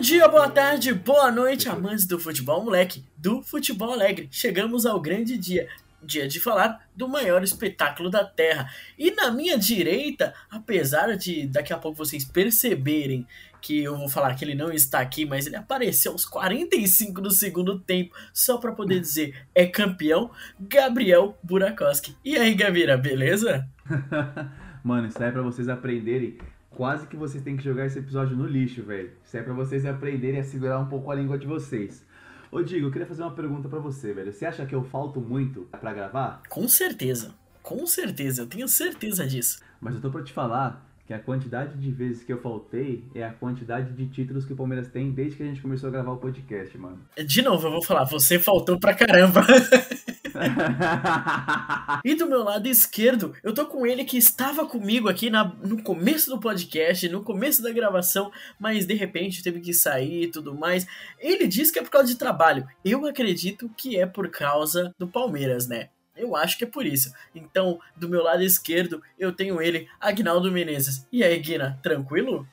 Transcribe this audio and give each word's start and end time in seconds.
Bom 0.00 0.02
dia, 0.02 0.26
boa 0.28 0.48
tarde, 0.48 0.94
boa 0.94 1.30
noite, 1.30 1.68
amantes 1.68 2.06
do 2.06 2.18
futebol 2.18 2.64
moleque, 2.64 3.04
do 3.18 3.42
futebol 3.42 3.92
alegre. 3.92 4.28
Chegamos 4.30 4.86
ao 4.86 4.98
grande 4.98 5.36
dia, 5.36 5.68
dia 6.02 6.26
de 6.26 6.40
falar 6.40 6.88
do 6.96 7.06
maior 7.06 7.44
espetáculo 7.44 8.08
da 8.08 8.24
Terra. 8.24 8.72
E 8.98 9.10
na 9.10 9.30
minha 9.30 9.58
direita, 9.58 10.32
apesar 10.50 11.14
de 11.18 11.46
daqui 11.46 11.74
a 11.74 11.76
pouco 11.76 11.98
vocês 11.98 12.24
perceberem 12.24 13.26
que 13.60 13.84
eu 13.84 13.94
vou 13.94 14.08
falar 14.08 14.34
que 14.36 14.42
ele 14.42 14.54
não 14.54 14.72
está 14.72 15.00
aqui, 15.00 15.26
mas 15.26 15.46
ele 15.46 15.56
apareceu 15.56 16.12
aos 16.12 16.24
45 16.24 17.20
do 17.20 17.30
segundo 17.30 17.78
tempo, 17.78 18.16
só 18.32 18.56
para 18.56 18.72
poder 18.72 19.00
dizer 19.04 19.46
é 19.54 19.66
campeão, 19.66 20.30
Gabriel 20.58 21.38
Burakoski. 21.42 22.16
E 22.24 22.38
aí, 22.38 22.54
Gavira, 22.54 22.96
beleza? 22.96 23.68
Mano, 24.82 25.08
isso 25.08 25.22
aí 25.22 25.28
é 25.28 25.32
pra 25.32 25.42
vocês 25.42 25.68
aprenderem. 25.68 26.38
Quase 26.80 27.06
que 27.06 27.14
vocês 27.14 27.44
têm 27.44 27.58
que 27.58 27.62
jogar 27.62 27.84
esse 27.84 27.98
episódio 27.98 28.34
no 28.34 28.46
lixo, 28.46 28.82
velho. 28.82 29.10
Isso 29.22 29.36
é 29.36 29.42
pra 29.42 29.52
vocês 29.52 29.84
aprenderem 29.84 30.40
a 30.40 30.42
segurar 30.42 30.78
um 30.78 30.86
pouco 30.86 31.10
a 31.10 31.14
língua 31.14 31.36
de 31.36 31.46
vocês. 31.46 32.02
Ô, 32.50 32.62
Digo, 32.62 32.86
eu 32.86 32.90
queria 32.90 33.06
fazer 33.06 33.20
uma 33.20 33.32
pergunta 33.32 33.68
pra 33.68 33.78
você, 33.78 34.14
velho. 34.14 34.32
Você 34.32 34.46
acha 34.46 34.64
que 34.64 34.74
eu 34.74 34.82
falto 34.82 35.20
muito 35.20 35.68
pra 35.78 35.92
gravar? 35.92 36.40
Com 36.48 36.66
certeza, 36.66 37.34
com 37.62 37.86
certeza, 37.86 38.40
eu 38.40 38.46
tenho 38.46 38.66
certeza 38.66 39.26
disso. 39.26 39.60
Mas 39.78 39.94
eu 39.94 40.00
tô 40.00 40.10
pra 40.10 40.22
te 40.22 40.32
falar 40.32 40.90
que 41.06 41.12
a 41.12 41.18
quantidade 41.18 41.76
de 41.76 41.90
vezes 41.90 42.24
que 42.24 42.32
eu 42.32 42.40
faltei 42.40 43.04
é 43.14 43.24
a 43.24 43.30
quantidade 43.30 43.92
de 43.92 44.06
títulos 44.06 44.46
que 44.46 44.54
o 44.54 44.56
Palmeiras 44.56 44.88
tem 44.88 45.12
desde 45.12 45.36
que 45.36 45.42
a 45.42 45.46
gente 45.46 45.60
começou 45.60 45.90
a 45.90 45.92
gravar 45.92 46.12
o 46.12 46.16
podcast, 46.16 46.78
mano. 46.78 46.98
De 47.26 47.42
novo, 47.42 47.66
eu 47.66 47.72
vou 47.72 47.84
falar, 47.84 48.04
você 48.04 48.38
faltou 48.38 48.80
pra 48.80 48.94
caramba. 48.94 49.42
e 52.04 52.14
do 52.14 52.26
meu 52.26 52.42
lado 52.42 52.66
esquerdo, 52.66 53.34
eu 53.42 53.52
tô 53.52 53.66
com 53.66 53.86
ele 53.86 54.04
que 54.04 54.16
estava 54.16 54.66
comigo 54.66 55.08
aqui 55.08 55.30
na, 55.30 55.44
no 55.44 55.82
começo 55.82 56.30
do 56.30 56.40
podcast, 56.40 57.08
no 57.08 57.22
começo 57.22 57.62
da 57.62 57.72
gravação, 57.72 58.30
mas 58.58 58.86
de 58.86 58.94
repente 58.94 59.42
teve 59.42 59.60
que 59.60 59.72
sair 59.72 60.24
e 60.24 60.30
tudo 60.30 60.54
mais. 60.54 60.86
Ele 61.18 61.46
diz 61.46 61.70
que 61.70 61.78
é 61.78 61.82
por 61.82 61.90
causa 61.90 62.08
de 62.08 62.16
trabalho. 62.16 62.66
Eu 62.84 63.06
acredito 63.06 63.70
que 63.76 63.98
é 63.98 64.06
por 64.06 64.28
causa 64.30 64.94
do 64.98 65.06
Palmeiras, 65.06 65.66
né? 65.66 65.88
Eu 66.16 66.36
acho 66.36 66.58
que 66.58 66.64
é 66.64 66.66
por 66.66 66.84
isso. 66.84 67.12
Então, 67.34 67.80
do 67.96 68.08
meu 68.08 68.22
lado 68.22 68.42
esquerdo, 68.42 69.02
eu 69.18 69.32
tenho 69.32 69.60
ele, 69.60 69.88
Agnaldo 69.98 70.52
Menezes. 70.52 71.06
E 71.10 71.24
aí, 71.24 71.38
Guina, 71.38 71.78
tranquilo? 71.82 72.46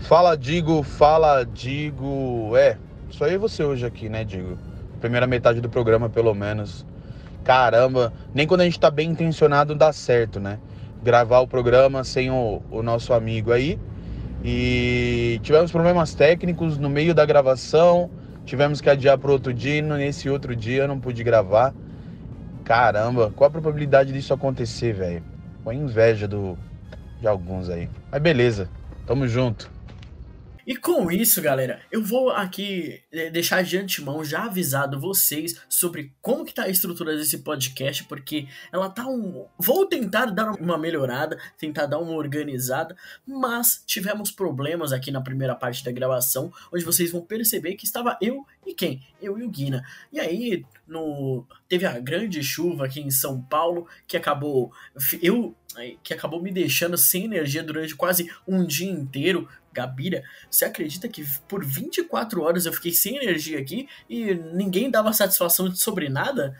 Fala, 0.00 0.36
Digo, 0.36 0.82
fala, 0.82 1.44
Digo. 1.44 2.56
É, 2.56 2.78
só 3.10 3.26
eu 3.26 3.34
e 3.34 3.38
você 3.38 3.62
hoje 3.62 3.86
aqui, 3.86 4.08
né, 4.08 4.24
Digo? 4.24 4.58
Primeira 5.00 5.26
metade 5.26 5.60
do 5.60 5.68
programa, 5.68 6.08
pelo 6.08 6.34
menos. 6.34 6.84
Caramba, 7.44 8.12
nem 8.34 8.46
quando 8.46 8.62
a 8.62 8.64
gente 8.64 8.78
tá 8.78 8.90
bem 8.90 9.10
intencionado 9.10 9.74
dá 9.74 9.92
certo, 9.92 10.38
né? 10.38 10.58
Gravar 11.02 11.40
o 11.40 11.46
programa 11.46 12.04
sem 12.04 12.30
o, 12.30 12.60
o 12.70 12.82
nosso 12.82 13.14
amigo 13.14 13.52
aí. 13.52 13.78
E 14.44 15.40
tivemos 15.42 15.70
problemas 15.70 16.14
técnicos 16.14 16.78
no 16.78 16.90
meio 16.90 17.14
da 17.14 17.24
gravação. 17.24 18.10
Tivemos 18.44 18.80
que 18.80 18.90
adiar 18.90 19.18
para 19.18 19.30
outro 19.30 19.52
dia. 19.54 19.78
E 19.78 19.82
nesse 19.82 20.28
outro 20.28 20.54
dia 20.54 20.82
eu 20.82 20.88
não 20.88 20.98
pude 20.98 21.22
gravar. 21.22 21.72
Caramba, 22.64 23.32
qual 23.34 23.48
a 23.48 23.50
probabilidade 23.50 24.12
disso 24.12 24.34
acontecer, 24.34 24.92
velho? 24.92 25.22
Com 25.64 25.70
a 25.70 25.74
inveja 25.74 26.28
do, 26.28 26.58
de 27.20 27.26
alguns 27.26 27.70
aí. 27.70 27.88
Mas 28.10 28.20
beleza, 28.20 28.68
tamo 29.06 29.26
junto. 29.26 29.77
E 30.68 30.76
com 30.76 31.10
isso, 31.10 31.40
galera, 31.40 31.80
eu 31.90 32.02
vou 32.02 32.28
aqui 32.28 33.00
eh, 33.10 33.30
deixar 33.30 33.64
de 33.64 33.78
antemão 33.78 34.22
já 34.22 34.44
avisado 34.44 35.00
vocês 35.00 35.58
sobre 35.66 36.12
como 36.20 36.44
que 36.44 36.52
tá 36.52 36.64
a 36.64 36.68
estrutura 36.68 37.16
desse 37.16 37.38
podcast, 37.38 38.04
porque 38.04 38.46
ela 38.70 38.90
tá 38.90 39.06
um... 39.06 39.46
Vou 39.58 39.86
tentar 39.86 40.26
dar 40.26 40.50
uma 40.60 40.76
melhorada, 40.76 41.40
tentar 41.56 41.86
dar 41.86 41.98
uma 41.98 42.12
organizada, 42.12 42.94
mas 43.26 43.82
tivemos 43.86 44.30
problemas 44.30 44.92
aqui 44.92 45.10
na 45.10 45.22
primeira 45.22 45.54
parte 45.54 45.82
da 45.82 45.90
gravação, 45.90 46.52
onde 46.70 46.84
vocês 46.84 47.10
vão 47.10 47.22
perceber 47.22 47.74
que 47.74 47.86
estava 47.86 48.18
eu 48.20 48.46
e 48.66 48.74
quem? 48.74 49.02
Eu 49.22 49.38
e 49.38 49.44
o 49.44 49.48
Guina. 49.48 49.82
E 50.12 50.20
aí, 50.20 50.66
no 50.86 51.46
teve 51.66 51.86
a 51.86 51.98
grande 51.98 52.42
chuva 52.42 52.84
aqui 52.84 53.00
em 53.00 53.10
São 53.10 53.40
Paulo, 53.40 53.88
que 54.06 54.18
acabou... 54.18 54.70
Eu 55.22 55.56
que 56.02 56.14
acabou 56.14 56.42
me 56.42 56.50
deixando 56.50 56.96
sem 56.96 57.24
energia 57.24 57.62
durante 57.62 57.94
quase 57.94 58.30
um 58.46 58.64
dia 58.64 58.90
inteiro. 58.90 59.48
Gabira, 59.72 60.22
você 60.50 60.64
acredita 60.64 61.08
que 61.08 61.24
por 61.48 61.64
24 61.64 62.42
horas 62.42 62.66
eu 62.66 62.72
fiquei 62.72 62.92
sem 62.92 63.16
energia 63.16 63.58
aqui 63.58 63.88
e 64.08 64.34
ninguém 64.34 64.90
dava 64.90 65.12
satisfação 65.12 65.74
sobre 65.74 66.08
nada? 66.08 66.56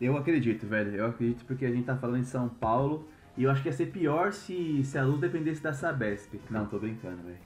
Eu 0.00 0.16
acredito, 0.16 0.66
velho. 0.66 0.94
Eu 0.94 1.06
acredito 1.06 1.44
porque 1.44 1.64
a 1.64 1.70
gente 1.70 1.84
tá 1.84 1.96
falando 1.96 2.20
em 2.20 2.24
São 2.24 2.48
Paulo 2.48 3.08
e 3.36 3.44
eu 3.44 3.50
acho 3.50 3.62
que 3.62 3.68
ia 3.68 3.72
ser 3.72 3.86
pior 3.86 4.32
se, 4.32 4.82
se 4.84 4.98
a 4.98 5.04
luz 5.04 5.20
dependesse 5.20 5.62
da 5.62 5.72
Sabesp. 5.72 6.40
Não, 6.50 6.66
tô 6.66 6.78
brincando, 6.78 7.22
velho. 7.22 7.45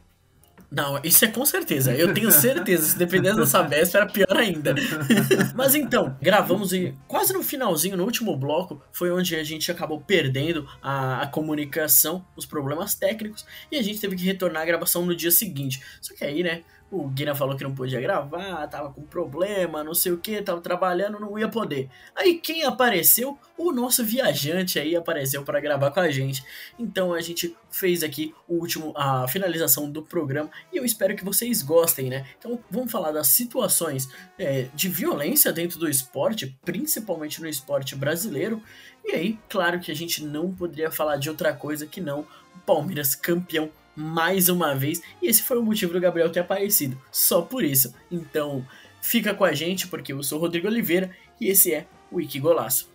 Não, 0.71 1.00
isso 1.03 1.25
é 1.25 1.28
com 1.28 1.44
certeza. 1.44 1.94
Eu 1.94 2.12
tenho 2.15 2.31
certeza. 2.31 2.84
Se 2.87 2.98
dependesse 2.98 3.37
da 3.37 3.47
Sabesp, 3.47 3.94
era 3.97 4.06
pior 4.06 4.37
ainda. 4.37 4.75
Mas 5.54 5.75
então, 5.75 6.16
gravamos 6.21 6.72
e 6.72 6.94
quase 7.06 7.32
no 7.32 7.43
finalzinho, 7.43 7.97
no 7.97 8.04
último 8.04 8.37
bloco, 8.37 8.82
foi 8.93 9.10
onde 9.10 9.37
a 9.37 9.44
gente 9.44 9.70
acabou 9.70 10.00
perdendo 10.00 10.66
a, 10.82 11.22
a, 11.22 11.26
comunicação, 11.26 12.25
os 12.37 12.47
problemas 12.47 12.94
técnicos, 12.94 13.44
e 13.70 13.76
a 13.76 13.82
gente 13.82 14.00
teve 14.00 14.16
que 14.16 14.25
retornar 14.25 14.62
a 14.62 14.66
gravação 14.66 15.04
no 15.04 15.15
dia 15.15 15.31
seguinte. 15.31 15.82
Só 16.00 16.15
que 16.15 16.25
aí, 16.25 16.43
né, 16.43 16.62
o 16.90 17.06
Guina 17.08 17.34
falou 17.34 17.56
que 17.56 17.62
não 17.62 17.74
podia 17.74 18.00
gravar, 18.00 18.66
tava 18.66 18.90
com 18.90 19.02
problema, 19.02 19.84
não 19.84 19.94
sei 19.94 20.10
o 20.10 20.18
que, 20.18 20.42
tava 20.42 20.60
trabalhando, 20.60 21.20
não 21.20 21.38
ia 21.38 21.48
poder. 21.48 21.88
Aí 22.16 22.34
quem 22.34 22.64
apareceu? 22.64 23.38
O 23.56 23.70
nosso 23.72 24.04
viajante 24.04 24.78
aí 24.78 24.96
apareceu 24.96 25.44
para 25.44 25.60
gravar 25.60 25.90
com 25.92 26.00
a 26.00 26.10
gente. 26.10 26.42
Então 26.78 27.12
a 27.12 27.20
gente 27.20 27.56
fez 27.70 28.02
aqui 28.02 28.34
o 28.48 28.54
último, 28.54 28.92
a 28.96 29.28
finalização 29.28 29.90
do 29.90 30.02
programa 30.02 30.50
e 30.72 30.78
eu 30.78 30.84
espero 30.84 31.14
que 31.14 31.24
vocês 31.24 31.62
gostem, 31.62 32.10
né? 32.10 32.26
Então 32.38 32.58
vamos 32.70 32.90
falar 32.90 33.12
das 33.12 33.28
situações 33.28 34.08
é, 34.38 34.66
de 34.74 34.88
violência 34.88 35.52
dentro 35.52 35.78
do 35.78 35.88
esporte, 35.88 36.58
principalmente 36.64 37.40
no 37.40 37.48
esporte 37.48 37.94
brasileiro. 37.94 38.60
E 39.04 39.12
aí, 39.12 39.38
claro 39.48 39.78
que 39.78 39.92
a 39.92 39.96
gente 39.96 40.24
não 40.24 40.52
poderia 40.52 40.90
falar 40.90 41.16
de 41.16 41.30
outra 41.30 41.54
coisa 41.54 41.86
que 41.86 42.00
não 42.00 42.26
o 42.54 42.58
Palmeiras 42.66 43.14
campeão 43.14 43.70
mais 44.00 44.49
uma 44.49 44.75
vez. 44.75 45.03
E 45.22 45.28
esse 45.28 45.43
foi 45.43 45.59
o 45.59 45.62
motivo 45.62 45.93
do 45.93 46.00
Gabriel 46.00 46.31
ter 46.31 46.41
aparecido. 46.41 47.00
Só 47.12 47.43
por 47.43 47.62
isso. 47.62 47.94
Então, 48.11 48.66
fica 49.00 49.34
com 49.34 49.44
a 49.44 49.53
gente, 49.53 49.87
porque 49.87 50.12
eu 50.12 50.22
sou 50.22 50.38
o 50.38 50.41
Rodrigo 50.41 50.66
Oliveira 50.66 51.11
e 51.41 51.49
esse 51.49 51.72
é 51.72 51.87
o 52.11 52.16
Wiki 52.16 52.41
Golaço. 52.41 52.91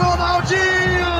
Ronaldinho! 0.00 1.14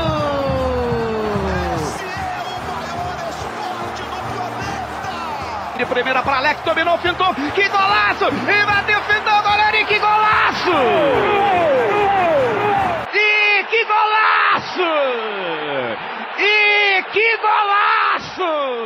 De 5.77 5.87
primeira 5.87 6.23
para 6.23 6.37
Alex, 6.37 6.61
dominou, 6.63 6.97
fintou, 6.99 7.35
que 7.35 7.69
golaço! 7.69 8.27
E 8.27 8.67
bateu, 8.67 9.03
fintou, 9.03 9.43
goleiro, 9.43 9.87
que 9.89 9.99
golaço! 9.99 10.71
E 13.13 13.65
que 13.65 13.85
golaço! 14.75 14.83
E 16.39 17.03
que 17.13 17.37
golaço! 17.39 18.85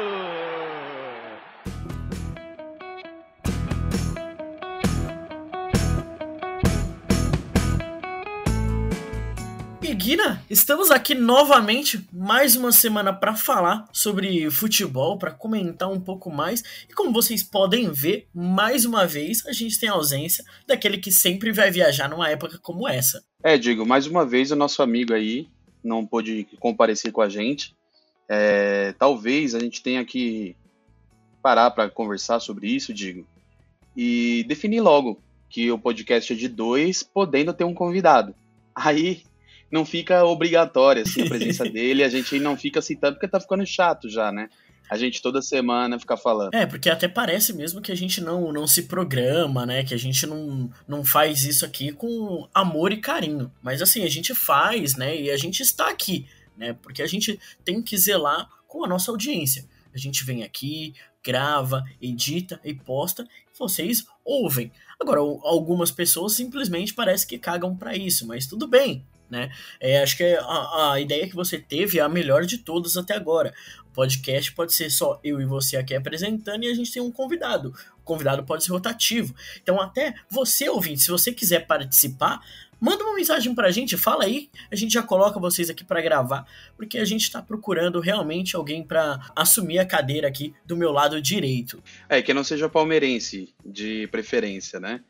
Guina, 9.97 10.43
estamos 10.49 10.91
aqui 10.91 11.15
novamente, 11.15 12.09
mais 12.11 12.57
uma 12.57 12.73
semana 12.73 13.13
para 13.13 13.35
falar 13.35 13.85
sobre 13.93 14.51
futebol, 14.51 15.19
para 15.19 15.33
comentar 15.33 15.91
um 15.91 16.01
pouco 16.01 16.31
mais. 16.31 16.63
E 16.89 16.95
como 16.95 17.13
vocês 17.13 17.43
podem 17.43 17.91
ver, 17.93 18.27
mais 18.33 18.87
uma 18.87 19.07
vez 19.07 19.45
a 19.45 19.53
gente 19.53 19.79
tem 19.79 19.89
a 19.89 19.93
ausência 19.93 20.43
daquele 20.67 20.97
que 20.97 21.13
sempre 21.13 21.53
vai 21.53 21.71
viajar 21.71 22.09
numa 22.09 22.31
época 22.31 22.59
como 22.59 22.89
essa. 22.89 23.23
É, 23.43 23.59
digo, 23.59 23.85
mais 23.85 24.07
uma 24.07 24.25
vez 24.25 24.51
o 24.51 24.57
nosso 24.57 24.83
amigo 24.83 25.13
aí 25.13 25.49
não 25.83 26.07
pôde 26.07 26.47
comparecer 26.59 27.13
com 27.13 27.21
a 27.21 27.29
gente. 27.29 27.75
É, 28.29 28.95
talvez 28.99 29.55
a 29.55 29.61
gente 29.61 29.83
tenha 29.83 30.05
que 30.05 30.55
parar 31.43 31.71
para 31.71 31.89
conversar 31.89 32.41
sobre 32.41 32.69
isso, 32.69 32.93
digo, 32.93 33.27
e 33.97 34.45
definir 34.47 34.81
logo 34.81 35.21
que 35.49 35.71
o 35.71 35.79
podcast 35.79 36.33
é 36.33 36.37
de 36.37 36.49
dois, 36.49 37.03
podendo 37.03 37.55
ter 37.55 37.65
um 37.65 37.75
convidado. 37.75 38.35
Aí 38.75 39.23
não 39.71 39.85
fica 39.85 40.25
obrigatória 40.25 41.03
assim, 41.03 41.23
a 41.23 41.27
presença 41.29 41.65
dele, 41.69 42.05
a 42.05 42.09
gente 42.09 42.39
não 42.39 42.57
fica 42.57 42.83
citando 42.83 43.15
porque 43.15 43.29
tá 43.29 43.41
ficando 43.41 43.65
chato 43.65 44.09
já, 44.09 44.31
né? 44.31 44.51
A 44.91 44.97
gente 44.97 45.21
toda 45.21 45.43
semana 45.43 45.99
fica 45.99 46.17
falando. 46.17 46.55
É, 46.55 46.67
porque 46.67 46.89
até 46.89 47.07
parece 47.07 47.53
mesmo 47.53 47.81
que 47.81 47.93
a 47.93 47.97
gente 47.97 48.21
não, 48.21 48.53
não 48.53 48.67
se 48.67 48.85
programa, 48.85 49.67
né? 49.67 49.85
Que 49.85 49.95
a 49.95 49.99
gente 49.99 50.27
não, 50.27 50.71
não 50.87 51.05
faz 51.05 51.43
isso 51.43 51.65
aqui 51.65 51.93
com 51.93 52.49
amor 52.55 52.93
e 52.93 52.97
carinho. 52.99 53.53
Mas 53.63 53.83
assim, 53.83 54.03
a 54.05 54.09
gente 54.09 54.35
faz, 54.35 54.97
né? 54.97 55.21
E 55.21 55.31
a 55.31 55.37
gente 55.37 55.63
está 55.63 55.89
aqui, 55.91 56.27
né? 56.57 56.75
Porque 56.83 57.03
a 57.03 57.07
gente 57.07 57.39
tem 57.65 57.83
que 57.83 57.97
zelar 57.97 58.49
com 58.67 58.85
a 58.85 58.89
nossa 58.89 59.11
audiência. 59.11 59.67
A 59.95 59.99
gente 59.99 60.25
vem 60.25 60.43
aqui, 60.43 60.95
grava, 61.25 61.85
edita 62.01 62.61
e 62.65 62.73
posta, 62.73 63.27
vocês 63.59 64.07
ouvem. 64.25 64.71
Agora, 65.01 65.21
algumas 65.21 65.91
pessoas 65.91 66.35
simplesmente 66.35 66.95
parece 66.95 67.27
que 67.27 67.39
cagam 67.39 67.77
para 67.77 67.97
isso, 67.97 68.27
mas 68.27 68.47
tudo 68.47 68.67
bem, 68.67 69.05
né? 69.31 69.51
É, 69.81 70.03
acho 70.03 70.17
que 70.17 70.25
a, 70.25 70.93
a 70.93 71.01
ideia 71.01 71.29
que 71.29 71.35
você 71.35 71.59
teve 71.59 71.99
é 71.99 72.03
a 72.03 72.09
melhor 72.09 72.45
de 72.45 72.59
todas 72.59 72.97
até 72.97 73.15
agora. 73.15 73.53
Podcast 73.99 74.53
pode 74.53 74.73
ser 74.75 74.91
só 74.91 75.19
eu 75.25 75.41
e 75.41 75.45
você 75.45 75.77
aqui 75.77 75.93
apresentando 75.93 76.63
e 76.63 76.69
a 76.69 76.75
gente 76.75 76.93
tem 76.93 77.03
um 77.03 77.11
convidado. 77.11 77.75
O 77.99 78.05
convidado 78.05 78.45
pode 78.45 78.63
ser 78.63 78.71
rotativo. 78.71 79.35
Então, 79.61 79.81
até 79.81 80.15
você, 80.31 80.69
ouvinte, 80.69 81.01
se 81.01 81.11
você 81.11 81.33
quiser 81.33 81.67
participar, 81.67 82.41
manda 82.81 83.03
uma 83.03 83.17
mensagem 83.17 83.53
pra 83.57 83.73
gente, 83.73 83.97
fala 83.97 84.23
aí, 84.23 84.51
a 84.71 84.77
gente 84.77 84.93
já 84.93 85.03
coloca 85.03 85.41
vocês 85.41 85.69
aqui 85.69 85.83
para 85.83 86.01
gravar, 86.01 86.47
porque 86.77 86.97
a 86.97 87.05
gente 87.05 87.29
tá 87.29 87.43
procurando 87.43 87.99
realmente 87.99 88.55
alguém 88.55 88.85
para 88.85 89.19
assumir 89.35 89.81
a 89.81 89.85
cadeira 89.85 90.29
aqui 90.29 90.55
do 90.65 90.77
meu 90.77 90.93
lado 90.93 91.21
direito. 91.21 91.83
É, 92.09 92.23
que 92.23 92.33
não 92.33 92.45
seja 92.45 92.69
palmeirense, 92.69 93.53
de 93.67 94.07
preferência, 94.13 94.79
né? 94.79 95.01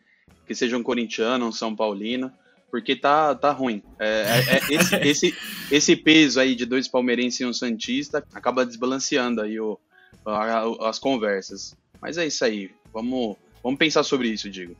Que 0.46 0.54
seja 0.54 0.78
um 0.78 0.82
corintiano, 0.82 1.46
um 1.46 1.52
são 1.52 1.76
paulino 1.76 2.32
porque 2.70 2.96
tá, 2.96 3.34
tá 3.34 3.50
ruim. 3.50 3.82
É, 3.98 4.06
é, 4.06 4.56
é 4.56 4.74
esse, 4.74 4.96
esse, 5.02 5.36
esse 5.70 5.96
peso 5.96 6.40
aí 6.40 6.54
de 6.54 6.66
dois 6.66 6.88
palmeirenses 6.88 7.40
e 7.40 7.44
um 7.44 7.52
santista 7.52 8.24
acaba 8.32 8.64
desbalanceando 8.64 9.40
aí 9.40 9.58
o, 9.58 9.78
a, 10.24 10.88
as 10.88 10.98
conversas. 10.98 11.76
Mas 12.00 12.18
é 12.18 12.26
isso 12.26 12.44
aí. 12.44 12.70
Vamos, 12.92 13.36
vamos 13.62 13.78
pensar 13.78 14.02
sobre 14.02 14.28
isso, 14.28 14.50
Digo. 14.50 14.76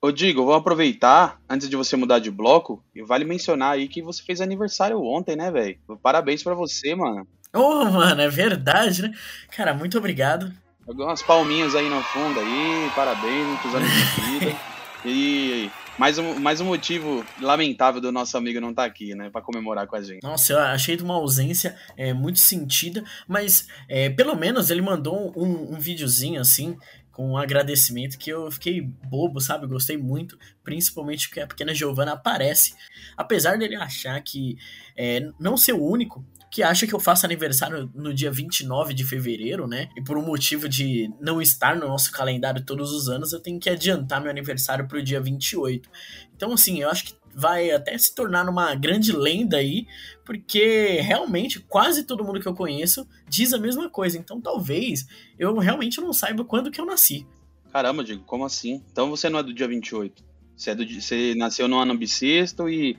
Ô, 0.00 0.12
Digo, 0.12 0.44
vamos 0.44 0.60
aproveitar, 0.60 1.40
antes 1.48 1.68
de 1.68 1.74
você 1.74 1.96
mudar 1.96 2.20
de 2.20 2.30
bloco, 2.30 2.84
e 2.94 3.02
vale 3.02 3.24
mencionar 3.24 3.72
aí 3.72 3.88
que 3.88 4.00
você 4.00 4.22
fez 4.22 4.40
aniversário 4.40 5.02
ontem, 5.02 5.34
né, 5.34 5.50
velho? 5.50 5.76
Parabéns 6.00 6.42
para 6.42 6.54
você, 6.54 6.94
mano. 6.94 7.26
Ô, 7.52 7.60
oh, 7.60 7.84
mano, 7.86 8.20
é 8.20 8.28
verdade, 8.28 9.02
né? 9.02 9.12
Cara, 9.50 9.74
muito 9.74 9.98
obrigado. 9.98 10.52
Umas 10.86 11.22
palminhas 11.22 11.74
aí 11.74 11.88
no 11.88 12.00
fundo 12.02 12.38
aí, 12.38 12.90
parabéns, 12.94 13.46
muitos 13.46 13.74
anos 13.74 13.90
de 13.90 14.38
vida. 14.38 14.56
E 15.04 15.70
mais 15.98 16.16
um, 16.16 16.38
mais 16.38 16.60
um 16.60 16.64
motivo 16.64 17.24
lamentável 17.40 18.00
do 18.00 18.12
nosso 18.12 18.36
amigo 18.38 18.60
não 18.60 18.70
estar 18.70 18.82
tá 18.82 18.88
aqui, 18.88 19.14
né? 19.14 19.28
Pra 19.30 19.42
comemorar 19.42 19.86
com 19.86 19.96
a 19.96 20.02
gente. 20.02 20.22
Nossa, 20.22 20.52
eu 20.52 20.58
achei 20.60 20.96
de 20.96 21.02
uma 21.02 21.14
ausência 21.14 21.76
é, 21.96 22.12
muito 22.12 22.38
sentida, 22.38 23.02
mas 23.26 23.66
é, 23.88 24.08
pelo 24.08 24.36
menos 24.36 24.70
ele 24.70 24.80
mandou 24.80 25.32
um, 25.36 25.74
um 25.74 25.78
videozinho 25.78 26.40
assim, 26.40 26.78
com 27.18 27.32
um 27.32 27.36
agradecimento 27.36 28.16
que 28.16 28.30
eu 28.30 28.48
fiquei 28.48 28.80
bobo, 28.80 29.40
sabe? 29.40 29.66
Gostei 29.66 29.96
muito, 29.96 30.38
principalmente 30.62 31.26
porque 31.26 31.40
a 31.40 31.48
pequena 31.48 31.74
Giovanna 31.74 32.12
aparece. 32.12 32.76
Apesar 33.16 33.58
dele 33.58 33.74
achar 33.74 34.22
que 34.22 34.56
é, 34.96 35.28
não 35.36 35.56
ser 35.56 35.72
o 35.72 35.82
único, 35.82 36.24
que 36.48 36.62
acha 36.62 36.86
que 36.86 36.94
eu 36.94 37.00
faço 37.00 37.26
aniversário 37.26 37.90
no 37.92 38.14
dia 38.14 38.30
29 38.30 38.94
de 38.94 39.02
fevereiro, 39.02 39.66
né? 39.66 39.88
E 39.96 40.00
por 40.00 40.16
um 40.16 40.24
motivo 40.24 40.68
de 40.68 41.12
não 41.20 41.42
estar 41.42 41.74
no 41.74 41.88
nosso 41.88 42.12
calendário 42.12 42.64
todos 42.64 42.92
os 42.92 43.08
anos, 43.08 43.32
eu 43.32 43.40
tenho 43.40 43.58
que 43.58 43.68
adiantar 43.68 44.20
meu 44.20 44.30
aniversário 44.30 44.86
pro 44.86 45.02
dia 45.02 45.20
28. 45.20 45.90
Então, 46.36 46.52
assim, 46.52 46.82
eu 46.82 46.88
acho 46.88 47.04
que 47.04 47.14
vai 47.34 47.70
até 47.70 47.96
se 47.96 48.14
tornar 48.14 48.48
uma 48.48 48.74
grande 48.74 49.12
lenda 49.12 49.56
aí, 49.56 49.86
porque 50.24 51.00
realmente 51.00 51.60
quase 51.60 52.04
todo 52.04 52.24
mundo 52.24 52.40
que 52.40 52.48
eu 52.48 52.54
conheço 52.54 53.06
diz 53.28 53.52
a 53.52 53.58
mesma 53.58 53.88
coisa. 53.88 54.18
Então, 54.18 54.40
talvez 54.40 55.06
eu 55.38 55.56
realmente 55.58 56.00
não 56.00 56.12
saiba 56.12 56.44
quando 56.44 56.70
que 56.70 56.80
eu 56.80 56.86
nasci. 56.86 57.26
Caramba, 57.72 58.02
digo, 58.02 58.24
como 58.24 58.44
assim? 58.44 58.82
Então 58.90 59.10
você 59.10 59.28
não 59.28 59.38
é 59.38 59.42
do 59.42 59.54
dia 59.54 59.68
28? 59.68 60.24
Você, 60.56 60.70
é 60.70 60.74
do, 60.74 60.84
você 60.84 61.34
nasceu 61.34 61.68
no 61.68 61.78
ano 61.78 61.96
bissexto 61.96 62.68
e 62.68 62.96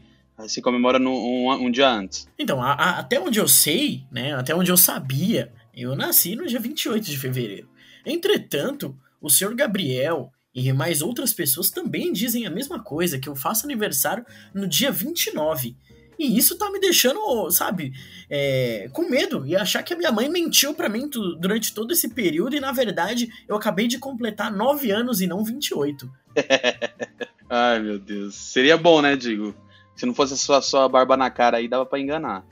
se 0.47 0.61
comemora 0.61 0.97
no, 0.97 1.11
um, 1.11 1.51
um, 1.51 1.71
dia 1.71 1.89
antes. 1.89 2.27
Então, 2.37 2.63
a, 2.63 2.71
a, 2.71 2.99
até 2.99 3.19
onde 3.19 3.39
eu 3.39 3.47
sei, 3.47 4.05
né, 4.09 4.33
até 4.33 4.55
onde 4.55 4.71
eu 4.71 4.77
sabia, 4.77 5.51
eu 5.73 5.95
nasci 5.95 6.35
no 6.35 6.47
dia 6.47 6.59
28 6.59 7.03
de 7.03 7.17
fevereiro. 7.17 7.69
Entretanto, 8.05 8.97
o 9.19 9.29
senhor 9.29 9.53
Gabriel 9.53 10.31
e 10.67 10.73
mais 10.73 11.01
outras 11.01 11.33
pessoas 11.33 11.69
também 11.69 12.11
dizem 12.11 12.45
a 12.45 12.50
mesma 12.50 12.79
coisa, 12.81 13.19
que 13.19 13.29
eu 13.29 13.35
faço 13.35 13.65
aniversário 13.65 14.25
no 14.53 14.67
dia 14.67 14.91
29. 14.91 15.75
E 16.19 16.38
isso 16.38 16.57
tá 16.57 16.69
me 16.69 16.81
deixando, 16.81 17.50
sabe, 17.50 17.94
é, 18.29 18.89
com 18.91 19.09
medo 19.09 19.47
e 19.47 19.56
achar 19.56 19.81
que 19.81 19.94
a 19.94 19.97
minha 19.97 20.11
mãe 20.11 20.27
mentiu 20.27 20.73
para 20.73 20.89
mim 20.89 21.09
durante 21.39 21.73
todo 21.73 21.94
esse 21.94 22.09
período 22.09 22.57
e 22.57 22.59
na 22.59 22.73
verdade 22.73 23.29
eu 23.47 23.56
acabei 23.56 23.88
de 23.88 23.97
completar 23.97 24.51
9 24.51 24.91
anos 24.91 25.21
e 25.21 25.27
não 25.27 25.45
28. 25.45 26.11
Ai 27.50 27.79
meu 27.79 27.97
Deus. 27.97 28.35
Seria 28.35 28.75
bom, 28.75 29.01
né, 29.01 29.15
Digo? 29.15 29.56
Se 29.95 30.06
não 30.06 30.13
fosse 30.13 30.38
só, 30.38 30.59
só 30.59 30.83
a 30.83 30.89
barba 30.89 31.15
na 31.15 31.29
cara 31.29 31.57
aí, 31.57 31.69
dava 31.69 31.85
para 31.85 32.00
enganar. 32.00 32.45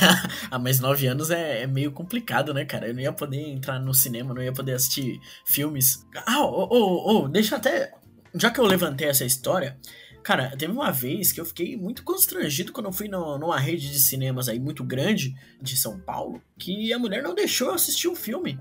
ah, 0.50 0.58
mas 0.58 0.80
nove 0.80 1.06
anos 1.06 1.30
é, 1.30 1.62
é, 1.62 1.66
meio 1.66 1.92
complicado, 1.92 2.52
né, 2.54 2.64
cara? 2.64 2.88
Eu 2.88 2.94
não 2.94 3.00
ia 3.00 3.12
poder 3.12 3.40
entrar 3.40 3.78
no 3.78 3.94
cinema, 3.94 4.34
não 4.34 4.42
ia 4.42 4.52
poder 4.52 4.72
assistir 4.74 5.20
filmes. 5.44 6.06
Ah, 6.26 6.40
ô, 6.44 6.68
ô, 6.70 7.24
ô, 7.24 7.28
deixa 7.28 7.56
até. 7.56 7.92
Já 8.34 8.50
que 8.50 8.60
eu 8.60 8.66
levantei 8.66 9.08
essa 9.08 9.24
história, 9.24 9.78
cara, 10.22 10.56
teve 10.56 10.72
uma 10.72 10.90
vez 10.90 11.32
que 11.32 11.40
eu 11.40 11.46
fiquei 11.46 11.76
muito 11.76 12.02
constrangido 12.04 12.72
quando 12.72 12.86
eu 12.86 12.92
fui 12.92 13.08
no, 13.08 13.38
numa 13.38 13.58
rede 13.58 13.90
de 13.90 13.98
cinemas 13.98 14.48
aí 14.48 14.58
muito 14.58 14.84
grande 14.84 15.34
de 15.60 15.76
São 15.76 15.98
Paulo, 15.98 16.42
que 16.58 16.92
a 16.92 16.98
mulher 16.98 17.22
não 17.22 17.34
deixou 17.34 17.68
eu 17.68 17.74
assistir 17.74 18.08
o 18.08 18.16
filme. 18.16 18.58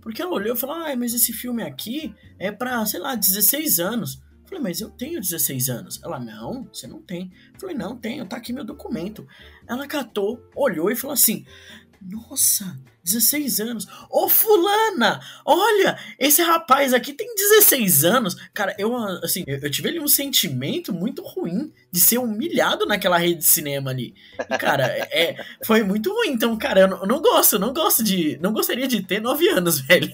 Porque 0.00 0.22
ela 0.22 0.32
olhou 0.32 0.54
e 0.54 0.58
falou: 0.58 0.76
Ah, 0.76 0.94
mas 0.96 1.12
esse 1.14 1.32
filme 1.32 1.62
aqui 1.62 2.14
é 2.38 2.50
pra, 2.50 2.84
sei 2.86 3.00
lá, 3.00 3.14
16 3.14 3.78
anos. 3.78 4.22
Falei, 4.50 4.64
mas 4.64 4.80
eu 4.80 4.90
tenho 4.90 5.20
16 5.20 5.68
anos. 5.68 6.00
Ela, 6.02 6.18
não, 6.18 6.68
você 6.72 6.88
não 6.88 7.00
tem. 7.00 7.30
Falei, 7.56 7.76
não, 7.76 7.96
tenho, 7.96 8.26
tá 8.26 8.36
aqui 8.36 8.52
meu 8.52 8.64
documento. 8.64 9.26
Ela 9.64 9.86
catou, 9.86 10.42
olhou 10.56 10.90
e 10.90 10.96
falou 10.96 11.14
assim: 11.14 11.46
Nossa, 12.02 12.76
16 13.04 13.60
anos. 13.60 13.86
Ô, 14.10 14.28
Fulana, 14.28 15.20
olha, 15.46 15.96
esse 16.18 16.42
rapaz 16.42 16.92
aqui 16.92 17.12
tem 17.12 17.32
16 17.32 18.04
anos. 18.04 18.34
Cara, 18.52 18.74
eu, 18.76 18.92
assim, 19.22 19.44
eu, 19.46 19.60
eu 19.60 19.70
tive 19.70 19.88
ali 19.88 20.00
um 20.00 20.08
sentimento 20.08 20.92
muito 20.92 21.22
ruim 21.22 21.72
de 21.92 22.00
ser 22.00 22.18
humilhado 22.18 22.84
naquela 22.86 23.18
rede 23.18 23.38
de 23.38 23.46
cinema 23.46 23.92
ali. 23.92 24.16
E, 24.36 24.58
cara, 24.58 24.84
é, 25.14 25.44
foi 25.64 25.84
muito 25.84 26.12
ruim. 26.12 26.30
Então, 26.30 26.58
cara, 26.58 26.80
eu 26.80 26.88
não, 26.88 27.00
eu 27.02 27.06
não 27.06 27.22
gosto, 27.22 27.56
não 27.56 27.72
gosto 27.72 28.02
de. 28.02 28.36
Não 28.42 28.52
gostaria 28.52 28.88
de 28.88 29.00
ter 29.00 29.20
9 29.20 29.48
anos, 29.50 29.78
velho. 29.86 30.10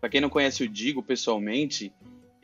pra 0.00 0.08
quem 0.08 0.20
não 0.20 0.30
conhece 0.30 0.62
o 0.62 0.68
Digo 0.68 1.02
pessoalmente, 1.02 1.92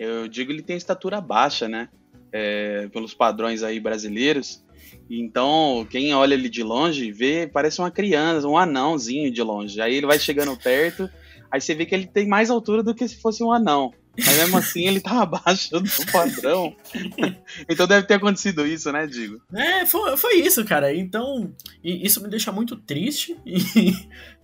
eu 0.05 0.29
digo 0.29 0.53
ele 0.53 0.63
tem 0.63 0.77
estatura 0.77 1.21
baixa, 1.21 1.69
né? 1.69 1.89
É, 2.33 2.89
pelos 2.89 3.15
padrões 3.15 3.63
aí 3.63 3.79
brasileiros. 3.79 4.65
Então, 5.09 5.87
quem 5.91 6.15
olha 6.15 6.35
ele 6.35 6.49
de 6.49 6.63
longe 6.63 7.13
vê, 7.13 7.47
parece 7.47 7.81
uma 7.81 7.91
criança, 7.91 8.49
um 8.49 8.59
anãozinho 8.59 9.31
de 9.31 9.43
longe. 9.43 9.81
Aí 9.81 9.95
ele 9.95 10.07
vai 10.07 10.19
chegando 10.19 10.57
perto, 10.59 11.09
aí 11.51 11.61
você 11.61 11.75
vê 11.75 11.87
que 11.87 11.95
ele 11.95 12.07
tem 12.07 12.27
mais 12.27 12.51
altura 12.51 12.83
do 12.83 12.95
que 12.95 13.07
se 13.07 13.21
fosse 13.21 13.43
um 13.43 13.53
anão. 13.53 13.93
Mas 14.17 14.37
mesmo 14.37 14.57
assim 14.57 14.87
ele 14.87 15.01
tá 15.01 15.21
abaixo 15.23 15.71
do 15.71 15.83
padrão. 16.13 16.75
então 17.69 17.87
deve 17.87 18.07
ter 18.07 18.15
acontecido 18.15 18.67
isso, 18.67 18.91
né, 18.93 19.07
Digo? 19.07 19.41
É, 19.53 19.85
foi, 19.85 20.17
foi 20.17 20.35
isso, 20.37 20.65
cara. 20.65 20.95
Então, 20.95 21.53
isso 21.83 22.23
me 22.23 22.29
deixa 22.29 22.53
muito 22.53 22.77
triste 22.77 23.37
e, 23.45 23.93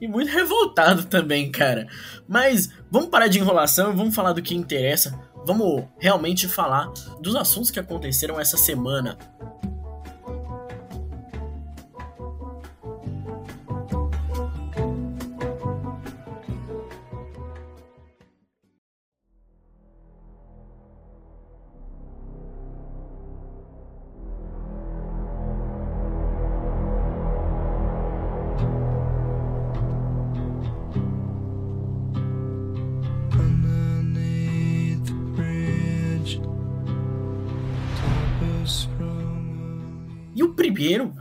e 0.01 0.09
muito 0.09 0.31
revoltado 0.31 1.05
também, 1.05 1.51
cara. 1.51 1.87
Mas 2.29 2.71
vamos 2.91 3.11
parar 3.11 3.29
de 3.29 3.39
enrolação 3.39 3.93
e 3.93 3.97
vamos 3.97 4.15
falar 4.15 4.33
do 4.33 4.43
que 4.43 4.57
interessa 4.57 5.30
vamos 5.47 5.85
realmente 5.99 6.47
falar 6.49 6.91
dos 7.21 7.37
assuntos 7.37 7.71
que 7.71 7.81
aconteceram 7.81 8.39
essa 8.41 8.57
semana. 8.57 9.19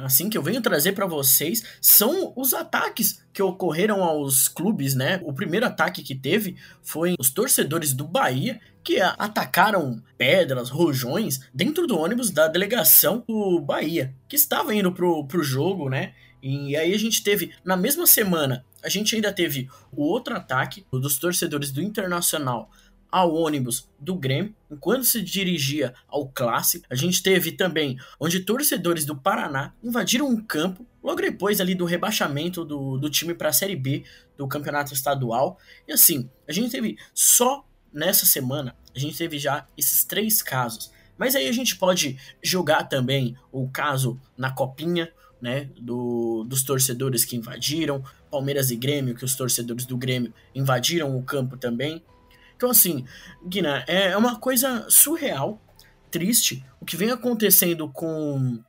Assim 0.10 0.28
que 0.28 0.38
eu 0.38 0.42
venho 0.42 0.60
trazer 0.60 0.94
para 0.94 1.06
vocês, 1.06 1.64
são 1.80 2.34
os 2.36 2.52
ataques 2.52 3.24
que 3.32 3.44
ocorreram 3.44 4.04
aos 4.04 4.48
clubes, 4.48 4.96
né? 4.96 5.22
O 5.24 5.32
primeiro 5.32 5.68
ataque 5.68 6.02
que 6.02 6.16
teve 6.16 6.58
foi 6.82 7.14
os 7.20 7.30
torcedores 7.30 7.94
do 7.94 8.08
Bahia 8.08 8.60
que 8.84 9.00
atacaram 9.00 10.02
pedras, 10.18 10.70
rojões 10.70 11.40
dentro 11.54 11.86
do 11.86 11.98
ônibus 11.98 12.32
da 12.32 12.48
delegação 12.48 13.24
do 13.28 13.62
Bahia, 13.62 14.16
que 14.28 14.36
estava 14.36 14.74
indo 14.74 14.92
pro, 14.92 15.26
pro 15.28 15.44
jogo, 15.44 15.90
né? 15.90 16.14
E 16.42 16.76
aí 16.76 16.92
a 16.92 16.98
gente 16.98 17.24
teve, 17.24 17.52
na 17.64 17.78
mesma 17.78 18.08
semana, 18.08 18.66
a 18.82 18.90
gente 18.90 19.14
ainda 19.14 19.32
teve 19.32 19.70
o 19.92 20.04
outro 20.04 20.36
ataque 20.36 20.86
dos 20.92 21.20
torcedores 21.20 21.70
do 21.70 21.84
Internacional 21.84 22.72
ao 23.12 23.34
ônibus 23.34 23.90
do 24.00 24.16
Grêmio, 24.16 24.56
enquanto 24.70 25.04
se 25.04 25.22
dirigia 25.22 25.94
ao 26.08 26.28
clássico. 26.28 26.86
A 26.90 26.96
gente 26.96 27.24
teve 27.24 27.52
também 27.52 27.98
onde 28.20 28.42
torcedores 28.42 29.06
do 29.06 29.16
Paraná 29.16 29.74
invadiram 29.84 30.28
um 30.28 30.42
campo 30.42 30.86
logo 31.04 31.22
depois 31.22 31.60
ali 31.60 31.74
do 31.74 31.86
rebaixamento 31.86 32.64
do, 32.64 32.98
do 32.98 33.10
time 33.10 33.34
para 33.34 33.50
a 33.50 33.54
Série 33.54 33.76
B 33.76 34.04
do 34.38 34.48
campeonato 34.48 34.94
estadual. 34.94 35.58
E 35.88 35.92
assim, 35.92 36.30
a 36.48 36.52
gente 36.52 36.72
teve 36.72 36.98
só 37.14 37.66
nessa 37.92 38.26
semana, 38.26 38.76
a 38.96 39.00
gente 39.00 39.18
teve 39.18 39.40
já 39.40 39.66
esses 39.78 40.04
três 40.04 40.42
casos. 40.42 40.92
Mas 41.18 41.36
aí 41.36 41.48
a 41.48 41.52
gente 41.52 41.76
pode 41.76 42.18
jogar 42.42 42.84
também 42.86 43.36
o 43.52 43.68
caso 43.68 44.20
na 44.38 44.52
copinha, 44.52 45.12
né, 45.42 45.70
do, 45.80 46.46
dos 46.46 46.64
torcedores 46.64 47.26
que 47.26 47.36
invadiram, 47.36 48.04
Palmeiras 48.30 48.72
e 48.72 48.76
Grêmio, 48.76 49.16
que 49.16 49.26
os 49.26 49.36
torcedores 49.36 49.86
do 49.86 49.98
Grêmio 49.98 50.34
invadiram 50.54 51.18
o 51.18 51.24
campo 51.24 51.58
também. 51.58 52.04
Então, 52.60 52.70
assim, 52.70 53.06
Guina, 53.48 53.86
é 53.88 54.18
uma 54.18 54.38
coisa 54.38 54.86
surreal, 54.90 55.62
triste, 56.12 56.62
o 56.82 56.84
que 56.84 56.98
vem 56.98 57.10
acontecendo 57.10 57.88
com, 57.88 58.62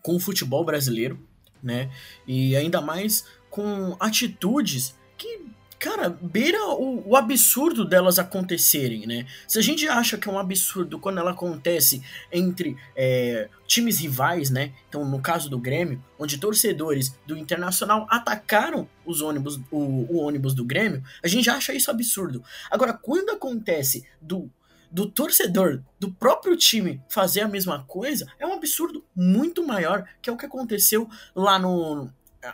com 0.00 0.16
o 0.16 0.18
futebol 0.18 0.64
brasileiro, 0.64 1.22
né? 1.62 1.90
E 2.26 2.56
ainda 2.56 2.80
mais 2.80 3.26
com 3.50 3.94
atitudes 4.00 4.96
que 5.18 5.44
cara, 5.78 6.10
beira 6.10 6.58
o, 6.74 7.10
o, 7.10 7.16
absurdo 7.16 7.84
delas 7.84 8.18
acontecerem, 8.18 9.06
né? 9.06 9.26
Se 9.46 9.58
a 9.58 9.62
gente 9.62 9.86
acha 9.88 10.18
que 10.18 10.28
é 10.28 10.32
um 10.32 10.38
absurdo 10.38 10.98
quando 10.98 11.18
ela 11.18 11.30
acontece 11.30 12.02
entre 12.32 12.76
é, 12.96 13.48
times 13.66 13.98
rivais, 14.00 14.50
né? 14.50 14.72
Então, 14.88 15.04
no 15.04 15.20
caso 15.20 15.48
do 15.48 15.58
Grêmio, 15.58 16.02
onde 16.18 16.38
torcedores 16.38 17.14
do 17.26 17.36
Internacional 17.36 18.06
atacaram 18.10 18.88
os 19.06 19.20
ônibus, 19.20 19.60
o, 19.70 19.78
o 19.78 20.18
ônibus 20.18 20.54
do 20.54 20.64
Grêmio, 20.64 21.02
a 21.22 21.28
gente 21.28 21.48
acha 21.48 21.72
isso 21.72 21.90
absurdo. 21.90 22.42
Agora, 22.70 22.92
quando 22.92 23.30
acontece 23.30 24.04
do 24.20 24.50
do 24.90 25.06
torcedor 25.06 25.82
do 26.00 26.10
próprio 26.10 26.56
time 26.56 26.98
fazer 27.10 27.42
a 27.42 27.48
mesma 27.48 27.84
coisa 27.84 28.26
é 28.38 28.46
um 28.46 28.54
absurdo 28.54 29.04
muito 29.14 29.66
maior 29.66 30.08
que 30.22 30.30
é 30.30 30.32
o 30.32 30.36
que 30.36 30.46
aconteceu 30.46 31.08
lá 31.34 31.58
no, 31.58 32.10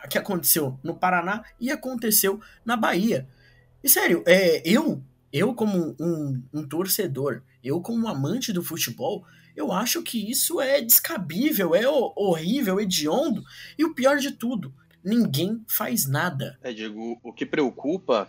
que 0.09 0.19
aconteceu 0.19 0.79
no 0.83 0.95
Paraná 0.95 1.45
e 1.61 1.71
aconteceu 1.71 2.41
na 2.64 2.76
Bahia. 2.76 3.29
E 3.83 3.88
sério, 3.88 4.23
é, 4.26 4.62
eu, 4.64 5.03
eu 5.33 5.55
como 5.55 5.95
um, 6.00 6.43
um 6.53 6.67
torcedor, 6.67 7.43
eu 7.62 7.81
como 7.81 8.07
um 8.07 8.09
amante 8.09 8.53
do 8.53 8.62
futebol, 8.62 9.25
eu 9.55 9.71
acho 9.71 10.03
que 10.03 10.31
isso 10.31 10.61
é 10.61 10.81
descabível, 10.81 11.75
é 11.75 11.87
horrível, 11.88 12.81
hediondo 12.81 13.45
e 13.79 13.85
o 13.85 13.95
pior 13.95 14.19
de 14.19 14.33
tudo, 14.33 14.75
ninguém 15.05 15.62
faz 15.69 16.09
nada. 16.09 16.59
É, 16.62 16.73
Diego, 16.73 17.21
o 17.23 17.33
que 17.33 17.47
preocupa 17.47 18.29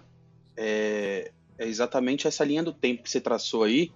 é, 0.57 1.31
é 1.57 1.67
exatamente 1.67 2.27
essa 2.27 2.43
linha 2.43 2.63
do 2.63 2.73
tempo 2.73 3.03
que 3.03 3.09
você 3.09 3.21
traçou 3.21 3.63
aí, 3.63 3.91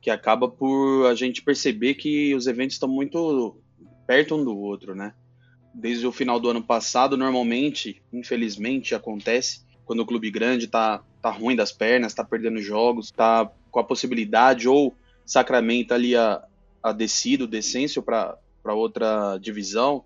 que 0.00 0.10
acaba 0.10 0.48
por 0.48 1.06
a 1.06 1.14
gente 1.14 1.42
perceber 1.42 1.94
que 1.94 2.34
os 2.34 2.46
eventos 2.46 2.76
estão 2.76 2.88
muito 2.88 3.60
perto 4.06 4.36
um 4.36 4.44
do 4.44 4.56
outro, 4.56 4.94
né? 4.94 5.12
Desde 5.76 6.06
o 6.06 6.12
final 6.12 6.40
do 6.40 6.48
ano 6.48 6.62
passado, 6.62 7.18
normalmente, 7.18 8.00
infelizmente, 8.10 8.94
acontece 8.94 9.60
quando 9.84 10.00
o 10.00 10.06
clube 10.06 10.30
grande 10.30 10.66
tá, 10.66 11.04
tá 11.20 11.30
ruim 11.30 11.54
das 11.54 11.70
pernas, 11.70 12.14
tá 12.14 12.24
perdendo 12.24 12.60
jogos, 12.62 13.10
tá 13.10 13.50
com 13.70 13.78
a 13.78 13.84
possibilidade 13.84 14.66
ou 14.66 14.96
sacramenta 15.24 15.94
ali 15.94 16.16
a, 16.16 16.42
a 16.82 16.92
descida, 16.92 17.44
o 17.44 17.46
descenso 17.46 18.02
para 18.02 18.38
outra 18.74 19.36
divisão, 19.36 20.04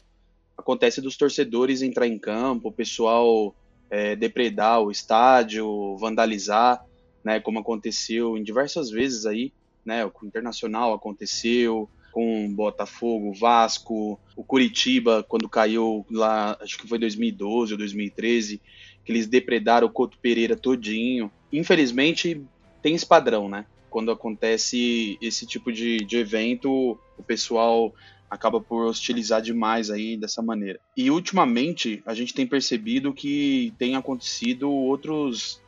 acontece 0.59 1.01
dos 1.01 1.17
torcedores 1.17 1.83
entrar 1.83 2.09
em 2.09 2.19
campo, 2.19 2.69
o 2.69 2.73
pessoal 2.73 3.55
é, 3.89 4.17
depredar 4.17 4.81
o 4.81 4.91
estádio, 4.91 5.97
vandalizar, 5.99 6.85
né, 7.23 7.39
como 7.39 7.61
aconteceu 7.61 8.37
em 8.37 8.43
diversas 8.43 8.91
vezes 8.91 9.25
aí, 9.25 9.53
né, 9.85 10.05
o 10.05 10.13
Internacional 10.25 10.93
aconteceu, 10.93 11.89
com 12.11 12.53
Botafogo, 12.53 13.33
Vasco, 13.33 14.19
o 14.37 14.45
Curitiba, 14.45 15.25
quando 15.29 15.49
caiu 15.49 16.05
lá, 16.11 16.57
acho 16.61 16.79
que 16.79 16.89
foi 16.89 16.99
2012 16.99 17.73
ou 17.73 17.79
2013, 17.79 18.61
que 19.05 19.13
eles 19.13 19.27
depredaram 19.27 19.87
o 19.87 19.91
Couto 19.91 20.19
Pereira 20.19 20.57
todinho. 20.57 21.31
Infelizmente, 21.53 22.43
tem 22.83 22.95
esse 22.95 23.07
padrão, 23.07 23.49
né? 23.49 23.67
Quando 23.89 24.11
acontece 24.11 25.19
esse 25.21 25.47
tipo 25.47 25.73
de, 25.73 25.99
de 25.99 26.17
evento, 26.17 26.99
o 27.19 27.23
pessoal 27.23 27.95
acaba 28.29 28.61
por 28.61 28.87
hostilizar 28.87 29.43
demais 29.43 29.91
aí 29.91 30.17
dessa 30.17 30.41
maneira. 30.41 30.79
E 30.97 31.11
ultimamente 31.11 32.01
a 32.07 32.15
gente 32.15 32.33
tem 32.33 32.47
percebido 32.47 33.13
que 33.13 33.75
tem 33.77 33.97
acontecido 33.97 34.71
outros 34.71 35.61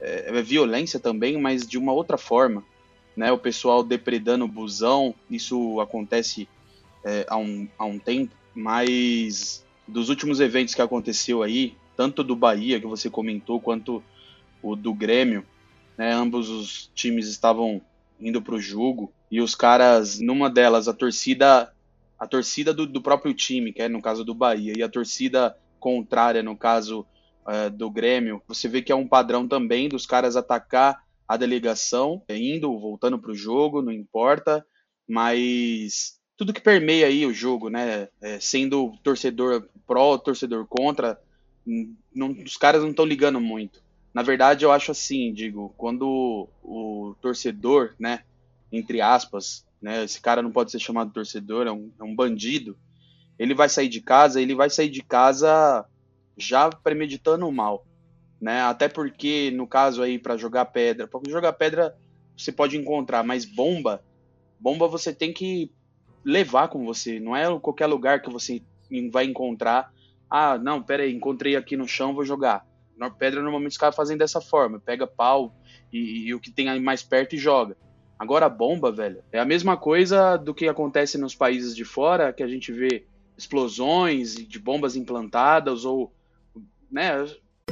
é, 0.00 0.38
é 0.38 0.42
violência 0.42 1.00
também, 1.00 1.40
mas 1.40 1.66
de 1.66 1.78
uma 1.78 1.92
outra 1.92 2.18
forma 2.18 2.62
né? 3.16 3.32
O 3.32 3.38
pessoal 3.38 3.82
depredando 3.82 4.44
o 4.44 4.48
busão, 4.48 5.14
isso 5.30 5.80
acontece 5.80 6.48
é, 7.04 7.26
há, 7.28 7.36
um, 7.36 7.68
há 7.78 7.84
um 7.84 7.98
tempo, 7.98 8.34
mas 8.54 9.64
dos 9.86 10.08
últimos 10.08 10.40
eventos 10.40 10.74
que 10.74 10.82
aconteceu 10.82 11.42
aí, 11.42 11.76
tanto 11.96 12.24
do 12.24 12.34
Bahia, 12.34 12.80
que 12.80 12.86
você 12.86 13.10
comentou, 13.10 13.60
quanto 13.60 14.02
o 14.62 14.74
do 14.74 14.94
Grêmio, 14.94 15.44
né? 15.96 16.12
Ambos 16.12 16.48
os 16.48 16.90
times 16.94 17.28
estavam 17.28 17.80
indo 18.20 18.40
para 18.40 18.54
o 18.54 18.60
jogo 18.60 19.12
e 19.30 19.40
os 19.40 19.54
caras, 19.54 20.18
numa 20.18 20.48
delas, 20.48 20.88
a 20.88 20.92
torcida 20.92 21.70
a 22.18 22.26
torcida 22.26 22.72
do, 22.72 22.86
do, 22.86 23.02
próprio 23.02 23.34
time, 23.34 23.72
que 23.72 23.82
é 23.82 23.88
no 23.88 24.00
caso 24.00 24.24
do 24.24 24.34
Bahia, 24.34 24.72
e 24.76 24.82
a 24.82 24.88
torcida 24.88 25.56
contrária, 25.78 26.42
no 26.42 26.56
caso 26.56 27.04
uh, 27.44 27.68
do 27.70 27.90
Grêmio, 27.90 28.40
você 28.46 28.68
vê 28.68 28.80
que 28.80 28.92
é 28.92 28.94
um 28.94 29.06
padrão 29.06 29.46
também 29.46 29.88
dos 29.88 30.06
caras 30.06 30.36
atacar 30.36 31.03
a 31.26 31.36
delegação, 31.36 32.22
é, 32.28 32.36
indo, 32.36 32.78
voltando 32.78 33.18
para 33.18 33.30
o 33.30 33.36
jogo, 33.36 33.82
não 33.82 33.92
importa, 33.92 34.64
mas 35.08 36.18
tudo 36.36 36.52
que 36.52 36.60
permeia 36.60 37.06
aí 37.06 37.24
o 37.24 37.32
jogo, 37.32 37.68
né? 37.68 38.08
É, 38.20 38.38
sendo 38.40 38.92
torcedor 39.02 39.68
pró, 39.86 40.18
torcedor 40.18 40.66
contra, 40.66 41.18
não, 42.14 42.30
os 42.44 42.56
caras 42.56 42.82
não 42.82 42.90
estão 42.90 43.04
ligando 43.04 43.40
muito. 43.40 43.82
Na 44.12 44.22
verdade, 44.22 44.64
eu 44.64 44.70
acho 44.70 44.92
assim, 44.92 45.32
digo, 45.32 45.74
quando 45.76 46.48
o 46.62 47.16
torcedor, 47.20 47.94
né, 47.98 48.22
entre 48.70 49.00
aspas, 49.00 49.66
né, 49.82 50.04
esse 50.04 50.20
cara 50.20 50.42
não 50.42 50.52
pode 50.52 50.70
ser 50.70 50.78
chamado 50.78 51.12
torcedor, 51.12 51.66
é 51.66 51.72
um, 51.72 51.90
é 51.98 52.04
um 52.04 52.14
bandido, 52.14 52.76
ele 53.38 53.54
vai 53.54 53.68
sair 53.68 53.88
de 53.88 54.00
casa, 54.00 54.40
ele 54.40 54.54
vai 54.54 54.70
sair 54.70 54.88
de 54.88 55.02
casa 55.02 55.84
já 56.36 56.70
premeditando 56.70 57.46
o 57.46 57.52
mal 57.52 57.84
né? 58.40 58.62
Até 58.62 58.88
porque 58.88 59.50
no 59.50 59.66
caso 59.66 60.02
aí 60.02 60.18
para 60.18 60.36
jogar 60.36 60.66
pedra, 60.66 61.06
para 61.06 61.20
jogar 61.28 61.52
pedra 61.54 61.96
você 62.36 62.50
pode 62.50 62.76
encontrar, 62.76 63.22
mas 63.22 63.44
bomba, 63.44 64.02
bomba 64.58 64.88
você 64.88 65.12
tem 65.12 65.32
que 65.32 65.70
levar 66.24 66.68
com 66.68 66.84
você, 66.84 67.20
não 67.20 67.36
é 67.36 67.58
qualquer 67.60 67.86
lugar 67.86 68.22
que 68.22 68.30
você 68.30 68.62
vai 69.12 69.24
encontrar. 69.24 69.92
Ah, 70.28 70.58
não, 70.58 70.82
pera 70.82 71.02
aí, 71.02 71.14
encontrei 71.14 71.54
aqui 71.54 71.76
no 71.76 71.86
chão, 71.86 72.14
vou 72.14 72.24
jogar. 72.24 72.66
Na 72.96 73.10
pedra 73.10 73.42
normalmente 73.42 73.72
os 73.72 73.78
caras 73.78 73.94
fazem 73.94 74.16
dessa 74.16 74.40
forma, 74.40 74.80
pega 74.80 75.06
pau 75.06 75.54
e, 75.92 76.26
e 76.26 76.34
o 76.34 76.40
que 76.40 76.50
tem 76.50 76.68
aí 76.68 76.80
mais 76.80 77.02
perto 77.02 77.34
e 77.34 77.38
joga. 77.38 77.76
Agora 78.18 78.48
bomba, 78.48 78.92
velho, 78.92 79.22
é 79.32 79.38
a 79.38 79.44
mesma 79.44 79.76
coisa 79.76 80.36
do 80.36 80.54
que 80.54 80.68
acontece 80.68 81.18
nos 81.18 81.34
países 81.34 81.74
de 81.74 81.84
fora, 81.84 82.32
que 82.32 82.42
a 82.42 82.48
gente 82.48 82.72
vê 82.72 83.06
explosões 83.36 84.34
de 84.34 84.58
bombas 84.58 84.96
implantadas 84.96 85.84
ou 85.84 86.12
né, 86.90 87.26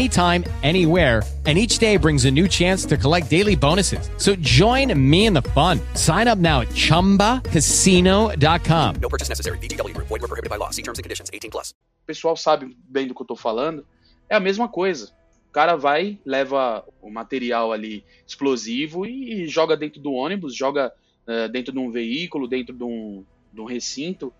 anytime, 0.00 0.44
anywhere, 0.62 1.22
and 1.46 1.56
each 1.58 1.78
day 1.78 1.96
brings 1.96 2.26
a 2.26 2.30
new 2.30 2.46
chance 2.48 2.84
to 2.84 2.96
collect 2.96 3.28
daily 3.30 3.56
bonuses. 3.56 4.08
So 4.16 4.36
join 4.36 4.94
me 5.10 5.26
in 5.26 5.32
the 5.32 5.42
fun. 5.54 5.80
Sign 5.94 6.28
up 6.28 6.38
now 6.38 6.60
at 6.60 6.68
chumbacasino.com. 6.68 8.94
No 9.00 9.08
purchase 9.08 9.30
necessary. 9.30 9.58
Void 9.58 10.10
were 10.10 10.18
prohibited 10.18 10.50
by 10.50 10.56
law. 10.56 10.70
See 10.70 10.82
terms 10.82 10.98
and 10.98 11.02
conditions. 11.02 11.30
18 11.32 11.50
plus. 11.50 11.72
o 12.02 12.06
pessoal 12.06 12.36
sabe 12.36 12.76
bem 12.88 13.06
do 13.06 13.14
que 13.14 13.22
eu 13.22 13.26
tô 13.26 13.36
falando, 13.36 13.86
é 14.28 14.34
a 14.34 14.40
mesma 14.40 14.68
coisa. 14.68 15.12
O 15.48 15.52
cara 15.52 15.76
vai, 15.76 16.18
leva 16.24 16.84
o 17.00 17.10
material 17.10 17.72
ali 17.72 18.04
explosivo 18.26 19.06
e, 19.06 19.44
e 19.44 19.48
joga 19.48 19.76
dentro 19.76 20.00
do 20.00 20.12
ônibus, 20.12 20.54
joga 20.54 20.92
eh, 21.26 21.48
dentro 21.48 21.72
de 21.72 21.78
um 21.78 21.90
veículo, 21.90 22.48
dentro 22.48 22.74
de 22.74 22.84
um, 22.84 23.24
de 23.52 23.60
um 23.60 23.64
recinto. 23.64 24.32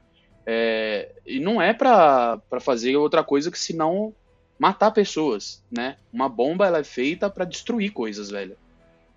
É, 0.47 1.13
e 1.27 1.39
não 1.39 1.61
é 1.61 1.73
pra 1.73 2.41
fazer 2.61 2.97
outra 2.97 3.23
coisa 3.23 3.51
que 3.51 3.59
senão 3.59 4.15
matar 4.61 4.91
pessoas, 4.91 5.65
né? 5.73 5.97
Uma 6.13 6.29
bomba 6.29 6.67
ela 6.67 6.81
é 6.81 6.85
feita 6.85 7.31
pra 7.31 7.47
destruir 7.47 7.95
coisas, 7.95 8.29
velho. 8.29 8.59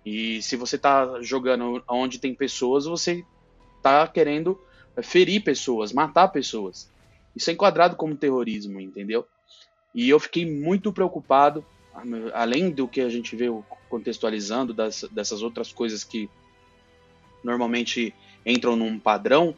E 0.04 0.40
se 0.40 0.56
você 0.56 0.78
tá 0.78 1.20
jogando 1.20 1.84
onde 1.86 2.18
tem 2.18 2.34
pessoas, 2.34 2.86
você 2.86 3.22
tá 3.82 4.08
querendo 4.08 4.58
ferir 5.02 5.44
pessoas, 5.44 5.92
matar 5.92 6.28
pessoas. 6.28 6.90
Isso 7.36 7.50
é 7.50 7.52
enquadrado 7.52 7.94
como 7.94 8.16
terrorismo, 8.16 8.80
entendeu? 8.80 9.26
E 9.94 10.08
eu 10.08 10.18
fiquei 10.18 10.50
muito 10.50 10.90
preocupado, 10.90 11.62
além 12.32 12.70
do 12.70 12.88
que 12.88 13.02
a 13.02 13.10
gente 13.10 13.36
vê 13.36 13.48
contextualizando 13.90 14.72
das, 14.72 15.04
dessas 15.10 15.42
outras 15.42 15.70
coisas 15.70 16.02
que 16.02 16.30
normalmente 17.42 18.14
entram 18.46 18.76
num 18.76 18.98
padrão, 18.98 19.54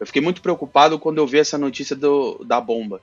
eu 0.00 0.06
fiquei 0.06 0.22
muito 0.22 0.40
preocupado 0.40 0.98
quando 0.98 1.18
eu 1.18 1.26
vi 1.26 1.38
essa 1.38 1.58
notícia 1.58 1.94
do, 1.94 2.42
da 2.44 2.58
bomba, 2.62 3.02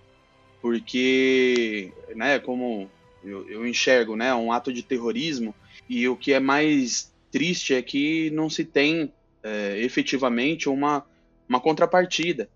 porque, 0.61 1.91
né, 2.15 2.39
como 2.39 2.89
eu, 3.23 3.49
eu 3.49 3.67
enxergo, 3.67 4.15
né, 4.15 4.33
um 4.33 4.51
ato 4.51 4.71
de 4.73 4.83
terrorismo 4.83 5.53
e 5.87 6.07
o 6.07 6.15
que 6.15 6.33
é 6.33 6.39
mais 6.39 7.13
triste 7.31 7.73
é 7.73 7.81
que 7.81 8.29
não 8.31 8.49
se 8.49 8.65
tem 8.65 9.13
é, 9.43 9.77
efetivamente 9.79 10.67
uma, 10.69 11.05
uma 11.47 11.59
contrapartida, 11.59 12.49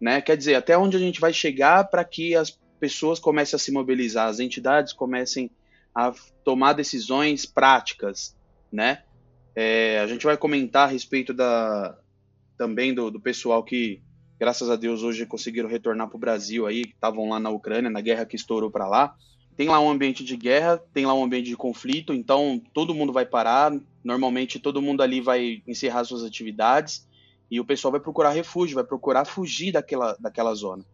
né? 0.00 0.20
Quer 0.20 0.36
dizer, 0.36 0.54
até 0.54 0.76
onde 0.76 0.96
a 0.96 1.00
gente 1.00 1.20
vai 1.20 1.32
chegar 1.32 1.84
para 1.84 2.04
que 2.04 2.34
as 2.34 2.58
pessoas 2.78 3.18
comecem 3.18 3.56
a 3.56 3.58
se 3.58 3.72
mobilizar, 3.72 4.28
as 4.28 4.38
entidades 4.38 4.92
comecem 4.92 5.50
a 5.94 6.12
tomar 6.44 6.74
decisões 6.74 7.44
práticas, 7.44 8.36
né? 8.70 9.02
É, 9.54 9.98
a 9.98 10.06
gente 10.06 10.24
vai 10.24 10.36
comentar 10.36 10.88
a 10.88 10.92
respeito 10.92 11.34
da 11.34 11.98
também 12.56 12.92
do, 12.92 13.10
do 13.10 13.20
pessoal 13.20 13.62
que, 13.62 14.02
graças 14.38 14.70
a 14.70 14.76
Deus, 14.76 15.02
hoje 15.02 15.26
conseguiram 15.26 15.68
retornar 15.68 16.08
para 16.08 16.16
o 16.16 16.20
Brasil 16.20 16.66
aí, 16.66 16.82
estavam 16.82 17.28
lá 17.28 17.40
na 17.40 17.50
Ucrânia, 17.50 17.90
na 17.90 18.00
guerra 18.00 18.24
que 18.24 18.36
estourou 18.36 18.70
para 18.70 18.86
lá. 18.86 19.14
Tem 19.56 19.68
lá 19.68 19.80
um 19.80 19.90
ambiente 19.90 20.22
de 20.22 20.36
guerra, 20.36 20.80
tem 20.94 21.04
lá 21.04 21.12
um 21.12 21.24
ambiente 21.24 21.46
de 21.46 21.56
conflito, 21.56 22.14
então 22.14 22.62
todo 22.72 22.94
mundo 22.94 23.12
vai 23.12 23.26
parar. 23.26 23.72
Normalmente 24.04 24.60
todo 24.60 24.80
mundo 24.80 25.02
ali 25.02 25.20
vai 25.20 25.62
encerrar 25.66 26.04
suas 26.04 26.22
atividades 26.22 27.08
e 27.50 27.58
o 27.58 27.64
pessoal 27.64 27.90
vai 27.90 28.00
procurar 28.00 28.30
refúgio, 28.30 28.76
vai 28.76 28.84
procurar 28.84 29.24
fugir 29.24 29.72
daquela, 29.72 30.16
daquela 30.20 30.54
zona. 30.54 30.84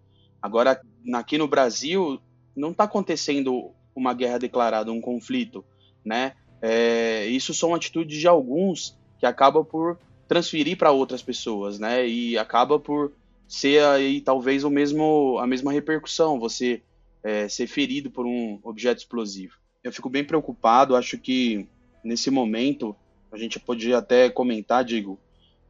Agora, 0.40 0.80
aqui 1.14 1.36
no 1.36 1.46
Brasil, 1.46 2.20
não 2.56 2.70
está 2.70 2.84
acontecendo 2.84 3.72
uma 3.94 4.14
guerra 4.14 4.38
declarada, 4.38 4.90
um 4.90 5.00
conflito, 5.00 5.64
né? 6.04 6.32
É, 6.62 7.26
isso 7.26 7.52
são 7.52 7.74
atitudes 7.74 8.18
de 8.18 8.26
alguns 8.26 8.96
que 9.18 9.26
acabam 9.26 9.64
por 9.64 9.98
transferir 10.26 10.78
para 10.78 10.90
outras 10.90 11.22
pessoas, 11.22 11.78
né? 11.78 12.06
E 12.08 12.38
acaba 12.38 12.78
por 12.78 13.12
ser 13.46 13.82
aí 13.84 14.20
talvez 14.20 14.64
o 14.64 14.70
mesmo 14.70 15.38
a 15.38 15.46
mesma 15.46 15.72
repercussão, 15.72 16.38
você 16.38 16.82
é, 17.22 17.48
ser 17.48 17.66
ferido 17.66 18.10
por 18.10 18.26
um 18.26 18.58
objeto 18.62 18.98
explosivo. 18.98 19.54
Eu 19.82 19.92
fico 19.92 20.08
bem 20.08 20.24
preocupado, 20.24 20.96
acho 20.96 21.18
que 21.18 21.66
nesse 22.02 22.30
momento 22.30 22.94
a 23.32 23.36
gente 23.36 23.58
podia 23.58 23.98
até 23.98 24.30
comentar, 24.30 24.84
digo, 24.84 25.18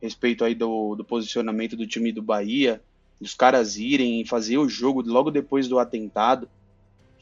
respeito 0.02 0.44
aí 0.44 0.54
do, 0.54 0.94
do 0.94 1.04
posicionamento 1.04 1.76
do 1.76 1.86
time 1.86 2.12
do 2.12 2.22
Bahia, 2.22 2.82
dos 3.20 3.34
caras 3.34 3.76
irem 3.76 4.20
e 4.20 4.26
fazer 4.26 4.58
o 4.58 4.68
jogo 4.68 5.02
logo 5.02 5.30
depois 5.30 5.66
do 5.66 5.78
atentado. 5.78 6.48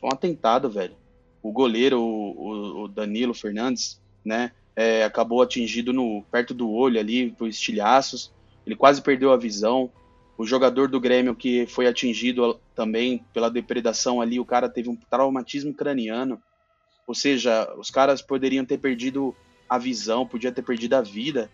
Foi 0.01 0.09
um 0.11 0.13
atentado, 0.13 0.69
velho. 0.69 0.97
O 1.43 1.53
goleiro, 1.53 2.01
o, 2.01 2.85
o 2.85 2.89
Danilo 2.89 3.35
Fernandes, 3.35 4.01
né, 4.25 4.53
é, 4.75 5.05
acabou 5.05 5.43
atingido 5.43 5.93
no 5.93 6.23
perto 6.31 6.53
do 6.55 6.71
olho 6.71 6.99
ali, 6.99 7.31
por 7.31 7.49
estilhaços. 7.49 8.33
Ele 8.67 8.75
quase 8.75 9.01
perdeu 9.01 9.33
a 9.33 9.37
visão. 9.37 9.91
O 10.43 10.45
jogador 10.45 10.89
do 10.89 10.99
Grêmio 10.99 11.37
que 11.37 11.67
foi 11.67 11.87
atingido 11.87 12.61
também 12.75 13.25
pela 13.33 13.49
depredação 13.49 14.21
ali, 14.21 14.41
o 14.41 14.45
cara 14.45 14.69
teve 14.69 14.89
um 14.89 14.97
traumatismo 14.97 15.73
craniano. 15.73 16.43
Ou 17.07 17.15
seja, 17.15 17.73
os 17.79 17.91
caras 17.91 18.21
poderiam 18.21 18.65
ter 18.65 18.79
perdido 18.79 19.37
a 19.69 19.79
visão, 19.79 20.27
podia 20.27 20.51
ter 20.51 20.63
perdido 20.63 20.95
a 20.95 21.01
vida. 21.01 21.49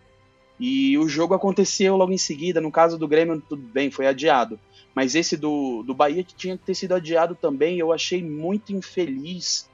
E 0.59 0.97
o 0.97 1.07
jogo 1.07 1.35
aconteceu 1.35 1.95
logo 1.95 2.11
em 2.11 2.17
seguida. 2.17 2.59
No 2.59 2.71
caso 2.71 2.97
do 2.97 3.07
Grêmio, 3.07 3.39
tudo 3.47 3.61
bem, 3.61 3.91
foi 3.91 4.07
adiado. 4.07 4.59
Mas 4.95 5.13
esse 5.13 5.37
do, 5.37 5.83
do 5.83 5.93
Bahia 5.93 6.23
que 6.23 6.33
tinha 6.33 6.57
que 6.57 6.65
ter 6.65 6.73
sido 6.73 6.95
adiado 6.95 7.35
também, 7.35 7.77
eu 7.77 7.93
achei 7.93 8.23
muito 8.23 8.73
infeliz 8.73 9.69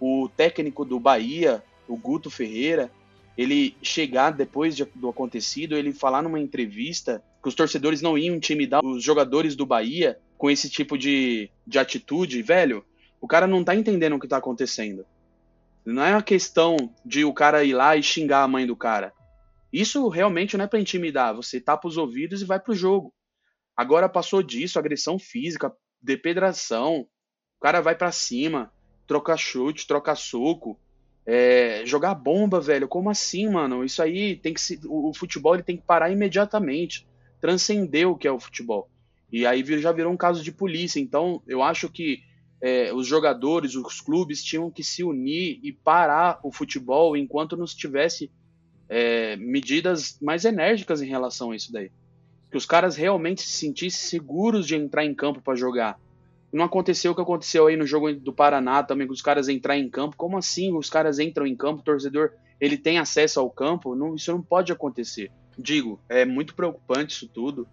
o 0.00 0.28
técnico 0.36 0.84
do 0.84 0.98
Bahia, 0.98 1.62
o 1.86 1.96
Guto 1.96 2.28
Ferreira, 2.28 2.90
ele 3.36 3.76
chegar 3.80 4.32
depois 4.32 4.74
de, 4.74 4.84
do 4.96 5.08
acontecido, 5.08 5.76
ele 5.76 5.92
falar 5.92 6.22
numa 6.22 6.40
entrevista 6.40 7.22
que 7.42 7.48
os 7.48 7.54
torcedores 7.54 8.02
não 8.02 8.18
iam 8.18 8.36
intimidar 8.36 8.84
os 8.84 9.02
jogadores 9.02 9.54
do 9.54 9.66
Bahia 9.66 10.18
com 10.36 10.50
esse 10.50 10.68
tipo 10.68 10.96
de, 10.96 11.50
de 11.66 11.78
atitude, 11.78 12.42
velho. 12.42 12.84
O 13.20 13.26
cara 13.26 13.46
não 13.46 13.64
tá 13.64 13.74
entendendo 13.74 14.16
o 14.16 14.20
que 14.20 14.28
tá 14.28 14.36
acontecendo. 14.36 15.04
Não 15.84 16.04
é 16.04 16.12
uma 16.12 16.22
questão 16.22 16.76
de 17.04 17.24
o 17.24 17.32
cara 17.32 17.64
ir 17.64 17.72
lá 17.72 17.96
e 17.96 18.02
xingar 18.02 18.42
a 18.42 18.48
mãe 18.48 18.66
do 18.66 18.76
cara. 18.76 19.12
Isso 19.72 20.08
realmente 20.08 20.56
não 20.56 20.64
é 20.64 20.68
para 20.68 20.80
intimidar. 20.80 21.34
Você 21.34 21.60
tapa 21.60 21.88
os 21.88 21.96
ouvidos 21.96 22.42
e 22.42 22.44
vai 22.44 22.60
pro 22.60 22.74
jogo. 22.74 23.12
Agora 23.76 24.08
passou 24.08 24.42
disso, 24.42 24.78
agressão 24.78 25.18
física, 25.18 25.72
depedração. 26.02 27.06
O 27.58 27.60
cara 27.60 27.80
vai 27.80 27.94
para 27.94 28.12
cima, 28.12 28.72
troca 29.06 29.36
chute, 29.36 29.86
troca 29.86 30.14
soco. 30.14 30.78
É, 31.24 31.82
jogar 31.86 32.14
bomba, 32.14 32.60
velho, 32.60 32.86
como 32.86 33.08
assim, 33.08 33.48
mano? 33.48 33.84
Isso 33.84 34.02
aí 34.02 34.36
tem 34.36 34.52
que 34.52 34.60
se, 34.60 34.78
o, 34.86 35.14
futebol 35.14 35.54
ele 35.54 35.62
tem 35.62 35.76
que 35.76 35.82
parar 35.82 36.10
imediatamente, 36.10 37.06
transcender 37.40 38.08
o 38.08 38.16
que 38.16 38.26
é 38.26 38.32
o 38.32 38.40
futebol. 38.40 38.88
E 39.30 39.46
aí 39.46 39.64
já 39.80 39.92
virou 39.92 40.12
um 40.12 40.16
caso 40.16 40.42
de 40.42 40.50
polícia. 40.52 41.00
Então, 41.00 41.42
eu 41.46 41.62
acho 41.62 41.88
que 41.88 42.20
é, 42.60 42.92
os 42.92 43.06
jogadores, 43.06 43.74
os 43.74 44.00
clubes 44.00 44.42
tinham 44.42 44.70
que 44.70 44.82
se 44.82 45.04
unir 45.04 45.60
e 45.62 45.72
parar 45.72 46.40
o 46.42 46.50
futebol 46.50 47.16
enquanto 47.16 47.56
não 47.56 47.66
tivesse 47.66 48.30
é, 48.88 49.36
medidas 49.36 50.18
mais 50.20 50.44
enérgicas 50.44 51.02
em 51.02 51.06
relação 51.06 51.50
a 51.50 51.56
isso 51.56 51.72
daí. 51.72 51.90
Que 52.50 52.56
os 52.56 52.64
caras 52.64 52.96
realmente 52.96 53.42
se 53.42 53.58
sentissem 53.58 54.08
seguros 54.08 54.66
de 54.66 54.74
entrar 54.74 55.04
em 55.04 55.14
campo 55.14 55.40
para 55.40 55.54
jogar. 55.54 56.00
Não 56.50 56.64
aconteceu 56.64 57.12
o 57.12 57.14
que 57.14 57.20
aconteceu 57.20 57.66
aí 57.66 57.76
no 57.76 57.86
jogo 57.86 58.12
do 58.14 58.32
Paraná 58.32 58.82
também, 58.82 59.06
com 59.06 59.12
os 59.12 59.20
caras 59.20 59.48
entrar 59.48 59.76
em 59.76 59.88
campo. 59.88 60.16
Como 60.16 60.38
assim 60.38 60.74
os 60.74 60.88
caras 60.88 61.18
entram 61.18 61.46
em 61.46 61.54
campo, 61.54 61.80
o 61.80 61.84
torcedor 61.84 62.30
ele 62.58 62.78
tem 62.78 62.98
acesso 62.98 63.38
ao 63.38 63.50
campo? 63.50 63.94
Não, 63.94 64.14
isso 64.14 64.32
não 64.32 64.42
pode 64.42 64.72
acontecer. 64.72 65.30
Digo, 65.58 66.00
é 66.08 66.24
muito 66.24 66.54
preocupante 66.54 67.14
isso 67.14 67.28
tudo. 67.28 67.66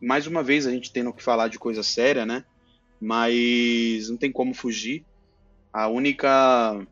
Mais 0.00 0.26
uma 0.26 0.42
vez 0.42 0.66
a 0.66 0.70
gente 0.70 0.92
tendo 0.92 1.12
que 1.12 1.22
falar 1.22 1.48
de 1.48 1.58
coisa 1.58 1.82
séria, 1.82 2.26
né? 2.26 2.44
Mas 3.00 4.08
não 4.10 4.16
tem 4.16 4.32
como 4.32 4.52
fugir. 4.52 5.04
A 5.72 5.86
única. 5.88 6.84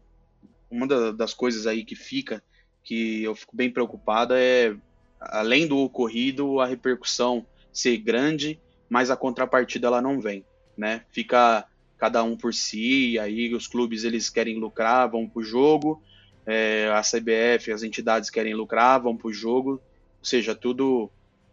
Uma 0.70 0.87
das 1.12 1.32
coisas 1.32 1.66
aí 1.66 1.85
que 1.85 1.94
fica 1.94 2.42
que 2.87 3.24
eu 3.24 3.35
fico 3.35 3.56
bem 3.56 3.68
preocupada 3.68 4.38
é, 4.38 4.74
além 5.20 5.66
do 5.66 5.78
ocorrido, 5.78 6.61
a 6.61 6.66
repercussão 6.66 7.44
ser 7.72 7.98
grande, 7.98 8.61
mas 8.88 9.11
a 9.11 9.16
contrapartida 9.16 9.88
ela 9.88 10.00
não 10.00 10.20
vem, 10.20 10.44
né? 10.78 11.04
Fica 11.11 11.66
cada 11.98 12.22
um 12.22 12.37
por 12.37 12.54
si, 12.54 13.18
aí 13.18 13.52
os 13.52 13.66
clubes 13.66 14.04
eles 14.04 14.30
querem 14.30 14.59
lucrar, 14.59 15.11
vão 15.11 15.28
pro 15.28 15.42
jogo, 15.42 16.00
é, 16.46 16.88
a 16.94 17.00
CBF, 17.00 17.72
as 17.72 17.82
entidades 17.82 18.30
querem 18.30 18.54
lucrar, 18.54 19.00
vão 19.02 19.16
pro 19.16 19.32
jogo, 19.32 19.82
seja, 20.22 20.55
tudo 20.55 21.11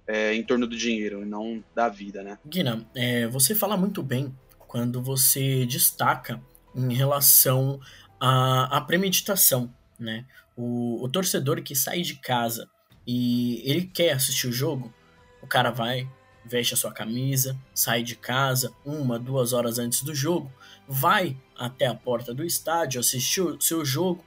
é, 0.08 0.34
em 0.34 0.43
torno 0.43 0.67
do 0.67 0.76
dinheiro, 0.76 1.26
não 1.26 1.63
da 1.73 1.89
vida, 1.89 2.23
né? 2.23 2.38
Guina, 2.45 2.86
é, 2.95 3.28
você 3.28 3.56
fala 3.56 3.78
muito 3.78 4.04
bem 4.04 4.36
quando 4.67 5.02
você 5.02 5.65
destaca 5.65 6.41
em 6.76 6.93
relação 6.93 7.80
à, 8.19 8.78
à 8.78 8.82
premeditação, 8.82 9.73
né? 9.99 10.26
O, 10.56 11.04
o 11.04 11.10
torcedor 11.10 11.62
que 11.62 11.76
sai 11.76 12.02
de 12.02 12.15
casa 12.15 12.69
e 13.06 13.62
ele 13.69 13.86
quer 13.86 14.12
assistir 14.12 14.47
o 14.47 14.52
jogo, 14.52 14.93
o 15.41 15.47
cara 15.47 15.71
vai, 15.71 16.10
veste 16.45 16.73
a 16.73 16.78
sua 16.78 16.91
camisa, 16.91 17.58
sai 17.73 18.04
de 18.04 18.15
casa 18.15 18.73
uma, 18.86 19.19
duas 19.19 19.54
horas 19.54 19.78
antes 19.80 20.04
do 20.04 20.13
jogo, 20.13 20.52
vai 20.88 21.38
até 21.56 21.86
a 21.86 21.95
porta 21.95 22.34
do 22.34 22.43
estádio, 22.43 22.99
assistir 22.99 23.41
o 23.41 23.60
seu 23.62 23.84
jogo, 23.84 24.23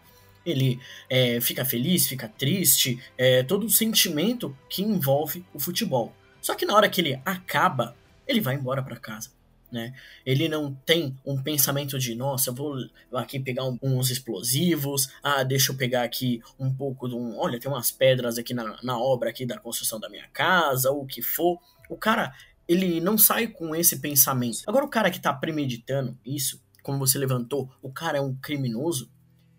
ele 0.47 0.81
é, 1.11 1.41
fica 1.41 1.65
feliz, 1.65 2.07
fica 2.07 2.29
triste, 2.29 2.99
é, 3.19 3.43
todo 3.43 3.67
o 3.67 3.71
sentimento 3.71 4.57
que 4.71 4.83
envolve 4.83 5.45
o 5.53 5.59
futebol. 5.59 6.15
Só 6.41 6.55
que 6.55 6.65
na 6.65 6.75
hora 6.75 6.89
que 6.89 7.01
ele 7.01 7.21
acaba, 7.25 7.97
ele 8.27 8.41
vai 8.41 8.55
embora 8.55 8.83
para 8.83 8.97
casa. 8.97 9.31
Né? 9.71 9.93
Ele 10.25 10.49
não 10.49 10.73
tem 10.73 11.17
um 11.27 11.43
pensamento 11.43 11.99
de, 11.99 12.15
nossa, 12.15 12.51
eu 12.51 12.55
vou 12.55 12.77
aqui 13.13 13.41
pegar 13.41 13.65
um, 13.65 13.77
uns 13.83 14.11
explosivos, 14.11 15.11
ah, 15.23 15.43
deixa 15.43 15.73
eu 15.73 15.77
pegar 15.77 16.05
aqui 16.05 16.41
um 16.59 16.73
pouco 16.73 17.09
de 17.09 17.17
um, 17.17 17.37
olha, 17.37 17.59
tem 17.59 17.71
umas 17.71 17.91
pedras 17.91 18.39
aqui 18.39 18.55
na, 18.55 18.79
na 18.83 18.99
obra 18.99 19.29
aqui 19.29 19.45
da 19.45 19.59
construção 19.59 19.99
da 19.99 20.09
minha 20.09 20.29
casa, 20.33 20.91
ou 20.91 21.03
o 21.03 21.07
que 21.07 21.21
for. 21.21 21.61
O 21.91 21.97
cara, 21.97 22.33
ele 22.69 23.01
não 23.01 23.19
sai 23.19 23.49
com 23.49 23.75
esse 23.75 23.99
pensamento. 23.99 24.63
Agora 24.67 24.85
o 24.85 24.89
cara 24.89 25.11
que 25.11 25.21
tá 25.21 25.33
premeditando 25.33 26.17
isso, 26.25 26.63
como 26.83 26.99
você 26.99 27.19
levantou, 27.19 27.69
o 27.83 27.91
cara 27.91 28.19
é 28.19 28.21
um 28.21 28.37
criminoso, 28.37 29.11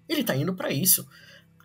ele 0.08 0.24
tá 0.24 0.36
indo 0.36 0.54
para 0.54 0.72
isso. 0.72 1.08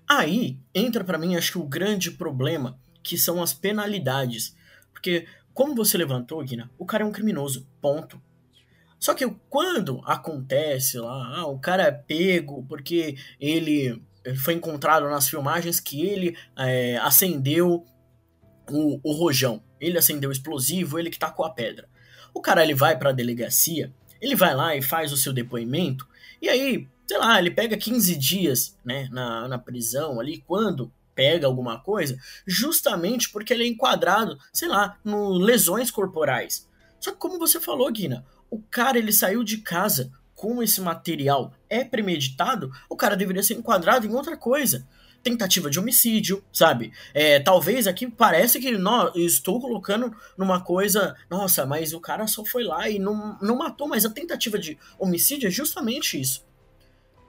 Aí 0.08 0.58
entra 0.74 1.04
para 1.04 1.18
mim, 1.18 1.36
acho 1.36 1.52
que 1.52 1.58
o 1.58 1.66
grande 1.66 2.10
problema, 2.10 2.78
que 3.02 3.16
são 3.16 3.42
as 3.42 3.52
penalidades. 3.52 4.56
Porque, 4.92 5.26
como 5.54 5.74
você 5.74 5.96
levantou, 5.96 6.42
Guina, 6.42 6.70
o 6.78 6.84
cara 6.84 7.04
é 7.04 7.06
um 7.06 7.12
criminoso, 7.12 7.66
ponto. 7.80 8.20
Só 8.98 9.14
que 9.14 9.28
quando 9.48 10.00
acontece 10.04 10.98
lá, 10.98 11.38
ah, 11.38 11.46
o 11.46 11.58
cara 11.58 11.84
é 11.84 11.90
pego 11.90 12.64
porque 12.68 13.16
ele 13.40 14.00
foi 14.36 14.54
encontrado 14.54 15.08
nas 15.08 15.28
filmagens 15.28 15.80
que 15.80 16.06
ele 16.06 16.36
é, 16.56 16.96
acendeu 16.98 17.84
o, 18.70 19.00
o 19.02 19.12
rojão, 19.12 19.60
ele 19.80 19.98
acendeu 19.98 20.30
o 20.30 20.32
explosivo, 20.32 20.98
ele 20.98 21.10
que 21.10 21.18
tacou 21.18 21.44
a 21.44 21.50
pedra. 21.50 21.88
O 22.32 22.40
cara 22.40 22.62
ele 22.62 22.74
vai 22.74 22.96
para 22.96 23.10
a 23.10 23.12
delegacia, 23.12 23.92
ele 24.20 24.36
vai 24.36 24.54
lá 24.54 24.76
e 24.76 24.80
faz 24.80 25.12
o 25.12 25.16
seu 25.16 25.32
depoimento, 25.32 26.06
e 26.40 26.48
aí, 26.48 26.88
sei 27.12 27.18
lá, 27.18 27.38
ele 27.38 27.50
pega 27.50 27.76
15 27.76 28.16
dias 28.16 28.78
né, 28.82 29.06
na, 29.12 29.46
na 29.46 29.58
prisão 29.58 30.18
ali, 30.18 30.42
quando 30.46 30.90
pega 31.14 31.46
alguma 31.46 31.78
coisa, 31.78 32.18
justamente 32.46 33.28
porque 33.28 33.52
ele 33.52 33.64
é 33.64 33.66
enquadrado, 33.66 34.38
sei 34.50 34.66
lá, 34.66 34.96
no 35.04 35.34
lesões 35.34 35.90
corporais. 35.90 36.66
Só 36.98 37.12
que 37.12 37.18
como 37.18 37.38
você 37.38 37.60
falou, 37.60 37.92
Guina, 37.92 38.24
o 38.50 38.62
cara 38.62 38.96
ele 38.96 39.12
saiu 39.12 39.44
de 39.44 39.58
casa 39.58 40.10
com 40.34 40.62
esse 40.62 40.80
material 40.80 41.52
é 41.68 41.84
premeditado, 41.84 42.72
o 42.88 42.96
cara 42.96 43.14
deveria 43.14 43.42
ser 43.42 43.54
enquadrado 43.54 44.06
em 44.06 44.14
outra 44.14 44.34
coisa. 44.34 44.88
Tentativa 45.22 45.68
de 45.68 45.78
homicídio, 45.78 46.42
sabe? 46.50 46.94
É, 47.12 47.38
talvez 47.40 47.86
aqui 47.86 48.10
parece 48.10 48.58
que 48.58 48.70
não, 48.72 49.12
estou 49.14 49.60
colocando 49.60 50.16
numa 50.34 50.62
coisa, 50.62 51.14
nossa, 51.28 51.66
mas 51.66 51.92
o 51.92 52.00
cara 52.00 52.26
só 52.26 52.42
foi 52.42 52.64
lá 52.64 52.88
e 52.88 52.98
não, 52.98 53.38
não 53.42 53.56
matou, 53.56 53.86
mas 53.86 54.06
a 54.06 54.10
tentativa 54.10 54.58
de 54.58 54.78
homicídio 54.98 55.46
é 55.46 55.50
justamente 55.50 56.18
isso. 56.18 56.50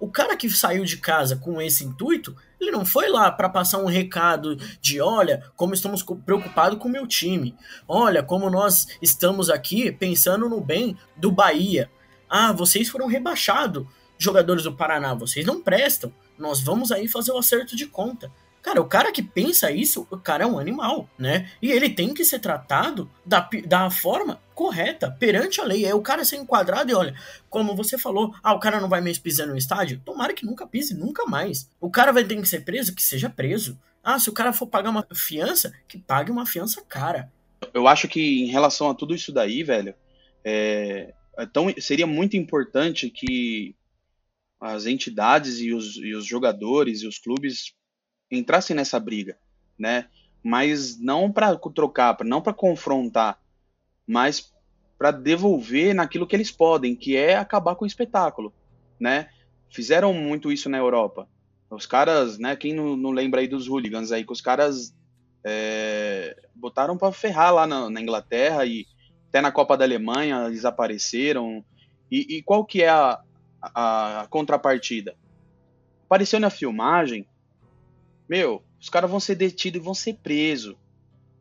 O 0.03 0.09
cara 0.09 0.35
que 0.35 0.49
saiu 0.49 0.83
de 0.83 0.97
casa 0.97 1.37
com 1.37 1.61
esse 1.61 1.85
intuito, 1.85 2.35
ele 2.59 2.71
não 2.71 2.85
foi 2.85 3.07
lá 3.07 3.31
para 3.31 3.47
passar 3.47 3.77
um 3.77 3.85
recado 3.85 4.57
de 4.81 4.99
olha 4.99 5.49
como 5.55 5.73
estamos 5.73 6.03
preocupados 6.25 6.77
com 6.77 6.89
o 6.89 6.91
meu 6.91 7.07
time, 7.07 7.55
olha 7.87 8.21
como 8.21 8.49
nós 8.49 8.85
estamos 9.01 9.49
aqui 9.49 9.93
pensando 9.93 10.49
no 10.49 10.59
bem 10.59 10.97
do 11.15 11.31
Bahia. 11.31 11.89
Ah, 12.29 12.51
vocês 12.51 12.89
foram 12.89 13.07
rebaixados, 13.07 13.87
jogadores 14.17 14.63
do 14.65 14.75
Paraná, 14.75 15.13
vocês 15.13 15.45
não 15.45 15.61
prestam. 15.61 16.13
Nós 16.37 16.59
vamos 16.59 16.91
aí 16.91 17.07
fazer 17.07 17.31
o 17.31 17.37
acerto 17.37 17.73
de 17.73 17.87
conta. 17.87 18.29
Cara, 18.63 18.81
o 18.81 18.87
cara 18.87 19.11
que 19.11 19.21
pensa 19.21 19.69
isso, 19.69 20.07
o 20.09 20.17
cara 20.17 20.45
é 20.45 20.47
um 20.47 20.57
animal, 20.57 21.09
né? 21.19 21.51
E 21.61 21.69
ele 21.69 21.89
tem 21.89 22.13
que 22.13 22.23
ser 22.23 22.39
tratado 22.39 23.11
da, 23.25 23.47
da 23.65 23.91
forma 23.91 24.41
correta, 24.55 25.11
perante 25.11 25.59
a 25.59 25.65
lei. 25.65 25.85
É 25.85 25.93
o 25.93 26.01
cara 26.01 26.23
ser 26.23 26.37
enquadrado 26.37 26.89
e 26.89 26.95
olha, 26.95 27.13
como 27.49 27.75
você 27.75 27.97
falou, 27.97 28.33
ah, 28.41 28.53
o 28.53 28.59
cara 28.59 28.79
não 28.79 28.87
vai 28.87 29.01
mais 29.01 29.19
pisar 29.19 29.47
no 29.47 29.57
estádio? 29.57 30.01
Tomara 30.05 30.33
que 30.33 30.45
nunca 30.45 30.65
pise, 30.65 30.93
nunca 30.95 31.25
mais. 31.25 31.69
O 31.79 31.91
cara 31.91 32.13
vai 32.13 32.23
ter 32.23 32.37
que 32.37 32.47
ser 32.47 32.63
preso, 32.63 32.95
que 32.95 33.03
seja 33.03 33.29
preso. 33.29 33.77
Ah, 34.01 34.17
se 34.17 34.29
o 34.29 34.33
cara 34.33 34.53
for 34.53 34.67
pagar 34.67 34.91
uma 34.91 35.05
fiança, 35.13 35.73
que 35.85 35.97
pague 35.97 36.31
uma 36.31 36.45
fiança 36.45 36.81
cara. 36.87 37.29
Eu 37.73 37.85
acho 37.85 38.07
que 38.07 38.43
em 38.43 38.47
relação 38.47 38.89
a 38.89 38.95
tudo 38.95 39.13
isso 39.13 39.33
daí, 39.33 39.61
velho, 39.61 39.93
é, 40.41 41.13
então 41.37 41.73
seria 41.79 42.07
muito 42.07 42.37
importante 42.37 43.09
que 43.09 43.75
as 44.57 44.85
entidades 44.85 45.59
e 45.59 45.73
os, 45.73 45.97
e 45.97 46.15
os 46.15 46.25
jogadores 46.25 47.01
e 47.01 47.07
os 47.07 47.19
clubes 47.19 47.73
entrassem 48.37 48.75
nessa 48.75 48.99
briga, 48.99 49.37
né? 49.77 50.07
Mas 50.43 50.99
não 50.99 51.31
para 51.31 51.55
trocar, 51.55 52.17
não 52.23 52.41
para 52.41 52.53
confrontar, 52.53 53.39
mas 54.05 54.53
para 54.97 55.11
devolver 55.11 55.93
naquilo 55.93 56.27
que 56.27 56.35
eles 56.35 56.51
podem, 56.51 56.95
que 56.95 57.15
é 57.15 57.35
acabar 57.35 57.75
com 57.75 57.83
o 57.83 57.87
espetáculo, 57.87 58.53
né? 58.99 59.29
Fizeram 59.69 60.13
muito 60.13 60.51
isso 60.51 60.69
na 60.69 60.77
Europa. 60.77 61.27
Os 61.69 61.85
caras, 61.85 62.37
né? 62.37 62.55
Quem 62.55 62.73
não, 62.73 62.95
não 62.95 63.11
lembra 63.11 63.41
aí 63.41 63.47
dos 63.47 63.67
hooligans 63.67 64.11
aí, 64.11 64.23
que 64.23 64.31
os 64.31 64.41
caras 64.41 64.95
é, 65.43 66.37
botaram 66.55 66.97
para 66.97 67.11
ferrar 67.11 67.53
lá 67.53 67.67
na, 67.67 67.89
na, 67.89 68.01
Inglaterra 68.01 68.65
e 68.65 68.85
até 69.27 69.41
na 69.41 69.51
Copa 69.51 69.75
da 69.75 69.83
Alemanha 69.83 70.45
eles 70.47 70.65
apareceram. 70.65 71.65
E, 72.11 72.37
e 72.37 72.43
qual 72.43 72.63
que 72.63 72.83
é 72.83 72.89
a, 72.89 73.19
a, 73.61 74.21
a 74.21 74.27
contrapartida? 74.27 75.15
Apareceu 76.05 76.39
na 76.39 76.49
filmagem 76.49 77.27
meu, 78.27 78.63
os 78.79 78.89
caras 78.89 79.09
vão 79.09 79.19
ser 79.19 79.35
detidos 79.35 79.81
e 79.81 79.83
vão 79.83 79.93
ser 79.93 80.15
presos. 80.15 80.75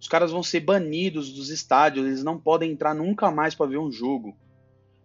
Os 0.01 0.09
caras 0.09 0.33
vão 0.33 0.43
ser 0.43 0.61
banidos 0.61 1.33
dos 1.33 1.49
estádios, 1.49 2.05
eles 2.05 2.25
não 2.25 2.39
podem 2.39 2.73
entrar 2.73 2.95
nunca 2.95 3.31
mais 3.31 3.55
para 3.55 3.67
ver 3.67 3.79
um 3.79 3.93
jogo. 3.93 4.37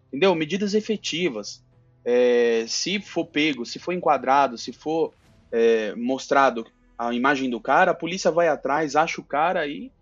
Entendeu? 0.08 0.34
Medidas 0.34 0.74
efetivas. 0.74 1.64
É, 2.04 2.64
se 2.66 3.00
for 3.00 3.26
pego, 3.26 3.64
se 3.64 3.78
for 3.78 3.92
enquadrado, 3.92 4.58
se 4.58 4.72
for 4.72 5.12
é, 5.52 5.94
mostrado 5.94 6.66
a 6.98 7.12
imagem 7.14 7.48
do 7.48 7.60
cara, 7.60 7.92
a 7.92 7.94
polícia 7.94 8.30
vai 8.30 8.48
atrás, 8.48 8.96
acha 8.96 9.20
o 9.20 9.24
cara 9.24 9.66
e, 9.66 9.92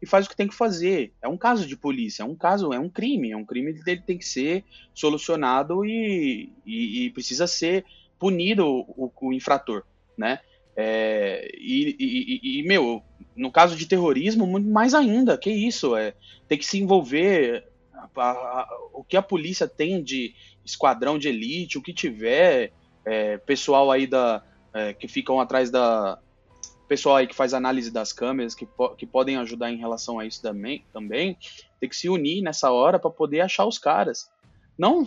e 0.00 0.06
faz 0.06 0.26
o 0.26 0.28
que 0.28 0.36
tem 0.36 0.46
que 0.46 0.54
fazer. 0.54 1.12
É 1.20 1.28
um 1.28 1.36
caso 1.36 1.66
de 1.66 1.76
polícia, 1.76 2.22
é 2.22 2.26
um 2.26 2.36
caso, 2.36 2.72
é 2.72 2.78
um 2.78 2.88
crime, 2.88 3.32
é 3.32 3.36
um 3.36 3.44
crime 3.44 3.72
dele 3.72 4.02
tem 4.06 4.18
que 4.18 4.26
ser 4.26 4.64
solucionado 4.94 5.84
e, 5.84 6.52
e, 6.64 7.06
e 7.06 7.10
precisa 7.10 7.46
ser 7.46 7.84
punido 8.18 8.66
o, 8.66 9.10
o 9.20 9.32
infrator, 9.32 9.82
né? 10.16 10.38
É, 10.76 11.48
e, 11.56 11.96
e, 11.98 12.60
e, 12.60 12.62
meu, 12.64 13.02
no 13.36 13.50
caso 13.50 13.76
de 13.76 13.86
terrorismo, 13.86 14.46
muito 14.46 14.68
mais 14.68 14.94
ainda. 14.94 15.38
Que 15.38 15.50
isso? 15.50 15.96
É, 15.96 16.14
tem 16.48 16.58
que 16.58 16.66
se 16.66 16.78
envolver. 16.78 17.68
A, 18.16 18.30
a, 18.30 18.68
o 18.92 19.02
que 19.02 19.16
a 19.16 19.22
polícia 19.22 19.66
tem 19.66 20.02
de 20.02 20.34
esquadrão 20.64 21.18
de 21.18 21.28
elite, 21.28 21.78
o 21.78 21.82
que 21.82 21.92
tiver, 21.92 22.72
é, 23.04 23.38
pessoal 23.38 23.90
aí 23.90 24.06
da. 24.06 24.42
É, 24.72 24.92
que 24.92 25.06
ficam 25.06 25.40
atrás 25.40 25.70
da. 25.70 26.18
Pessoal 26.88 27.16
aí 27.16 27.26
que 27.26 27.34
faz 27.34 27.54
análise 27.54 27.90
das 27.90 28.12
câmeras, 28.12 28.54
que, 28.54 28.66
po 28.66 28.90
que 28.90 29.06
podem 29.06 29.36
ajudar 29.38 29.72
em 29.72 29.78
relação 29.78 30.18
a 30.18 30.26
isso 30.26 30.42
também, 30.42 30.84
também 30.92 31.38
tem 31.80 31.88
que 31.88 31.96
se 31.96 32.10
unir 32.10 32.42
nessa 32.42 32.70
hora 32.70 32.98
para 32.98 33.10
poder 33.10 33.40
achar 33.40 33.64
os 33.64 33.78
caras. 33.78 34.30
Não 34.76 35.06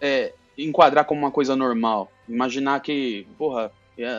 é, 0.00 0.34
enquadrar 0.58 1.04
como 1.04 1.20
uma 1.20 1.30
coisa 1.30 1.54
normal. 1.54 2.10
Imaginar 2.28 2.80
que, 2.80 3.26
porra, 3.38 3.70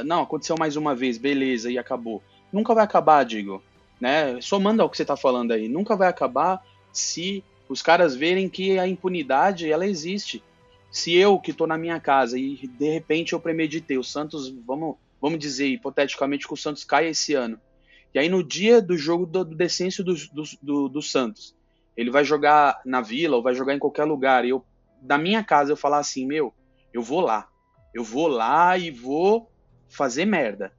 não, 0.05 0.21
aconteceu 0.21 0.55
mais 0.57 0.75
uma 0.75 0.95
vez, 0.95 1.17
beleza, 1.17 1.71
e 1.71 1.77
acabou. 1.77 2.21
Nunca 2.51 2.73
vai 2.73 2.83
acabar, 2.83 3.23
digo. 3.23 3.61
Né? 3.99 4.39
Somando 4.41 4.81
ao 4.81 4.89
que 4.89 4.97
você 4.97 5.03
está 5.03 5.15
falando 5.15 5.51
aí, 5.51 5.67
nunca 5.67 5.95
vai 5.95 6.07
acabar 6.07 6.61
se 6.91 7.43
os 7.67 7.81
caras 7.81 8.15
verem 8.15 8.49
que 8.49 8.77
a 8.77 8.87
impunidade 8.87 9.71
ela 9.71 9.87
existe. 9.87 10.43
Se 10.91 11.15
eu 11.15 11.39
que 11.39 11.51
estou 11.51 11.65
na 11.65 11.77
minha 11.77 11.99
casa 11.99 12.37
e 12.37 12.67
de 12.67 12.89
repente 12.89 13.33
eu 13.33 13.39
premeditei, 13.39 13.97
o 13.97 14.03
Santos, 14.03 14.49
vamos, 14.49 14.95
vamos 15.19 15.39
dizer 15.39 15.67
hipoteticamente 15.67 16.45
que 16.45 16.53
o 16.53 16.57
Santos 16.57 16.83
cai 16.83 17.07
esse 17.07 17.33
ano. 17.33 17.59
E 18.13 18.19
aí 18.19 18.29
no 18.29 18.43
dia 18.43 18.79
do 18.79 18.95
jogo 18.95 19.25
do, 19.25 19.43
do 19.43 19.55
decêncio 19.55 20.03
do, 20.03 20.13
do, 20.61 20.89
do 20.89 21.01
Santos, 21.01 21.55
ele 21.97 22.11
vai 22.11 22.23
jogar 22.23 22.79
na 22.85 23.01
vila 23.01 23.37
ou 23.37 23.43
vai 23.43 23.55
jogar 23.55 23.73
em 23.73 23.79
qualquer 23.79 24.03
lugar, 24.03 24.45
e 24.45 24.49
eu, 24.49 24.63
da 25.01 25.17
minha 25.17 25.43
casa, 25.43 25.71
eu 25.71 25.77
falar 25.77 25.99
assim, 25.99 26.25
meu, 26.25 26.53
eu 26.93 27.01
vou 27.01 27.21
lá. 27.21 27.47
Eu 27.93 28.03
vou 28.03 28.27
lá 28.27 28.77
e 28.77 28.89
vou 28.91 29.49
fazer 29.93 30.25
merda. 30.25 30.73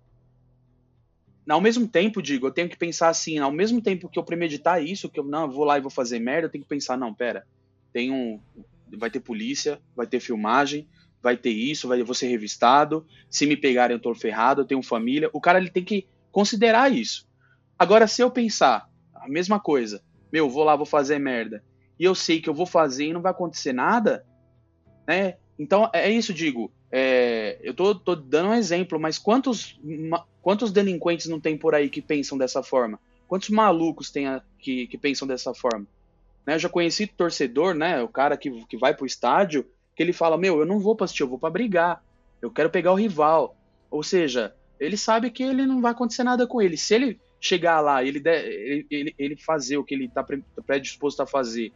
Ao 1.48 1.60
mesmo 1.60 1.86
tempo, 1.86 2.22
digo, 2.22 2.46
eu 2.46 2.50
tenho 2.50 2.68
que 2.68 2.76
pensar 2.76 3.08
assim, 3.08 3.38
ao 3.38 3.52
mesmo 3.52 3.80
tempo 3.80 4.08
que 4.08 4.18
eu 4.18 4.24
premeditar 4.24 4.82
isso, 4.82 5.10
que 5.10 5.20
eu 5.20 5.24
não 5.24 5.42
eu 5.42 5.50
vou 5.50 5.64
lá 5.64 5.76
e 5.76 5.80
vou 5.80 5.90
fazer 5.90 6.18
merda, 6.18 6.46
eu 6.46 6.50
tenho 6.50 6.64
que 6.64 6.68
pensar, 6.68 6.96
não, 6.96 7.12
pera, 7.12 7.46
tem 7.92 8.10
um 8.10 8.40
vai 8.96 9.10
ter 9.10 9.20
polícia, 9.20 9.80
vai 9.94 10.06
ter 10.06 10.20
filmagem, 10.20 10.88
vai 11.22 11.36
ter 11.36 11.50
isso, 11.50 11.88
vai 11.88 12.02
vou 12.02 12.14
ser 12.14 12.28
revistado, 12.28 13.06
se 13.28 13.46
me 13.46 13.56
pegarem 13.56 13.96
eu 13.96 14.00
tô 14.00 14.14
ferrado, 14.14 14.62
eu 14.62 14.66
tenho 14.66 14.82
família. 14.82 15.28
O 15.32 15.40
cara 15.40 15.58
ele 15.58 15.70
tem 15.70 15.84
que 15.84 16.06
considerar 16.30 16.92
isso. 16.92 17.28
Agora 17.78 18.06
se 18.06 18.22
eu 18.22 18.30
pensar 18.30 18.88
a 19.14 19.28
mesma 19.28 19.58
coisa, 19.58 20.02
meu, 20.32 20.48
vou 20.48 20.64
lá, 20.64 20.76
vou 20.76 20.86
fazer 20.86 21.18
merda, 21.18 21.62
e 21.98 22.04
eu 22.04 22.14
sei 22.14 22.40
que 22.40 22.48
eu 22.48 22.54
vou 22.54 22.66
fazer 22.66 23.06
e 23.06 23.12
não 23.12 23.22
vai 23.22 23.32
acontecer 23.32 23.72
nada, 23.72 24.24
né? 25.06 25.36
Então, 25.58 25.88
é 25.92 26.10
isso, 26.10 26.34
digo. 26.34 26.72
É, 26.96 27.58
eu 27.60 27.74
tô, 27.74 27.92
tô, 27.92 28.14
dando 28.14 28.50
um 28.50 28.54
exemplo, 28.54 29.00
mas 29.00 29.18
quantos, 29.18 29.76
quantos 30.40 30.70
delinquentes 30.70 31.26
não 31.26 31.40
tem 31.40 31.58
por 31.58 31.74
aí 31.74 31.90
que 31.90 32.00
pensam 32.00 32.38
dessa 32.38 32.62
forma? 32.62 33.00
Quantos 33.26 33.48
malucos 33.48 34.12
tem 34.12 34.28
a, 34.28 34.40
que, 34.60 34.86
que 34.86 34.96
pensam 34.96 35.26
dessa 35.26 35.52
forma? 35.52 35.88
Né, 36.46 36.54
eu 36.54 36.58
já 36.60 36.68
conheci 36.68 37.08
torcedor, 37.08 37.74
né? 37.74 38.00
O 38.00 38.06
cara 38.06 38.36
que, 38.36 38.64
que 38.66 38.76
vai 38.76 38.94
pro 38.94 39.06
estádio, 39.06 39.66
que 39.96 40.04
ele 40.04 40.12
fala: 40.12 40.38
Meu, 40.38 40.60
eu 40.60 40.64
não 40.64 40.78
vou 40.78 40.94
pra 40.94 41.06
assistir, 41.06 41.24
eu 41.24 41.28
vou 41.28 41.36
pra 41.36 41.50
brigar. 41.50 42.00
Eu 42.40 42.48
quero 42.48 42.70
pegar 42.70 42.92
o 42.92 42.96
rival. 42.96 43.56
Ou 43.90 44.04
seja, 44.04 44.54
ele 44.78 44.96
sabe 44.96 45.32
que 45.32 45.42
ele 45.42 45.66
não 45.66 45.80
vai 45.80 45.90
acontecer 45.90 46.22
nada 46.22 46.46
com 46.46 46.62
ele. 46.62 46.76
Se 46.76 46.94
ele 46.94 47.20
chegar 47.40 47.80
lá 47.80 48.04
ele, 48.04 48.22
ele, 48.24 48.86
ele, 48.88 49.14
ele 49.18 49.36
fazer 49.36 49.78
o 49.78 49.84
que 49.84 49.94
ele 49.94 50.04
está 50.04 50.24
predisposto 50.64 51.22
a 51.22 51.26
fazer 51.26 51.72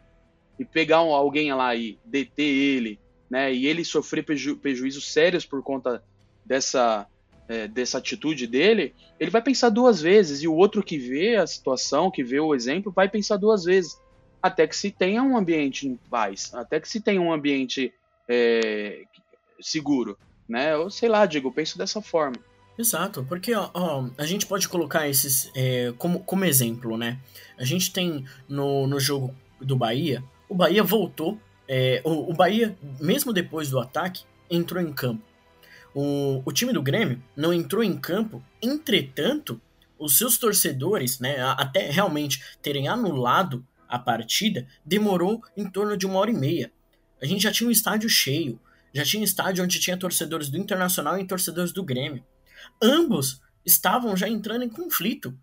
e 0.61 0.65
pegar 0.65 1.03
um, 1.03 1.13
alguém 1.13 1.53
lá 1.53 1.75
e 1.75 1.99
deter 2.05 2.47
ele, 2.47 3.01
né, 3.31 3.53
e 3.53 3.67
ele 3.67 3.85
sofrer 3.85 4.25
preju, 4.25 4.57
prejuízos 4.57 5.13
sérios 5.13 5.45
por 5.45 5.63
conta 5.63 6.03
dessa, 6.45 7.07
é, 7.49 7.69
dessa 7.69 7.99
atitude 7.99 8.47
dele, 8.47 8.95
ele 9.21 9.31
vai 9.31 9.43
pensar 9.43 9.69
duas 9.69 10.01
vezes 10.01 10.43
e 10.43 10.49
o 10.49 10.55
outro 10.55 10.83
que 10.83 10.99
vê 10.99 11.37
a 11.37 11.47
situação, 11.47 12.11
que 12.11 12.25
vê 12.25 12.41
o 12.41 12.55
exemplo, 12.55 12.93
vai 12.93 13.09
pensar 13.09 13.37
duas 13.37 13.65
vezes 13.65 13.99
até 14.43 14.67
que 14.67 14.77
se 14.77 14.91
tenha 14.91 15.23
um 15.23 15.37
ambiente 15.37 15.87
em 15.87 15.97
paz, 15.97 16.55
até 16.55 16.81
que 16.81 16.89
se 16.89 17.01
tenha 17.01 17.21
um 17.21 17.33
ambiente 17.33 17.93
é, 18.29 19.03
seguro, 19.61 20.17
né? 20.49 20.75
Eu 20.75 20.91
sei 20.91 21.09
lá, 21.09 21.27
digo, 21.27 21.49
eu 21.49 21.53
penso 21.53 21.77
dessa 21.77 22.01
forma. 22.01 22.37
Exato, 22.79 23.25
porque 23.29 23.53
ó, 23.55 23.71
ó, 23.75 24.09
a 24.17 24.25
gente 24.25 24.47
pode 24.47 24.69
colocar 24.69 25.09
esses 25.09 25.51
é, 25.55 25.93
como, 25.99 26.21
como 26.21 26.45
exemplo, 26.45 26.97
né? 26.97 27.19
A 27.59 27.65
gente 27.65 27.93
tem 27.93 28.25
no, 28.49 28.87
no 28.87 29.01
jogo 29.01 29.35
do 29.61 29.75
Bahia, 29.75 30.23
o 30.49 30.55
Bahia 30.55 30.85
voltou, 30.85 31.39
é, 31.69 32.01
o, 32.05 32.31
o 32.31 32.35
Bahia, 32.35 32.77
mesmo 32.99 33.33
depois 33.33 33.71
do 33.71 33.79
ataque, 33.79 34.25
entrou 34.51 34.83
em 34.83 34.93
campo. 34.93 35.23
O, 35.95 36.43
o 36.45 36.53
time 36.53 36.73
do 36.73 36.83
Grêmio 36.83 37.23
não 37.37 37.53
entrou 37.53 37.83
em 37.83 37.97
campo, 37.97 38.43
entretanto, 38.63 39.61
os 39.99 40.17
seus 40.17 40.39
torcedores, 40.39 41.19
né, 41.19 41.37
até 41.41 41.91
realmente 41.91 42.43
terem 42.63 42.89
anulado 42.89 43.67
a 43.89 43.99
partida, 43.99 44.67
demorou 44.85 45.43
em 45.57 45.69
torno 45.69 45.97
de 45.97 46.07
uma 46.07 46.19
hora 46.19 46.31
e 46.31 46.35
meia. 46.35 46.71
A 47.21 47.27
gente 47.27 47.43
já 47.43 47.51
tinha 47.51 47.69
um 47.69 47.73
estádio 47.73 48.09
cheio, 48.09 48.61
já 48.93 49.05
tinha 49.05 49.21
um 49.21 49.25
estádio 49.25 49.65
onde 49.65 49.81
tinha 49.81 49.97
torcedores 49.97 50.49
do 50.49 50.57
Internacional 50.57 51.19
e 51.19 51.27
torcedores 51.27 51.73
do 51.73 51.83
Grêmio 51.83 52.25
ambos 52.83 53.41
estavam 53.65 54.17
já 54.17 54.29
entrando 54.29 54.65
em 54.65 54.69
conflito. 54.69 55.39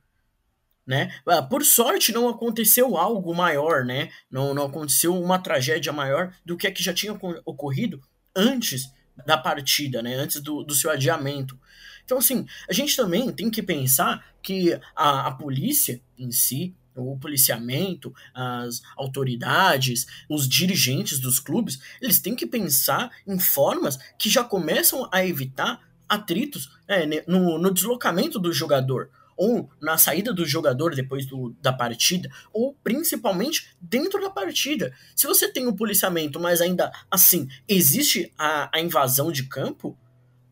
Né? 0.85 1.11
Ah, 1.25 1.41
por 1.41 1.63
sorte 1.63 2.11
não 2.11 2.29
aconteceu 2.29 2.95
algo 2.95 3.33
maior, 3.33 3.83
né? 3.83 4.11
Não, 4.29 4.53
não 4.53 4.65
aconteceu 4.65 5.19
uma 5.19 5.39
tragédia 5.39 5.91
maior 5.91 6.31
do 6.45 6.55
que 6.55 6.67
a 6.67 6.71
que 6.71 6.83
já 6.83 6.93
tinha 6.93 7.17
ocorrido 7.43 7.99
antes 8.35 8.91
da 9.25 9.35
partida, 9.35 10.03
né? 10.03 10.13
Antes 10.13 10.41
do, 10.41 10.63
do 10.63 10.75
seu 10.75 10.91
adiamento. 10.91 11.59
Então, 12.03 12.19
assim, 12.19 12.45
a 12.69 12.73
gente 12.73 12.95
também 12.95 13.31
tem 13.31 13.49
que 13.49 13.63
pensar 13.63 14.23
que 14.43 14.79
a, 14.95 15.27
a 15.27 15.31
polícia 15.31 15.99
em 16.15 16.31
si, 16.31 16.75
o 16.95 17.17
policiamento, 17.17 18.13
as 18.33 18.81
autoridades, 18.95 20.05
os 20.29 20.47
dirigentes 20.47 21.19
dos 21.19 21.39
clubes, 21.39 21.79
eles 21.99 22.19
têm 22.19 22.35
que 22.35 22.45
pensar 22.45 23.11
em 23.25 23.39
formas 23.39 23.97
que 24.19 24.29
já 24.29 24.43
começam 24.43 25.09
a 25.11 25.25
evitar 25.25 25.81
atritos 26.07 26.69
é, 26.87 27.23
no, 27.27 27.57
no 27.57 27.73
deslocamento 27.73 28.37
do 28.37 28.53
jogador 28.53 29.09
ou 29.37 29.69
na 29.81 29.97
saída 29.97 30.33
do 30.33 30.45
jogador 30.45 30.95
depois 30.95 31.25
do, 31.25 31.55
da 31.61 31.73
partida, 31.73 32.29
ou 32.53 32.75
principalmente 32.83 33.75
dentro 33.79 34.21
da 34.21 34.29
partida. 34.29 34.93
Se 35.15 35.27
você 35.27 35.47
tem 35.47 35.67
o 35.67 35.75
policiamento, 35.75 36.39
mas 36.39 36.61
ainda 36.61 36.91
assim 37.09 37.47
existe 37.67 38.31
a, 38.37 38.69
a 38.73 38.79
invasão 38.79 39.31
de 39.31 39.43
campo, 39.43 39.97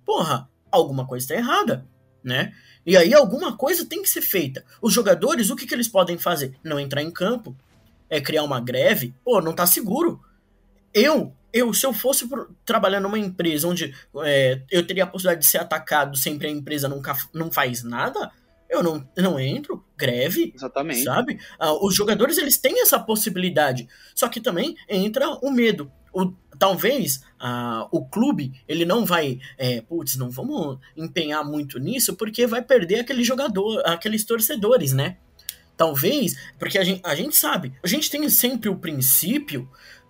porra, 0.05 0.49
alguma 0.71 1.07
coisa 1.07 1.23
está 1.23 1.35
errada, 1.35 1.87
né? 2.23 2.53
E 2.85 2.97
aí 2.97 3.13
alguma 3.13 3.55
coisa 3.55 3.85
tem 3.85 4.01
que 4.01 4.09
ser 4.09 4.21
feita. 4.21 4.65
Os 4.81 4.93
jogadores, 4.93 5.49
o 5.49 5.55
que, 5.55 5.65
que 5.65 5.73
eles 5.73 5.87
podem 5.87 6.17
fazer? 6.17 6.53
Não 6.63 6.79
entrar 6.79 7.01
em 7.01 7.11
campo, 7.11 7.55
é 8.09 8.19
criar 8.19 8.43
uma 8.43 8.59
greve, 8.59 9.13
pô, 9.23 9.41
não 9.41 9.53
tá 9.53 9.65
seguro. 9.65 10.21
Eu, 10.93 11.33
eu, 11.51 11.73
se 11.73 11.85
eu 11.85 11.93
fosse 11.93 12.27
trabalhar 12.65 12.99
numa 12.99 13.17
empresa 13.17 13.67
onde 13.67 13.95
é, 14.23 14.61
eu 14.69 14.85
teria 14.85 15.05
a 15.05 15.07
possibilidade 15.07 15.45
de 15.45 15.49
ser 15.49 15.59
atacado 15.59 16.17
sempre 16.17 16.47
a 16.47 16.51
empresa 16.51 16.89
nunca, 16.89 17.15
não 17.33 17.51
faz 17.51 17.83
nada, 17.83 18.31
eu 18.69 18.81
não, 18.81 19.07
não 19.17 19.39
entro, 19.39 19.85
greve. 19.97 20.51
Exatamente. 20.55 21.03
Sabe? 21.03 21.39
Ah, 21.59 21.73
os 21.73 21.95
jogadores 21.95 22.37
eles 22.37 22.57
têm 22.57 22.81
essa 22.81 22.99
possibilidade. 22.99 23.87
Só 24.15 24.27
que 24.27 24.41
também 24.41 24.75
entra 24.89 25.29
o 25.41 25.51
medo. 25.51 25.91
O, 26.13 26.31
talvez 26.59 27.23
ah, 27.39 27.87
o 27.91 28.05
clube 28.05 28.53
ele 28.67 28.85
não 28.85 29.05
vai, 29.05 29.39
é, 29.57 29.81
putz, 29.81 30.15
não 30.15 30.29
vamos 30.29 30.77
empenhar 30.95 31.43
muito 31.43 31.79
nisso 31.79 32.15
porque 32.15 32.45
vai 32.45 32.61
perder 32.61 32.99
aquele 32.99 33.23
jogador, 33.23 33.81
aqueles 33.85 34.23
torcedores, 34.23 34.93
né? 34.93 35.17
Talvez, 35.75 36.37
porque 36.59 36.77
a 36.77 36.83
gente, 36.83 37.01
a 37.03 37.15
gente 37.15 37.35
sabe, 37.35 37.73
a 37.83 37.87
gente 37.87 38.09
tem 38.09 38.29
sempre 38.29 38.69
o 38.69 38.77
princípio 38.77 39.67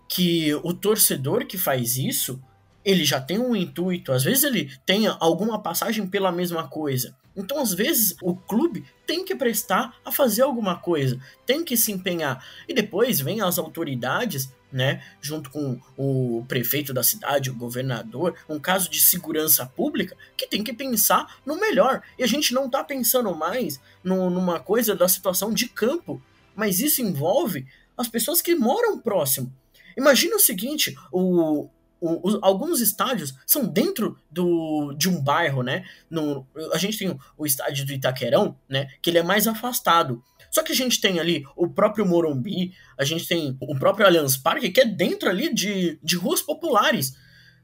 que 0.10 0.54
o 0.56 0.74
torcedor 0.74 1.46
que 1.46 1.58
faz 1.58 1.98
isso, 1.98 2.42
ele 2.84 3.06
já 3.06 3.20
tem 3.22 3.40
um 3.40 3.56
intuito, 3.56 4.12
às 4.12 4.24
vezes 4.24 4.44
ele 4.44 4.72
tem 4.86 5.08
alguma 5.08 5.62
passagem 5.62 6.06
pela 6.06 6.32
mesma 6.32 6.68
coisa. 6.68 7.16
Então, 7.36 7.60
às 7.60 7.74
vezes, 7.74 8.16
o 8.22 8.36
clube 8.36 8.86
tem 9.08 9.26
que 9.26 9.36
prestar 9.36 9.98
a 10.06 10.12
fazer 10.12 10.44
alguma 10.44 10.78
coisa, 10.78 11.20
tem 11.46 11.64
que 11.64 11.76
se 11.76 11.92
empenhar. 11.92 12.46
E 12.68 12.74
depois 12.74 13.20
vem 13.20 13.42
as 13.42 13.58
autoridades, 13.58 14.52
né, 14.72 15.04
junto 15.22 15.50
com 15.50 15.80
o 15.98 16.46
prefeito 16.48 16.94
da 16.94 17.04
cidade, 17.04 17.50
o 17.50 17.56
governador, 17.56 18.36
um 18.48 18.60
caso 18.60 18.90
de 18.90 19.02
segurança 19.02 19.66
pública, 19.66 20.16
que 20.38 20.48
tem 20.48 20.64
que 20.64 20.74
pensar 20.74 21.38
no 21.46 21.60
melhor. 21.60 22.02
E 22.18 22.24
a 22.24 22.28
gente 22.28 22.54
não 22.54 22.66
está 22.66 22.84
pensando 22.84 23.34
mais 23.36 23.80
no, 24.04 24.30
numa 24.30 24.60
coisa 24.60 24.96
da 24.96 25.08
situação 25.08 25.54
de 25.54 25.68
campo, 25.68 26.22
mas 26.56 26.80
isso 26.80 27.02
envolve 27.02 27.68
as 27.98 28.08
pessoas 28.08 28.42
que 28.42 28.56
moram 28.56 29.00
próximo. 29.00 29.52
Imagina 29.96 30.36
o 30.36 30.40
seguinte, 30.40 30.96
o, 31.12 31.70
o, 32.04 32.30
o, 32.30 32.40
alguns 32.42 32.82
estádios 32.82 33.34
são 33.48 33.66
dentro 33.66 34.18
do, 34.30 34.94
de 34.98 35.08
um 35.08 35.22
bairro, 35.22 35.64
né? 35.64 35.86
No, 36.10 36.46
a 36.74 36.78
gente 36.78 36.98
tem 36.98 37.10
o, 37.10 37.20
o, 37.38 37.46
estádio 37.46 37.86
do 37.86 37.94
Itaquerão, 37.94 38.58
né? 38.68 38.90
Que 39.02 39.10
ele 39.10 39.20
é 39.20 39.24
mais 39.24 39.48
afastado. 39.48 40.22
Só 40.52 40.62
que 40.62 40.74
a 40.74 40.76
gente 40.76 41.00
tem 41.00 41.20
ali 41.20 41.46
o 41.56 41.70
próprio 41.70 42.06
Morumbi, 42.06 42.74
a 42.98 43.06
gente 43.06 43.26
tem 43.26 43.58
o 43.62 43.80
próprio 43.80 44.06
Allianz 44.06 44.36
Parque, 44.36 44.70
que 44.70 44.82
é 44.82 44.86
dentro 44.86 45.30
ali 45.30 45.54
de, 45.54 45.98
de 46.04 46.18
ruas 46.18 46.42
populares. 46.42 47.16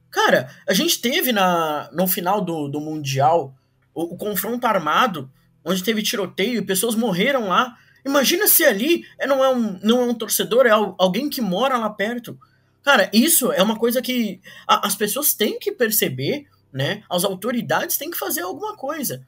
Cara, 0.09 0.49
a 0.65 0.73
gente 0.73 1.01
teve 1.01 1.33
na, 1.33 1.89
no 1.91 2.07
final 2.07 2.39
do, 2.39 2.69
do 2.69 2.79
Mundial 2.79 3.53
o, 3.93 4.13
o 4.13 4.17
confronto 4.17 4.65
armado, 4.65 5.29
onde 5.65 5.83
teve 5.83 6.01
tiroteio 6.01 6.59
e 6.59 6.65
pessoas 6.65 6.95
morreram 6.95 7.49
lá. 7.49 7.75
Imagina 8.05 8.47
se 8.47 8.63
ali 8.63 9.03
é, 9.19 9.27
não 9.27 9.43
é 9.43 9.49
um, 9.49 9.77
não 9.83 10.01
é 10.01 10.05
um 10.05 10.13
torcedor, 10.13 10.65
é 10.65 10.71
alguém 10.71 11.29
que 11.29 11.41
mora 11.41 11.77
lá 11.77 11.89
perto. 11.89 12.39
Cara, 12.83 13.09
isso 13.13 13.51
é 13.51 13.61
uma 13.61 13.77
coisa 13.77 14.01
que 14.01 14.41
a, 14.67 14.87
as 14.87 14.95
pessoas 14.95 15.33
têm 15.33 15.59
que 15.59 15.71
perceber, 15.71 16.45
né? 16.71 17.03
As 17.09 17.23
autoridades 17.23 17.97
têm 17.97 18.09
que 18.09 18.17
fazer 18.17 18.41
alguma 18.41 18.75
coisa. 18.75 19.25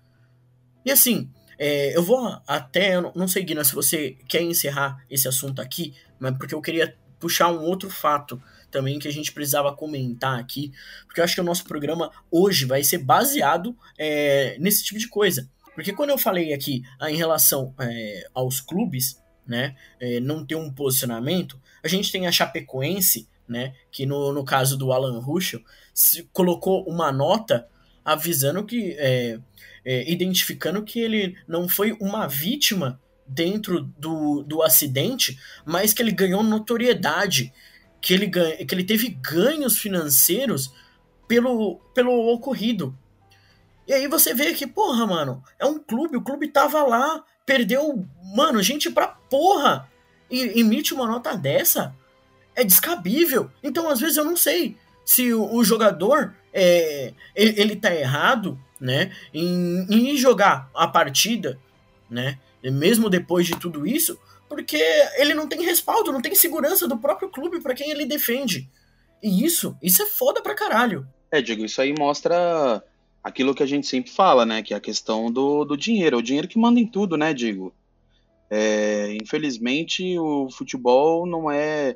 E 0.85 0.91
assim, 0.91 1.29
é, 1.59 1.95
eu 1.95 2.01
vou 2.01 2.41
até, 2.47 2.99
não 3.15 3.27
sei, 3.27 3.43
Guina, 3.43 3.63
se 3.63 3.75
você 3.75 4.17
quer 4.27 4.41
encerrar 4.41 5.03
esse 5.09 5.27
assunto 5.27 5.61
aqui, 5.61 5.93
mas 6.19 6.35
porque 6.37 6.55
eu 6.55 6.61
queria 6.61 6.97
puxar 7.19 7.51
um 7.51 7.61
outro 7.61 7.89
fato 7.89 8.41
também 8.71 8.97
que 8.97 9.07
a 9.07 9.11
gente 9.11 9.31
precisava 9.31 9.75
comentar 9.75 10.39
aqui, 10.39 10.71
porque 11.05 11.19
eu 11.19 11.23
acho 11.23 11.35
que 11.35 11.41
o 11.41 11.43
nosso 11.43 11.65
programa 11.65 12.09
hoje 12.31 12.65
vai 12.65 12.83
ser 12.83 12.97
baseado 12.99 13.77
é, 13.97 14.57
nesse 14.59 14.83
tipo 14.83 14.99
de 14.99 15.07
coisa. 15.07 15.47
Porque 15.75 15.93
quando 15.93 16.09
eu 16.09 16.17
falei 16.17 16.53
aqui 16.53 16.83
ah, 16.99 17.11
em 17.11 17.15
relação 17.15 17.75
é, 17.79 18.27
aos 18.33 18.59
clubes, 18.59 19.21
né, 19.45 19.75
é, 19.99 20.19
não 20.19 20.45
ter 20.45 20.55
um 20.55 20.71
posicionamento, 20.73 21.61
a 21.83 21.87
gente 21.87 22.11
tem 22.11 22.25
a 22.25 22.31
Chapecoense, 22.31 23.27
né, 23.51 23.73
que 23.91 24.05
no, 24.05 24.31
no 24.31 24.45
caso 24.45 24.77
do 24.77 24.93
Alan 24.93 25.19
Ruschel, 25.19 25.61
se 25.93 26.23
colocou 26.31 26.87
uma 26.87 27.11
nota 27.11 27.67
avisando 28.03 28.63
que, 28.63 28.95
é, 28.97 29.39
é, 29.83 30.09
identificando 30.09 30.81
que 30.83 31.01
ele 31.01 31.35
não 31.45 31.67
foi 31.67 31.91
uma 31.99 32.27
vítima 32.27 32.99
dentro 33.27 33.81
do, 33.81 34.41
do 34.43 34.63
acidente, 34.63 35.37
mas 35.65 35.93
que 35.93 36.01
ele 36.01 36.11
ganhou 36.13 36.41
notoriedade, 36.41 37.53
que 38.01 38.13
ele, 38.13 38.25
ganha, 38.25 38.65
que 38.65 38.73
ele 38.73 38.85
teve 38.85 39.09
ganhos 39.09 39.77
financeiros 39.77 40.73
pelo, 41.27 41.75
pelo 41.93 42.33
ocorrido. 42.33 42.97
E 43.85 43.93
aí 43.93 44.07
você 44.07 44.33
vê 44.33 44.53
que, 44.53 44.65
porra, 44.65 45.05
mano, 45.05 45.43
é 45.59 45.65
um 45.65 45.77
clube, 45.77 46.15
o 46.15 46.21
clube 46.21 46.47
tava 46.47 46.83
lá, 46.83 47.21
perdeu, 47.45 48.05
mano, 48.33 48.63
gente 48.63 48.89
pra 48.89 49.07
porra, 49.07 49.89
e 50.29 50.61
emite 50.61 50.93
uma 50.93 51.05
nota 51.05 51.35
dessa, 51.35 51.93
é 52.55 52.63
descabível. 52.63 53.49
Então, 53.63 53.89
às 53.89 53.99
vezes, 53.99 54.17
eu 54.17 54.25
não 54.25 54.37
sei 54.37 54.75
se 55.05 55.33
o, 55.33 55.53
o 55.53 55.63
jogador, 55.63 56.33
é, 56.53 57.13
ele, 57.35 57.61
ele 57.61 57.75
tá 57.75 57.93
errado, 57.93 58.59
né, 58.79 59.11
em, 59.33 59.85
em 59.89 60.17
jogar 60.17 60.69
a 60.73 60.87
partida, 60.87 61.59
né, 62.09 62.39
mesmo 62.63 63.09
depois 63.09 63.45
de 63.45 63.57
tudo 63.57 63.85
isso, 63.85 64.17
porque 64.49 64.81
ele 65.17 65.33
não 65.33 65.47
tem 65.47 65.61
respaldo, 65.63 66.11
não 66.11 66.21
tem 66.21 66.35
segurança 66.35 66.87
do 66.87 66.97
próprio 66.97 67.29
clube 67.29 67.61
para 67.61 67.73
quem 67.73 67.89
ele 67.89 68.05
defende. 68.05 68.69
E 69.23 69.45
isso, 69.45 69.77
isso 69.81 70.01
é 70.01 70.05
foda 70.05 70.41
pra 70.41 70.55
caralho. 70.55 71.07
É, 71.31 71.41
Diego, 71.41 71.63
isso 71.63 71.81
aí 71.81 71.93
mostra 71.97 72.83
aquilo 73.23 73.55
que 73.55 73.63
a 73.63 73.67
gente 73.67 73.87
sempre 73.87 74.11
fala, 74.11 74.45
né? 74.45 74.61
Que 74.61 74.73
é 74.73 74.77
a 74.77 74.81
questão 74.81 75.31
do, 75.31 75.63
do 75.63 75.77
dinheiro. 75.77 76.17
É 76.17 76.19
o 76.19 76.23
dinheiro 76.23 76.47
que 76.47 76.59
manda 76.59 76.79
em 76.79 76.87
tudo, 76.87 77.15
né, 77.15 77.33
Diego? 77.33 77.73
É, 78.49 79.15
infelizmente, 79.21 80.17
o 80.19 80.49
futebol 80.51 81.25
não 81.25 81.49
é, 81.49 81.95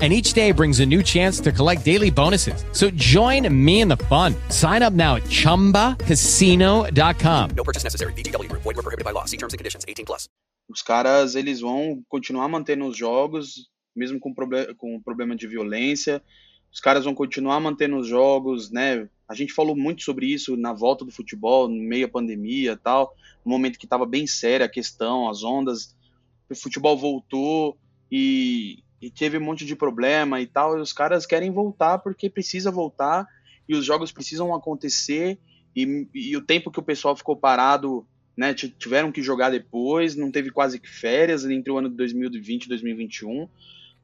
and 0.00 0.12
each 0.12 0.34
day 0.34 0.52
brings 0.52 0.80
a 0.80 0.86
new 0.86 1.02
chance 1.02 1.40
to 1.40 1.50
collect 1.50 1.86
daily 1.86 2.10
bonuses. 2.10 2.62
So 2.72 2.90
join 2.90 3.48
me 3.64 3.80
in 3.80 3.88
the 3.88 3.96
fun. 3.96 4.34
Sign 4.50 4.82
up 4.82 4.92
now 4.92 5.16
at 5.16 5.22
ChumbaCasino.com. 5.24 7.50
No 7.56 7.64
purchase 7.64 7.82
necessary. 7.82 8.12
Group. 8.12 8.62
Void 8.62 8.76
were 8.76 8.82
prohibited 8.82 9.06
by 9.06 9.12
law. 9.12 9.24
See 9.24 9.38
terms 9.38 9.54
and 9.54 9.58
conditions. 9.58 9.86
18 9.88 10.04
plus. 10.04 10.28
Os 10.68 10.82
caras, 10.82 11.34
eles 11.34 11.60
vão 11.60 12.02
continuar 12.08 12.48
mantendo 12.48 12.86
os 12.86 12.96
jogos, 12.96 13.68
mesmo 13.94 14.18
com, 14.18 14.34
proble 14.34 14.74
com 14.74 15.00
problema 15.00 15.36
de 15.36 15.46
violência. 15.46 16.22
Os 16.72 16.80
caras 16.80 17.04
vão 17.04 17.14
continuar 17.14 17.60
mantendo 17.60 17.96
os 17.96 18.08
jogos, 18.08 18.70
né? 18.70 19.08
A 19.28 19.34
gente 19.34 19.52
falou 19.52 19.74
muito 19.74 20.02
sobre 20.02 20.26
isso 20.26 20.56
na 20.56 20.72
volta 20.72 21.04
do 21.04 21.10
futebol, 21.10 21.68
no 21.68 21.82
meio 21.82 22.06
da 22.06 22.12
pandemia 22.12 22.76
tal, 22.76 23.14
no 23.44 23.50
momento 23.50 23.78
que 23.78 23.86
estava 23.86 24.04
bem 24.04 24.26
séria 24.26 24.66
a 24.66 24.68
questão, 24.68 25.28
as 25.28 25.42
ondas. 25.42 25.96
O 26.50 26.54
futebol 26.54 26.96
voltou 26.96 27.76
e, 28.10 28.84
e 29.06 29.10
teve 29.10 29.38
um 29.38 29.40
monte 29.40 29.64
de 29.64 29.76
problema 29.76 30.40
e 30.40 30.46
tal. 30.48 30.76
E 30.76 30.80
os 30.80 30.92
caras 30.92 31.24
querem 31.24 31.52
voltar 31.52 31.98
porque 31.98 32.28
precisa 32.28 32.72
voltar 32.72 33.24
e 33.68 33.76
os 33.76 33.84
jogos 33.84 34.10
precisam 34.10 34.52
acontecer. 34.52 35.38
E, 35.76 36.08
e 36.12 36.36
o 36.36 36.40
tempo 36.40 36.72
que 36.72 36.80
o 36.80 36.82
pessoal 36.82 37.14
ficou 37.14 37.36
parado, 37.36 38.04
né, 38.36 38.52
tiveram 38.52 39.12
que 39.12 39.22
jogar 39.22 39.50
depois, 39.50 40.16
não 40.16 40.32
teve 40.32 40.50
quase 40.50 40.80
que 40.80 40.88
férias 40.88 41.44
entre 41.44 41.70
o 41.70 41.78
ano 41.78 41.88
de 41.88 41.94
2020 41.94 42.64
e 42.64 42.68
2021, 42.68 43.48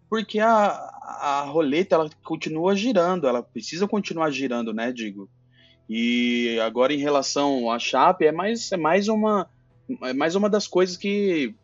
porque 0.09 0.39
a, 0.39 0.69
a 0.69 1.45
roleta 1.49 1.97
ela 1.97 2.11
continua 2.23 2.77
girando, 2.77 3.27
ela 3.27 3.43
precisa 3.43 3.89
continuar 3.89 4.31
girando, 4.31 4.73
né, 4.73 4.93
digo. 4.93 5.29
E 5.89 6.61
agora 6.61 6.95
em 6.95 6.99
relação 6.99 7.73
à 7.73 7.79
Chape, 7.79 8.25
é 8.25 8.33
mais, 8.33 8.71
é 8.71 8.77
mais 8.77 9.09
uma 9.09 9.51
é 10.05 10.13
mais 10.13 10.37
uma 10.37 10.49
das 10.49 10.69
coisas 10.69 10.97
que 10.97 11.55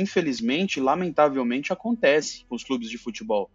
infelizmente, 0.00 0.80
lamentavelmente, 0.80 1.72
acontece 1.72 2.44
com 2.48 2.56
os 2.56 2.64
clubes 2.64 2.90
de 2.90 2.98
futebol. 2.98 3.50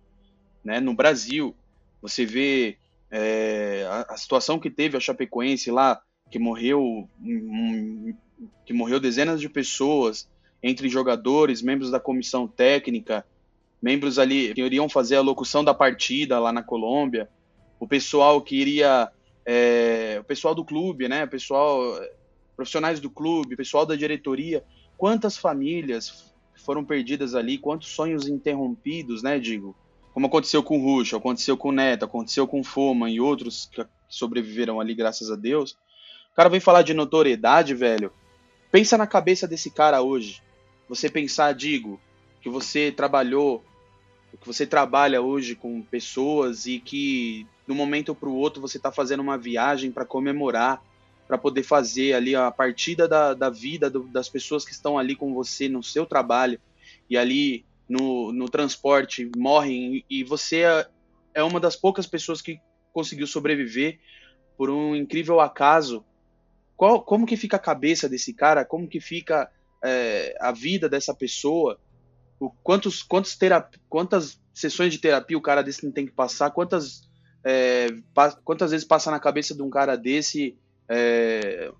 Né? 0.64 0.80
No 0.80 0.94
Brasil, 0.94 1.56
você 2.02 2.26
vê 2.26 2.78
é, 3.12 3.86
a, 3.90 4.14
a, 4.14 4.18
situação 4.18 4.60
que 4.60 4.70
teve 4.70 4.96
a 4.96 5.00
Chapecoense 5.00 5.70
lá, 5.70 6.02
que 6.32 6.40
morreu, 6.40 7.10
que 8.66 8.74
morreu 8.74 9.00
dezenas 9.00 9.42
de 9.42 9.50
pessoas, 9.50 10.30
entre 10.62 10.88
jogadores, 10.88 11.62
membros 11.62 11.92
da 11.92 12.00
comissão 12.00 12.48
técnica, 12.48 13.26
membros 13.82 14.20
ali 14.20 14.54
que 14.54 14.62
iriam 14.62 14.88
fazer 14.90 15.16
a 15.16 15.22
locução 15.22 15.64
da 15.64 15.74
partida 15.74 16.40
lá 16.40 16.52
na 16.52 16.62
Colômbia, 16.62 17.30
o 17.80 17.88
pessoal 17.88 18.42
que 18.42 18.56
iria, 18.56 19.10
é, 19.46 20.18
o 20.20 20.24
pessoal 20.24 20.54
do 20.54 20.66
clube, 20.66 21.08
né, 21.08 21.24
o 21.24 21.30
pessoal, 21.30 21.82
profissionais 22.56 23.00
do 23.00 23.10
clube, 23.10 23.56
pessoal 23.56 23.86
da 23.86 23.96
diretoria, 23.96 24.64
quantas 25.00 25.38
famílias 25.38 26.36
foram 26.54 26.84
perdidas 26.84 27.34
ali, 27.34 27.58
quantos 27.58 27.88
sonhos 27.88 28.28
interrompidos, 28.28 29.24
né, 29.24 29.40
digo, 29.40 29.74
como 30.14 30.28
aconteceu 30.28 30.62
com 30.62 30.78
o 30.78 30.82
Russo, 30.84 31.16
aconteceu 31.16 31.56
com 31.56 31.70
o 31.70 31.72
Neto, 31.72 32.04
aconteceu 32.04 32.46
com 32.46 32.60
o 32.60 32.64
Foma 32.66 33.10
e 33.10 33.22
outros 33.22 33.70
que 33.72 33.84
sobreviveram 34.10 34.78
ali, 34.78 34.94
graças 34.94 35.32
a 35.32 35.38
Deus. 35.38 35.72
O 36.34 36.36
cara 36.36 36.50
vem 36.50 36.60
falar 36.60 36.82
de 36.82 36.94
notoriedade, 36.94 37.74
velho. 37.74 38.12
Pensa 38.70 38.98
na 38.98 39.08
cabeça 39.08 39.48
desse 39.48 39.72
cara 39.72 40.02
hoje. 40.02 40.44
Você 40.90 41.10
pensar, 41.10 41.54
digo, 41.54 42.00
que 42.42 42.50
você 42.50 42.92
trabalhou, 42.92 43.64
que 44.42 44.46
você 44.46 44.68
trabalha 44.68 45.22
hoje 45.22 45.56
com 45.56 45.82
pessoas 45.82 46.66
e 46.66 46.78
que 46.78 47.48
de 47.66 47.72
um 47.72 47.76
momento 47.76 48.14
para 48.14 48.28
o 48.28 48.36
outro 48.36 48.62
você 48.62 48.76
está 48.76 48.92
fazendo 48.92 49.22
uma 49.22 49.38
viagem 49.38 49.92
para 49.92 50.04
comemorar 50.04 50.84
para 51.30 51.38
poder 51.38 51.62
fazer 51.62 52.14
ali 52.14 52.36
a 52.36 52.50
partida 52.50 53.08
da, 53.08 53.36
da 53.36 53.52
vida 53.52 53.88
do, 53.88 54.08
das 54.08 54.28
pessoas 54.28 54.66
que 54.66 54.72
estão 54.72 54.98
ali 54.98 55.16
com 55.16 55.32
você 55.32 55.70
no 55.70 55.84
seu 55.84 56.04
trabalho 56.04 56.60
e 57.08 57.16
ali 57.16 57.64
no, 57.88 58.32
no 58.34 58.50
transporte 58.50 59.30
morrem 59.38 60.04
e 60.10 60.24
você 60.24 60.64
é, 60.64 60.88
é 61.36 61.44
uma 61.44 61.60
das 61.60 61.76
poucas 61.76 62.08
pessoas 62.08 62.42
que 62.42 62.60
conseguiu 62.92 63.28
sobreviver 63.28 64.00
por 64.58 64.72
um 64.72 64.96
incrível 64.96 65.40
acaso. 65.40 66.04
Qual, 66.76 67.04
como 67.04 67.28
que 67.28 67.38
fica 67.38 67.58
a 67.58 67.60
cabeça 67.60 68.10
desse 68.10 68.34
cara? 68.34 68.66
Como 68.66 68.88
que 68.88 69.00
fica 69.00 69.52
é, 69.84 70.36
a 70.42 70.52
vida 70.52 70.90
dessa 70.90 71.14
pessoa? 71.14 71.80
O, 72.40 72.50
quantos, 72.50 73.04
quantos 73.04 73.36
terapia, 73.36 73.80
quantas 73.88 74.42
sessões 74.52 74.94
de 74.94 74.98
terapia 74.98 75.38
o 75.38 75.42
cara 75.42 75.62
desse 75.62 75.86
não 75.86 75.92
tem 75.92 76.08
que 76.08 76.12
passar? 76.12 76.50
Quantas, 76.50 77.08
é, 77.44 77.90
pa, 78.16 78.32
quantas 78.44 78.72
vezes 78.72 78.88
passa 78.88 79.12
na 79.12 79.20
cabeça 79.20 79.54
de 79.54 79.62
um 79.62 79.70
cara 79.70 79.96
desse 79.96 80.58
é... 80.90 81.72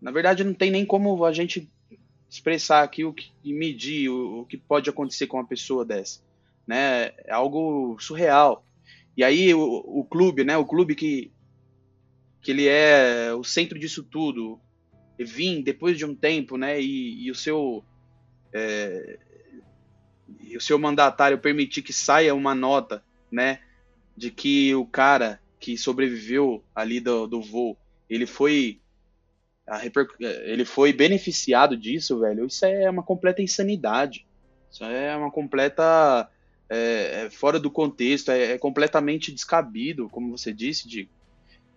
Na 0.00 0.10
verdade, 0.10 0.44
não 0.44 0.54
tem 0.54 0.70
nem 0.70 0.84
como 0.84 1.24
a 1.24 1.32
gente 1.32 1.68
expressar 2.28 2.82
aqui 2.82 3.04
o 3.04 3.12
que 3.12 3.32
e 3.42 3.52
medir 3.52 4.10
o, 4.10 4.40
o, 4.40 4.46
que 4.46 4.56
pode 4.56 4.90
acontecer 4.90 5.26
com 5.26 5.38
uma 5.38 5.46
pessoa 5.46 5.84
dessa, 5.84 6.20
né? 6.66 7.12
É 7.24 7.32
algo 7.32 7.96
surreal. 7.98 8.64
E 9.16 9.24
aí 9.24 9.54
o, 9.54 9.60
o 9.60 10.04
clube, 10.04 10.44
né? 10.44 10.56
O 10.56 10.66
clube 10.66 10.94
que 10.94 11.32
que 12.42 12.52
ele 12.52 12.68
é 12.68 13.34
o 13.34 13.42
centro 13.42 13.76
disso 13.76 14.04
tudo, 14.04 14.60
vir 15.18 15.64
depois 15.64 15.98
de 15.98 16.04
um 16.04 16.14
tempo, 16.14 16.56
né? 16.56 16.80
E, 16.80 17.24
e 17.24 17.30
o 17.30 17.34
seu 17.34 17.84
é, 18.52 19.18
e 20.40 20.56
o 20.56 20.60
seu 20.60 20.78
mandatário 20.78 21.38
permitir 21.38 21.82
que 21.82 21.92
saia 21.92 22.34
uma 22.34 22.54
nota, 22.54 23.02
né? 23.32 23.60
De 24.16 24.30
que 24.30 24.74
o 24.74 24.86
cara 24.86 25.40
que 25.58 25.76
sobreviveu 25.76 26.62
ali 26.74 27.00
do, 27.00 27.26
do 27.26 27.42
voo 27.42 27.76
ele 28.08 28.26
foi 28.26 28.80
reper... 29.68 30.06
ele 30.18 30.64
foi 30.64 30.92
beneficiado 30.92 31.76
disso, 31.76 32.20
velho. 32.20 32.46
Isso 32.46 32.64
é 32.64 32.88
uma 32.88 33.02
completa 33.02 33.42
insanidade. 33.42 34.26
Isso 34.70 34.84
é 34.84 35.16
uma 35.16 35.30
completa 35.30 36.28
é, 36.68 37.24
é, 37.24 37.30
fora 37.30 37.58
do 37.58 37.70
contexto, 37.70 38.30
é, 38.30 38.52
é, 38.52 38.58
completamente 38.58 39.32
descabido, 39.32 40.08
como 40.08 40.36
você 40.36 40.52
disse, 40.52 40.88
Diego. 40.88 41.10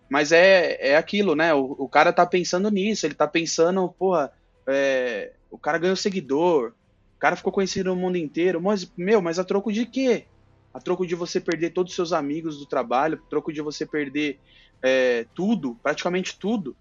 Mas 0.09 0.31
é, 0.31 0.77
é 0.79 0.95
aquilo, 0.97 1.35
né? 1.35 1.53
O, 1.53 1.75
o 1.77 1.87
cara 1.87 2.11
tá 2.11 2.25
pensando 2.25 2.71
nisso, 2.71 3.05
ele 3.05 3.13
tá 3.13 3.27
pensando, 3.27 3.87
porra, 3.89 4.31
é, 4.67 5.33
o 5.51 5.57
cara 5.57 5.77
ganhou 5.77 5.95
seguidor, 5.95 6.73
o 7.15 7.19
cara 7.19 7.35
ficou 7.35 7.53
conhecido 7.53 7.89
no 7.89 7.95
mundo 7.95 8.17
inteiro, 8.17 8.61
mas, 8.61 8.91
meu, 8.97 9.21
mas 9.21 9.37
a 9.37 9.43
troco 9.43 9.71
de 9.71 9.85
quê? 9.85 10.25
A 10.73 10.79
troco 10.79 11.05
de 11.05 11.15
você 11.15 11.39
perder 11.39 11.71
todos 11.71 11.91
os 11.91 11.95
seus 11.95 12.13
amigos 12.13 12.57
do 12.57 12.65
trabalho, 12.65 13.21
a 13.23 13.29
troco 13.29 13.53
de 13.53 13.61
você 13.61 13.85
perder 13.85 14.39
é, 14.81 15.25
tudo, 15.33 15.77
praticamente 15.81 16.37
tudo, 16.37 16.75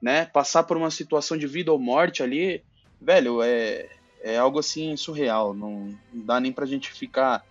né? 0.00 0.26
Passar 0.26 0.62
por 0.64 0.76
uma 0.76 0.90
situação 0.90 1.36
de 1.36 1.46
vida 1.46 1.72
ou 1.72 1.78
morte 1.78 2.22
ali, 2.22 2.62
velho, 3.00 3.42
é, 3.42 3.88
é 4.22 4.38
algo 4.38 4.58
assim 4.58 4.96
surreal. 4.96 5.54
Não, 5.54 5.94
não 6.12 6.24
dá 6.24 6.40
nem 6.40 6.52
pra 6.52 6.66
gente 6.66 6.92
ficar 6.92 7.44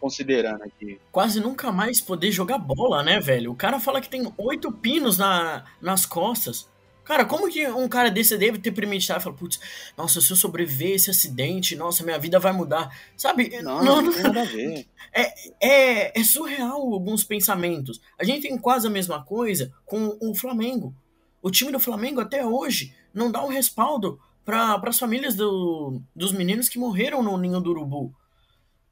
considerando 0.00 0.62
aqui. 0.62 1.00
Quase 1.10 1.40
nunca 1.40 1.72
mais 1.72 2.00
poder 2.00 2.30
jogar 2.30 2.58
bola, 2.58 3.02
né, 3.02 3.18
velho? 3.20 3.52
O 3.52 3.56
cara 3.56 3.80
fala 3.80 4.00
que 4.00 4.08
tem 4.08 4.32
oito 4.36 4.70
pinos 4.70 5.18
na, 5.18 5.64
nas 5.80 6.06
costas. 6.06 6.68
Cara, 7.06 7.24
como 7.24 7.48
que 7.48 7.64
um 7.68 7.88
cara 7.88 8.10
desse 8.10 8.36
deve 8.36 8.58
ter 8.58 8.72
premeditado 8.72 9.20
e 9.20 9.22
falar, 9.22 9.36
putz, 9.36 9.60
nossa, 9.96 10.20
se 10.20 10.32
eu 10.32 10.36
sobreviver 10.36 10.96
esse 10.96 11.08
acidente, 11.08 11.76
nossa, 11.76 12.02
minha 12.02 12.18
vida 12.18 12.40
vai 12.40 12.52
mudar. 12.52 12.92
Sabe? 13.16 13.48
Não, 13.62 13.82
não, 13.82 14.02
não 14.02 14.12
tem 14.12 14.22
nada 14.24 14.42
a 14.42 14.44
ver. 14.44 14.86
É, 15.12 15.32
é, 15.60 16.20
é 16.20 16.24
surreal 16.24 16.92
alguns 16.92 17.22
pensamentos. 17.22 18.00
A 18.18 18.24
gente 18.24 18.48
tem 18.48 18.58
quase 18.58 18.88
a 18.88 18.90
mesma 18.90 19.22
coisa 19.22 19.72
com 19.86 20.18
o 20.20 20.34
Flamengo. 20.34 20.92
O 21.40 21.48
time 21.48 21.70
do 21.70 21.78
Flamengo 21.78 22.20
até 22.20 22.44
hoje 22.44 22.92
não 23.14 23.30
dá 23.30 23.42
um 23.44 23.48
respaldo 23.48 24.18
para 24.44 24.80
as 24.84 24.98
famílias 24.98 25.36
do, 25.36 26.00
dos 26.14 26.32
meninos 26.32 26.68
que 26.68 26.78
morreram 26.78 27.22
no 27.22 27.38
ninho 27.38 27.60
do 27.60 27.70
urubu. 27.70 28.12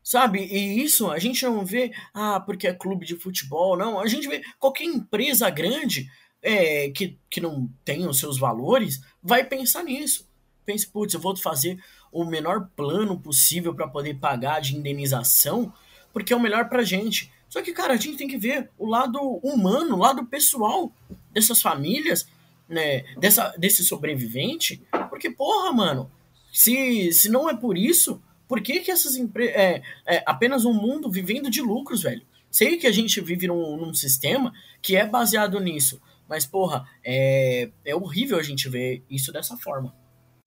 Sabe? 0.04 0.38
E 0.38 0.84
isso 0.84 1.10
a 1.10 1.18
gente 1.18 1.42
não 1.44 1.64
vê, 1.64 1.90
ah, 2.12 2.38
porque 2.38 2.68
é 2.68 2.74
clube 2.74 3.04
de 3.04 3.16
futebol, 3.16 3.76
não. 3.76 3.98
A 3.98 4.06
gente 4.06 4.28
vê 4.28 4.40
qualquer 4.58 4.84
empresa 4.84 5.50
grande 5.50 6.08
é, 6.44 6.90
que, 6.90 7.18
que 7.30 7.40
não 7.40 7.68
tem 7.84 8.06
os 8.06 8.18
seus 8.18 8.38
valores, 8.38 9.00
vai 9.22 9.42
pensar 9.42 9.82
nisso. 9.82 10.28
Pense, 10.64 10.86
putz, 10.86 11.14
eu 11.14 11.20
vou 11.20 11.34
fazer 11.36 11.82
o 12.12 12.24
menor 12.24 12.68
plano 12.76 13.18
possível 13.18 13.74
para 13.74 13.88
poder 13.88 14.14
pagar 14.14 14.60
de 14.60 14.76
indenização, 14.76 15.72
porque 16.12 16.32
é 16.32 16.36
o 16.36 16.40
melhor 16.40 16.68
pra 16.68 16.84
gente. 16.84 17.32
Só 17.48 17.62
que, 17.62 17.72
cara, 17.72 17.94
a 17.94 17.96
gente 17.96 18.18
tem 18.18 18.28
que 18.28 18.36
ver 18.36 18.70
o 18.78 18.86
lado 18.86 19.18
humano, 19.42 19.96
o 19.96 19.98
lado 19.98 20.26
pessoal 20.26 20.92
dessas 21.32 21.62
famílias, 21.62 22.28
né, 22.68 23.04
dessa, 23.18 23.54
desse 23.58 23.84
sobrevivente, 23.84 24.82
porque, 25.08 25.30
porra, 25.30 25.72
mano, 25.72 26.10
se, 26.52 27.12
se 27.12 27.28
não 27.28 27.48
é 27.48 27.56
por 27.56 27.76
isso, 27.76 28.22
por 28.46 28.60
que, 28.60 28.80
que 28.80 28.90
essas 28.90 29.16
empresas. 29.16 29.56
É, 29.56 29.82
é 30.06 30.22
apenas 30.26 30.64
um 30.64 30.74
mundo 30.74 31.10
vivendo 31.10 31.50
de 31.50 31.62
lucros, 31.62 32.02
velho? 32.02 32.22
Sei 32.50 32.76
que 32.76 32.86
a 32.86 32.92
gente 32.92 33.20
vive 33.20 33.48
num, 33.48 33.76
num 33.76 33.94
sistema 33.94 34.52
que 34.80 34.94
é 34.94 35.04
baseado 35.04 35.58
nisso, 35.58 36.00
mas, 36.28 36.46
porra, 36.46 36.84
é, 37.04 37.70
é 37.84 37.94
horrível 37.94 38.38
a 38.38 38.42
gente 38.42 38.68
ver 38.68 39.04
isso 39.10 39.32
dessa 39.32 39.56
forma. 39.56 39.94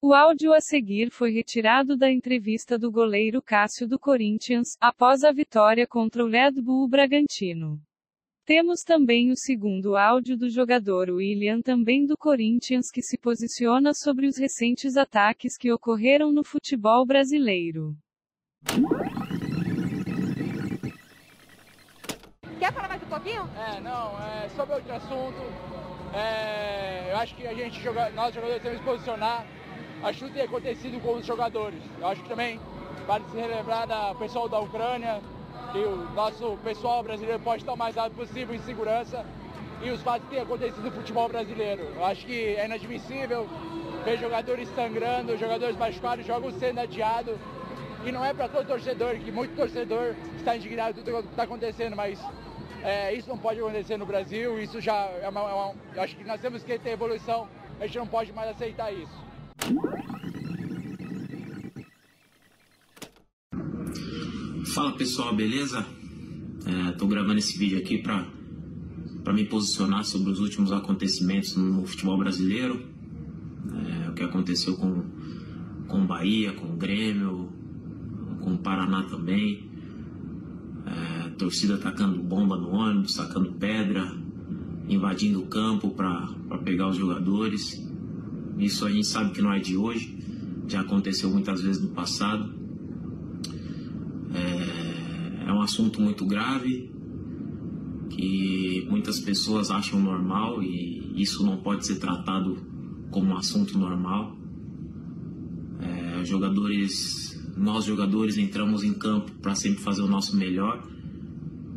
O 0.02 0.14
áudio 0.14 0.54
a 0.54 0.62
seguir 0.62 1.10
foi 1.10 1.32
retirado 1.32 1.98
da 1.98 2.12
entrevista 2.12 2.78
do 2.78 2.92
goleiro 2.92 3.42
Cássio 3.42 3.88
do 3.88 3.98
Corinthians, 3.98 4.78
após 4.80 5.24
a 5.24 5.32
vitória 5.32 5.88
contra 5.88 6.24
o 6.24 6.30
Red 6.30 6.62
Bull 6.62 6.88
Bragantino. 6.88 7.82
Temos 8.46 8.82
também 8.82 9.32
o 9.32 9.36
segundo 9.36 9.98
áudio 9.98 10.38
do 10.38 10.50
jogador 10.50 11.10
William, 11.10 11.62
também 11.62 12.06
do 12.06 12.16
Corinthians, 12.16 12.90
que 12.90 13.02
se 13.02 13.18
posiciona 13.18 13.94
sobre 13.94 14.26
os 14.28 14.38
recentes 14.38 14.96
ataques 14.96 15.58
que 15.58 15.70
ocorreram 15.72 16.32
no 16.32 16.46
futebol 16.46 17.06
brasileiro. 17.06 17.94
Quer 22.60 22.74
falar 22.74 22.88
mais 22.88 23.04
um 23.04 23.06
pouquinho? 23.06 23.48
É, 23.56 23.80
não, 23.82 24.12
é 24.20 24.50
sobre 24.56 24.74
outro 24.74 24.96
assunto. 24.96 25.42
É, 26.12 27.10
eu 27.12 27.18
acho 27.18 27.36
que 27.36 27.46
a 27.46 27.54
gente, 27.54 27.80
joga, 27.84 28.10
nós 28.16 28.34
jogadores, 28.34 28.64
temos 28.64 28.80
que 28.80 28.86
posicionar. 28.86 29.46
Que 30.04 30.20
tudo 30.20 30.34
tem 30.34 30.44
acontecido 30.44 31.02
com 31.02 31.14
os 31.14 31.26
jogadores. 31.26 31.80
Eu 32.00 32.08
acho 32.08 32.22
que 32.24 32.30
também 32.30 32.60
vale 33.06 33.24
se 33.30 33.38
relembrar 33.38 33.86
da 33.86 34.16
pessoal 34.16 34.50
da 34.50 34.60
Ucrânia, 34.60 35.22
que 35.72 35.78
o 35.80 35.98
nosso 36.16 36.58
pessoal 36.64 37.04
brasileiro 37.04 37.40
pode 37.42 37.62
estar 37.62 37.74
o 37.74 37.78
mais 37.78 37.96
alto 37.96 38.16
possível 38.16 38.56
em 38.56 38.60
segurança 38.60 39.24
e 39.84 39.92
os 39.92 40.02
fatos 40.02 40.28
que 40.28 40.36
têm 40.36 40.44
acontecido 40.44 40.84
no 40.84 40.92
futebol 40.92 41.28
brasileiro. 41.28 41.84
Eu 41.96 42.06
acho 42.06 42.26
que 42.26 42.56
é 42.56 42.66
inadmissível 42.66 43.48
ver 44.04 44.18
jogadores 44.18 44.68
sangrando, 44.70 45.38
jogadores 45.38 45.78
machucados, 45.78 46.26
jogos 46.26 46.56
sendo 46.56 46.80
adiados. 46.80 47.36
E 48.06 48.12
não 48.12 48.24
é 48.24 48.34
para 48.34 48.48
todo 48.48 48.66
torcedor, 48.66 49.16
que 49.18 49.32
muito 49.32 49.56
torcedor 49.56 50.16
está 50.38 50.56
indignado 50.56 50.96
com 50.96 51.02
tudo 51.04 51.24
que 51.24 51.30
está 51.30 51.44
acontecendo, 51.44 51.96
mas 51.96 52.20
é, 52.84 53.14
isso 53.14 53.30
não 53.30 53.38
pode 53.38 53.60
acontecer 53.60 53.98
no 53.98 54.06
Brasil, 54.06 54.60
isso 54.60 54.80
já 54.80 54.96
é 54.96 55.28
uma, 55.30 55.42
é 55.42 55.54
uma, 55.54 55.76
acho 56.02 56.16
que 56.16 56.24
nós 56.24 56.40
temos 56.40 56.64
que 56.64 56.78
ter 56.80 56.92
evolução, 56.92 57.48
a 57.80 57.86
gente 57.86 57.98
não 57.98 58.08
pode 58.08 58.32
mais 58.34 58.50
aceitar 58.50 58.92
isso. 58.92 59.28
Fala 64.74 64.92
pessoal, 64.98 65.36
beleza? 65.36 65.86
Estou 66.92 67.08
é, 67.08 67.12
gravando 67.12 67.40
esse 67.40 67.58
vídeo 67.58 67.80
aqui 67.80 67.98
para 67.98 69.34
me 69.34 69.46
posicionar 69.46 70.04
sobre 70.04 70.32
os 70.32 70.40
últimos 70.40 70.72
acontecimentos 70.72 71.56
no 71.56 71.86
futebol 71.86 72.18
brasileiro, 72.18 72.86
é, 74.06 74.10
o 74.10 74.14
que 74.14 74.24
aconteceu 74.24 74.76
com 74.76 75.18
com 75.88 76.06
Bahia, 76.06 76.52
com 76.54 76.76
Grêmio, 76.76 77.50
com 78.42 78.58
Paraná 78.58 79.04
também, 79.04 79.70
é, 80.86 81.17
torcida 81.38 81.76
atacando 81.76 82.22
bomba 82.22 82.58
no 82.58 82.70
ônibus, 82.70 83.14
sacando 83.14 83.54
pedra, 83.54 84.12
invadindo 84.90 85.40
o 85.40 85.48
campo 85.48 85.92
para 85.92 86.28
pegar 86.64 86.90
os 86.90 86.98
jogadores. 86.98 87.86
Isso 88.58 88.86
a 88.86 88.92
gente 88.92 89.08
sabe 89.08 89.32
que 89.32 89.42
não 89.42 89.54
é 89.54 89.60
de 89.60 89.78
hoje, 89.78 90.18
já 90.68 90.82
aconteceu 90.82 91.30
muitas 91.30 91.62
vezes 91.62 91.82
no 91.82 91.90
passado. 91.90 92.54
É, 94.34 95.50
é 95.50 95.54
um 95.54 95.62
assunto 95.62 96.02
muito 96.02 96.26
grave 96.26 96.92
que 98.10 98.86
muitas 98.90 99.20
pessoas 99.20 99.70
acham 99.70 100.00
normal 100.02 100.64
e 100.64 101.22
isso 101.22 101.46
não 101.46 101.58
pode 101.58 101.86
ser 101.86 101.96
tratado 101.96 102.58
como 103.12 103.32
um 103.32 103.38
assunto 103.38 103.78
normal. 103.78 104.36
É, 105.80 106.26
jogadores, 106.26 107.40
nós 107.56 107.86
jogadores 107.86 108.38
entramos 108.38 108.84
em 108.84 108.94
campo 108.94 109.32
para 109.42 109.56
sempre 109.56 109.82
fazer 109.82 110.02
o 110.02 110.08
nosso 110.08 110.36
melhor. 110.36 110.84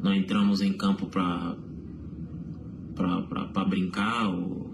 Não 0.02 0.14
entramos 0.14 0.60
em 0.60 0.72
campo 0.72 1.06
para 1.06 1.56
brincar 3.68 4.28
ou, 4.28 4.70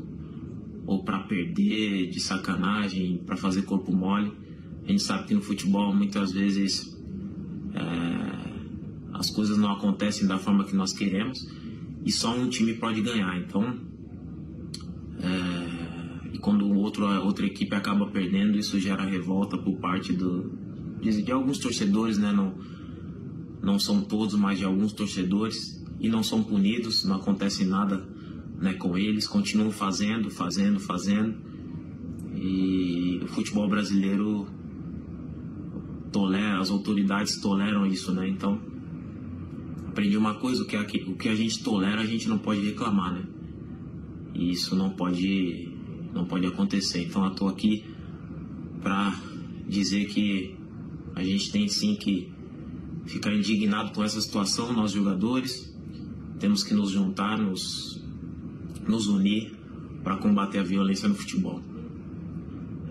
ou 0.87 1.05
para 1.05 1.21
perder 1.21 2.09
de 2.09 2.21
sacanagem, 2.21 3.23
para 3.27 3.37
fazer 3.37 3.63
corpo 3.63 3.93
mole. 3.93 4.33
A 4.85 4.91
gente 4.91 5.03
sabe 5.03 5.27
que 5.27 5.35
no 5.35 5.43
futebol 5.43 5.93
muitas 5.93 6.33
vezes 6.33 6.97
é, 7.75 8.47
as 9.15 9.31
coisas 9.31 9.59
não 9.59 9.73
acontecem 9.73 10.29
da 10.29 10.39
forma 10.39 10.65
que 10.65 10.77
nós 10.77 10.93
queremos 10.93 11.49
e 12.05 12.13
só 12.13 12.37
um 12.37 12.49
time 12.49 12.75
pode 12.75 13.03
ganhar. 13.03 13.37
Então, 13.39 13.77
é, 15.19 16.29
e 16.33 16.39
quando 16.39 16.73
outro, 16.73 17.05
outra 17.25 17.45
equipe 17.47 17.75
acaba 17.75 18.07
perdendo, 18.07 18.57
isso 18.57 18.79
gera 18.79 19.05
revolta 19.05 19.59
por 19.59 19.77
parte 19.79 20.13
do, 20.13 20.53
de, 21.01 21.23
de 21.23 21.33
alguns 21.33 21.59
torcedores, 21.59 22.17
né? 22.17 22.33
Não, 22.33 22.55
não 23.67 23.81
são 23.81 24.01
todos, 24.01 24.37
mas 24.37 24.61
de 24.61 24.65
alguns 24.65 24.93
torcedores 24.93 25.85
e 25.99 26.09
não 26.09 26.23
são 26.23 26.41
punidos, 26.41 27.05
não 27.05 27.17
acontece 27.17 27.65
nada 27.65 28.07
né, 28.61 28.75
com 28.75 28.97
eles, 28.97 29.27
continuam 29.27 29.73
fazendo, 29.73 30.31
fazendo, 30.31 30.79
fazendo. 30.79 31.35
E 32.37 33.19
o 33.25 33.27
futebol 33.27 33.69
brasileiro 33.69 34.47
tolera, 36.13 36.61
as 36.61 36.71
autoridades 36.71 37.41
toleram 37.41 37.85
isso, 37.85 38.13
né? 38.13 38.29
Então, 38.29 38.61
aprendi 39.89 40.17
uma 40.17 40.35
coisa, 40.35 40.63
o 40.63 40.67
que, 40.67 40.77
a, 40.77 40.83
o 41.09 41.17
que 41.17 41.29
a 41.29 41.35
gente 41.35 41.65
tolera, 41.65 42.03
a 42.03 42.07
gente 42.07 42.29
não 42.29 42.39
pode 42.39 42.61
reclamar, 42.61 43.15
né? 43.15 43.25
E 44.33 44.53
isso 44.53 44.77
não 44.77 44.91
pode, 44.91 45.73
não 46.15 46.25
pode 46.25 46.47
acontecer. 46.47 47.03
Então, 47.03 47.25
eu 47.25 47.33
tô 47.33 47.49
aqui 47.49 47.83
para 48.81 49.13
dizer 49.69 50.07
que 50.07 50.55
a 51.17 51.25
gente 51.25 51.51
tem 51.51 51.67
sim 51.67 51.97
que 51.97 52.36
ficar 53.07 53.33
indignado 53.33 53.93
com 53.93 54.03
essa 54.03 54.21
situação, 54.21 54.73
nós 54.73 54.93
jogadores, 54.93 55.75
temos 56.39 56.63
que 56.63 56.75
nos 56.75 56.91
juntar, 56.91 57.39
nos, 57.39 58.03
nos 58.87 59.07
unir 59.07 59.55
para 60.03 60.17
combater 60.17 60.59
a 60.59 60.63
violência 60.63 61.09
no 61.09 61.15
futebol. 61.15 61.61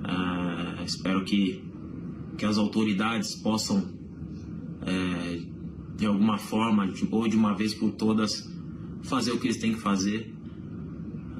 Uh, 0.04 0.84
espero 0.84 1.24
que 1.24 1.66
que 2.38 2.46
as 2.46 2.58
autoridades 2.58 3.36
possam, 3.36 3.88
é, 4.86 5.42
de 5.98 6.06
alguma 6.06 6.38
forma, 6.38 6.92
ou 7.12 7.28
de 7.28 7.36
uma 7.36 7.56
vez 7.56 7.74
por 7.74 7.92
todas, 7.92 8.50
fazer 9.04 9.32
o 9.32 9.40
que 9.40 9.48
eles 9.48 9.58
têm 9.58 9.74
que 9.74 9.80
fazer. 9.80 10.34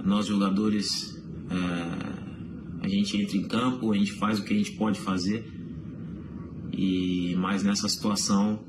Nós, 0.04 0.28
jogadores, 0.28 1.22
é, 1.50 2.86
a 2.86 2.88
gente 2.88 3.18
entra 3.18 3.38
em 3.38 3.48
campo, 3.48 3.92
a 3.92 3.98
gente 3.98 4.14
faz 4.14 4.40
o 4.40 4.44
que 4.44 4.54
a 4.54 4.58
gente 4.58 4.72
pode 4.74 5.00
fazer, 5.00 5.46
e 6.76 7.36
mas 7.38 7.64
nessa 7.64 7.88
situação 7.88 8.60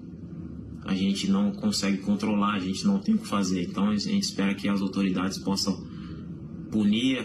a 0.85 0.95
gente 0.95 1.29
não 1.29 1.51
consegue 1.51 1.99
controlar, 1.99 2.55
a 2.55 2.59
gente 2.61 2.87
não 2.87 3.01
tem 3.01 3.17
o 3.17 3.19
que 3.19 3.27
fazer. 3.27 3.65
Então 3.65 3.91
a 3.91 3.97
gente 3.97 4.23
espera 4.23 4.55
que 4.55 4.69
as 4.69 4.81
autoridades 4.81 5.39
possam 5.39 5.85
punir 6.71 7.19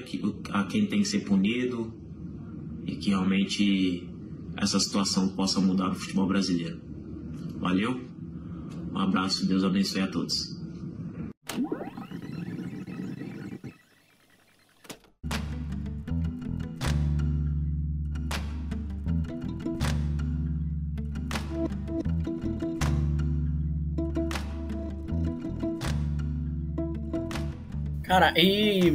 a 0.52 0.64
quem 0.64 0.88
tem 0.88 1.02
que 1.02 1.08
ser 1.08 1.20
punido 1.20 1.94
e 2.86 2.96
que 2.96 3.10
realmente 3.10 4.08
essa 4.58 4.80
situação 4.80 5.30
possa 5.30 5.62
mudar 5.62 5.92
o 5.92 5.96
futebol 5.96 6.28
brasileiro. 6.28 6.80
Valeu, 7.60 8.02
um 8.92 8.98
abraço, 8.98 9.46
Deus 9.46 9.64
abençoe 9.64 10.02
a 10.02 10.08
todos. 10.08 10.61
Cara, 28.12 28.34
e 28.36 28.92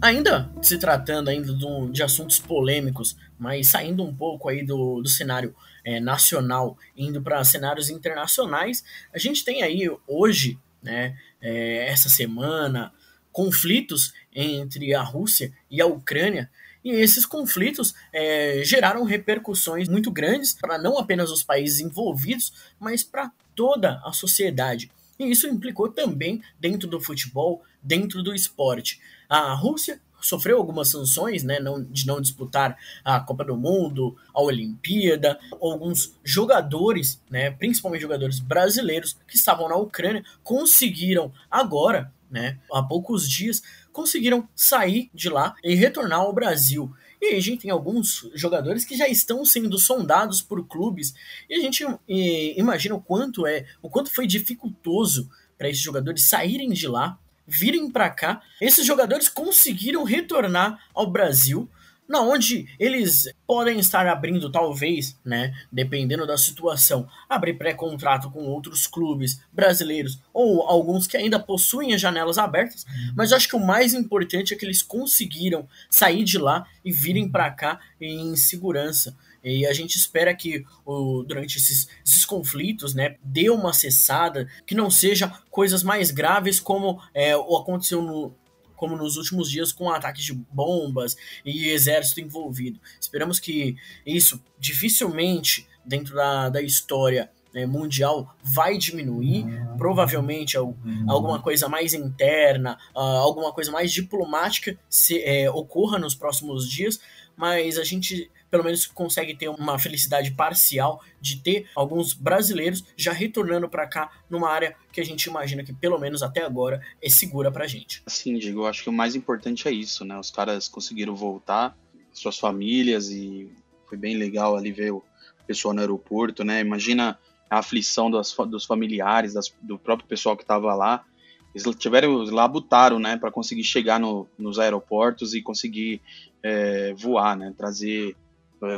ainda 0.00 0.48
se 0.62 0.78
tratando 0.78 1.28
ainda 1.28 1.52
de, 1.52 1.90
de 1.90 2.04
assuntos 2.04 2.38
polêmicos, 2.38 3.16
mas 3.36 3.66
saindo 3.66 4.04
um 4.04 4.14
pouco 4.14 4.48
aí 4.48 4.64
do, 4.64 5.02
do 5.02 5.08
cenário 5.08 5.52
é, 5.84 5.98
nacional, 5.98 6.78
indo 6.96 7.20
para 7.20 7.42
cenários 7.42 7.90
internacionais, 7.90 8.84
a 9.12 9.18
gente 9.18 9.44
tem 9.44 9.64
aí 9.64 9.90
hoje, 10.06 10.56
né, 10.80 11.18
é, 11.42 11.88
essa 11.88 12.08
semana, 12.08 12.92
conflitos 13.32 14.14
entre 14.32 14.94
a 14.94 15.02
Rússia 15.02 15.52
e 15.68 15.80
a 15.80 15.86
Ucrânia, 15.86 16.48
e 16.84 16.92
esses 16.92 17.26
conflitos 17.26 17.92
é, 18.12 18.62
geraram 18.62 19.02
repercussões 19.02 19.88
muito 19.88 20.12
grandes 20.12 20.52
para 20.52 20.78
não 20.78 20.96
apenas 20.96 21.32
os 21.32 21.42
países 21.42 21.80
envolvidos, 21.80 22.52
mas 22.78 23.02
para 23.02 23.32
toda 23.52 24.00
a 24.04 24.12
sociedade. 24.12 24.92
E 25.20 25.30
isso 25.30 25.46
implicou 25.46 25.90
também 25.90 26.42
dentro 26.58 26.88
do 26.88 26.98
futebol, 26.98 27.62
dentro 27.82 28.22
do 28.22 28.34
esporte. 28.34 28.98
A 29.28 29.52
Rússia 29.52 30.00
sofreu 30.18 30.56
algumas 30.56 30.88
sanções, 30.88 31.42
né, 31.42 31.60
não, 31.60 31.84
de 31.84 32.06
não 32.06 32.22
disputar 32.22 32.74
a 33.04 33.20
Copa 33.20 33.44
do 33.44 33.54
Mundo, 33.54 34.16
a 34.32 34.40
Olimpíada. 34.40 35.38
Alguns 35.60 36.18
jogadores, 36.24 37.22
né, 37.30 37.50
principalmente 37.50 38.00
jogadores 38.00 38.40
brasileiros 38.40 39.14
que 39.28 39.36
estavam 39.36 39.68
na 39.68 39.76
Ucrânia, 39.76 40.24
conseguiram 40.42 41.30
agora 41.50 42.10
né, 42.30 42.58
há 42.72 42.82
poucos 42.82 43.28
dias, 43.28 43.62
conseguiram 43.92 44.48
sair 44.54 45.10
de 45.12 45.28
lá 45.28 45.54
e 45.62 45.74
retornar 45.74 46.20
ao 46.20 46.32
Brasil. 46.32 46.90
E 47.20 47.34
a 47.34 47.40
gente 47.40 47.62
tem 47.62 47.70
alguns 47.70 48.30
jogadores 48.34 48.84
que 48.84 48.96
já 48.96 49.06
estão 49.06 49.44
sendo 49.44 49.78
sondados 49.78 50.40
por 50.40 50.66
clubes 50.66 51.14
e 51.48 51.54
a 51.54 51.60
gente 51.60 51.86
e, 52.08 52.58
imagina 52.58 52.94
o 52.94 53.00
quanto 53.00 53.46
é, 53.46 53.66
o 53.82 53.90
quanto 53.90 54.10
foi 54.10 54.26
dificultoso 54.26 55.30
para 55.58 55.68
esses 55.68 55.82
jogadores 55.82 56.24
saírem 56.24 56.70
de 56.70 56.88
lá, 56.88 57.18
virem 57.46 57.90
para 57.90 58.08
cá. 58.08 58.40
Esses 58.60 58.86
jogadores 58.86 59.28
conseguiram 59.28 60.04
retornar 60.04 60.82
ao 60.94 61.10
Brasil 61.10 61.68
na 62.10 62.20
onde 62.20 62.66
eles 62.76 63.32
podem 63.46 63.78
estar 63.78 64.04
abrindo, 64.08 64.50
talvez, 64.50 65.16
né, 65.24 65.54
dependendo 65.70 66.26
da 66.26 66.36
situação, 66.36 67.08
abrir 67.28 67.54
pré-contrato 67.54 68.28
com 68.32 68.40
outros 68.46 68.84
clubes 68.88 69.40
brasileiros 69.52 70.20
ou 70.34 70.62
alguns 70.62 71.06
que 71.06 71.16
ainda 71.16 71.38
possuem 71.38 71.94
as 71.94 72.00
janelas 72.00 72.36
abertas, 72.36 72.84
mas 73.14 73.32
acho 73.32 73.48
que 73.48 73.54
o 73.54 73.64
mais 73.64 73.94
importante 73.94 74.52
é 74.52 74.56
que 74.56 74.64
eles 74.64 74.82
conseguiram 74.82 75.68
sair 75.88 76.24
de 76.24 76.36
lá 76.36 76.66
e 76.84 76.90
virem 76.90 77.28
para 77.28 77.48
cá 77.48 77.78
em 78.00 78.34
segurança. 78.34 79.16
E 79.42 79.64
a 79.64 79.72
gente 79.72 79.94
espera 79.94 80.34
que 80.34 80.64
o, 80.84 81.22
durante 81.22 81.58
esses, 81.58 81.88
esses, 82.04 82.26
conflitos, 82.26 82.92
né, 82.92 83.16
dê 83.22 83.48
uma 83.48 83.72
cessada, 83.72 84.48
que 84.66 84.74
não 84.74 84.90
seja 84.90 85.32
coisas 85.48 85.82
mais 85.82 86.10
graves 86.10 86.58
como 86.58 87.00
é, 87.14 87.36
o 87.36 87.56
aconteceu 87.56 88.02
no, 88.02 88.34
como 88.80 88.96
nos 88.96 89.18
últimos 89.18 89.50
dias 89.50 89.72
com 89.72 89.90
ataques 89.90 90.24
de 90.24 90.32
bombas 90.32 91.14
e 91.44 91.68
exército 91.68 92.18
envolvido. 92.18 92.80
Esperamos 92.98 93.38
que 93.38 93.76
isso 94.06 94.42
dificilmente 94.58 95.68
dentro 95.84 96.14
da, 96.14 96.48
da 96.48 96.62
história 96.62 97.30
né, 97.52 97.66
mundial 97.66 98.34
vai 98.42 98.78
diminuir, 98.78 99.44
provavelmente 99.76 100.56
alguma 100.56 101.42
coisa 101.42 101.68
mais 101.68 101.92
interna, 101.92 102.78
uh, 102.94 103.00
alguma 103.00 103.52
coisa 103.52 103.70
mais 103.70 103.92
diplomática 103.92 104.78
se, 104.88 105.22
é, 105.22 105.50
ocorra 105.50 105.98
nos 105.98 106.14
próximos 106.14 106.66
dias, 106.66 106.98
mas 107.36 107.76
a 107.78 107.84
gente 107.84 108.30
pelo 108.50 108.64
menos 108.64 108.86
consegue 108.86 109.34
ter 109.34 109.48
uma 109.48 109.78
felicidade 109.78 110.32
parcial 110.32 111.02
de 111.20 111.36
ter 111.36 111.68
alguns 111.74 112.12
brasileiros 112.12 112.84
já 112.96 113.12
retornando 113.12 113.68
para 113.68 113.86
cá 113.86 114.10
numa 114.28 114.50
área 114.50 114.74
que 114.92 115.00
a 115.00 115.04
gente 115.04 115.24
imagina 115.24 115.62
que 115.62 115.72
pelo 115.72 115.98
menos 115.98 116.22
até 116.22 116.44
agora 116.44 116.80
é 117.00 117.08
segura 117.08 117.50
pra 117.50 117.66
gente. 117.66 118.02
Sim, 118.06 118.38
Diego, 118.38 118.60
eu 118.60 118.66
acho 118.66 118.82
que 118.82 118.90
o 118.90 118.92
mais 118.92 119.14
importante 119.14 119.68
é 119.68 119.70
isso, 119.70 120.04
né? 120.04 120.18
Os 120.18 120.30
caras 120.30 120.68
conseguiram 120.68 121.14
voltar, 121.14 121.76
suas 122.12 122.38
famílias 122.38 123.08
e 123.08 123.50
foi 123.88 123.96
bem 123.96 124.16
legal 124.16 124.56
ali 124.56 124.72
ver 124.72 124.92
o 124.92 125.02
pessoal 125.46 125.74
no 125.74 125.80
aeroporto, 125.80 126.44
né? 126.44 126.60
Imagina 126.60 127.18
a 127.48 127.58
aflição 127.58 128.10
dos, 128.10 128.34
dos 128.48 128.64
familiares, 128.64 129.34
das, 129.34 129.52
do 129.60 129.78
próprio 129.78 130.08
pessoal 130.08 130.36
que 130.36 130.44
estava 130.44 130.74
lá. 130.74 131.04
Eles 131.52 131.66
tiveram, 131.76 132.22
labutaram, 132.22 133.00
né, 133.00 133.16
para 133.16 133.32
conseguir 133.32 133.64
chegar 133.64 133.98
no, 133.98 134.28
nos 134.38 134.60
aeroportos 134.60 135.34
e 135.34 135.42
conseguir 135.42 136.00
é, 136.44 136.94
voar, 136.94 137.36
né, 137.36 137.52
trazer 137.56 138.16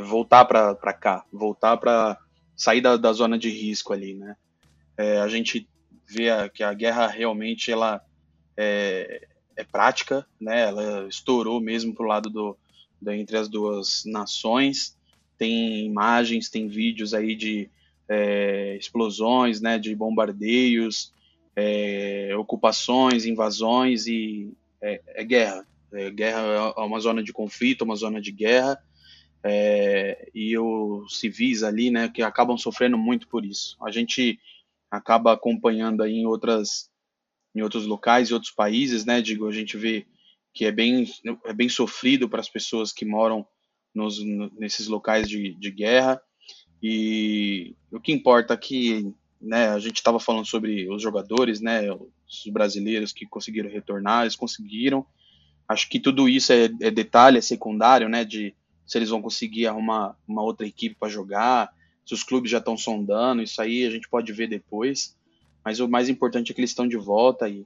voltar 0.05 0.45
para 0.45 0.93
cá, 0.93 1.25
voltar 1.31 1.77
para 1.77 2.17
sair 2.55 2.81
da, 2.81 2.95
da, 2.95 3.11
zona 3.11 3.37
de 3.37 3.49
risco 3.49 3.91
ali, 3.91 4.13
né? 4.13 4.35
É, 4.97 5.19
a 5.19 5.27
gente 5.27 5.67
vê 6.07 6.29
a, 6.29 6.47
que 6.47 6.63
a 6.63 6.73
guerra 6.73 7.07
realmente 7.07 7.71
ela 7.71 8.01
é, 8.55 9.27
é, 9.55 9.63
prática, 9.63 10.25
né? 10.39 10.61
Ela 10.61 11.07
estourou 11.07 11.59
mesmo 11.59 11.93
pro 11.93 12.07
lado 12.07 12.29
do, 12.29 12.57
do 13.01 13.11
entre 13.11 13.37
as 13.37 13.49
duas 13.49 14.03
nações. 14.05 14.95
Tem 15.37 15.85
imagens, 15.85 16.49
tem 16.49 16.67
vídeos 16.67 17.13
aí 17.13 17.35
de 17.35 17.69
é, 18.07 18.77
explosões, 18.77 19.59
né? 19.59 19.77
De 19.77 19.93
bombardeios, 19.95 21.11
é, 21.55 22.33
ocupações, 22.37 23.25
invasões 23.25 24.07
e 24.07 24.53
é, 24.81 25.01
é 25.07 25.23
guerra. 25.23 25.65
guerra 26.13 26.73
é 26.77 26.81
uma 26.81 26.99
zona 26.99 27.21
de 27.21 27.33
conflito, 27.33 27.83
uma 27.83 27.95
zona 27.95 28.21
de 28.21 28.31
guerra 28.31 28.79
é, 29.43 30.29
e 30.33 30.57
os 30.57 31.19
civis 31.19 31.63
ali, 31.63 31.91
né, 31.91 32.09
que 32.09 32.21
acabam 32.21 32.57
sofrendo 32.57 32.97
muito 32.97 33.27
por 33.27 33.45
isso. 33.45 33.77
A 33.83 33.91
gente 33.91 34.39
acaba 34.89 35.33
acompanhando 35.33 36.01
aí 36.01 36.13
em 36.13 36.25
outras 36.25 36.91
em 37.55 37.61
outros 37.61 37.85
locais 37.85 38.29
e 38.29 38.33
outros 38.33 38.51
países, 38.51 39.05
né, 39.05 39.21
digo, 39.21 39.47
a 39.47 39.51
gente 39.51 39.77
vê 39.77 40.07
que 40.53 40.65
é 40.65 40.71
bem 40.71 41.05
é 41.45 41.53
bem 41.53 41.69
sofrido 41.69 42.27
para 42.27 42.39
as 42.39 42.49
pessoas 42.49 42.91
que 42.91 43.05
moram 43.05 43.45
nos, 43.93 44.17
nesses 44.57 44.87
locais 44.87 45.29
de, 45.29 45.53
de 45.53 45.69
guerra 45.69 46.21
e 46.81 47.75
o 47.91 47.99
que 47.99 48.11
importa 48.11 48.53
aqui, 48.53 49.13
né, 49.39 49.69
a 49.69 49.79
gente 49.79 49.97
estava 49.97 50.19
falando 50.19 50.45
sobre 50.45 50.89
os 50.89 51.01
jogadores, 51.01 51.61
né, 51.61 51.89
os 51.91 52.51
brasileiros 52.51 53.13
que 53.13 53.25
conseguiram 53.25 53.69
retornar, 53.69 54.23
eles 54.23 54.35
conseguiram. 54.35 55.05
Acho 55.65 55.87
que 55.87 55.97
tudo 55.97 56.27
isso 56.27 56.51
é, 56.51 56.65
é 56.81 56.91
detalhe, 56.91 57.37
é 57.37 57.41
secundário, 57.41 58.09
né, 58.09 58.25
de 58.25 58.53
se 58.85 58.97
eles 58.97 59.09
vão 59.09 59.21
conseguir 59.21 59.67
arrumar 59.67 60.15
uma 60.27 60.43
outra 60.43 60.67
equipe 60.67 60.95
para 60.95 61.09
jogar, 61.09 61.73
se 62.05 62.13
os 62.13 62.23
clubes 62.23 62.51
já 62.51 62.57
estão 62.57 62.77
sondando, 62.77 63.41
isso 63.41 63.61
aí 63.61 63.85
a 63.85 63.89
gente 63.89 64.09
pode 64.09 64.31
ver 64.33 64.47
depois. 64.47 65.17
Mas 65.63 65.79
o 65.79 65.87
mais 65.87 66.09
importante 66.09 66.51
é 66.51 66.55
que 66.55 66.59
eles 66.59 66.71
estão 66.71 66.87
de 66.87 66.97
volta 66.97 67.47
e 67.47 67.65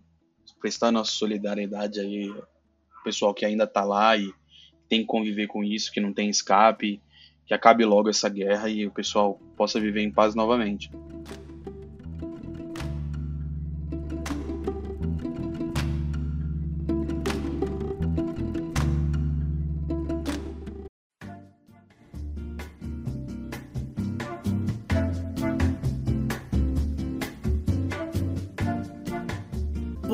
prestando 0.59 0.93
nossa 0.93 1.11
solidariedade 1.11 1.99
aí 1.99 2.29
o 2.29 3.03
pessoal 3.03 3.33
que 3.33 3.45
ainda 3.45 3.63
está 3.63 3.83
lá 3.83 4.15
e 4.15 4.31
tem 4.87 5.01
que 5.01 5.07
conviver 5.07 5.47
com 5.47 5.63
isso, 5.63 5.91
que 5.91 5.99
não 5.99 6.13
tem 6.13 6.29
escape, 6.29 7.01
que 7.45 7.53
acabe 7.53 7.83
logo 7.85 8.09
essa 8.09 8.29
guerra 8.29 8.69
e 8.69 8.85
o 8.85 8.91
pessoal 8.91 9.39
possa 9.55 9.79
viver 9.79 10.01
em 10.01 10.11
paz 10.11 10.35
novamente. 10.35 10.91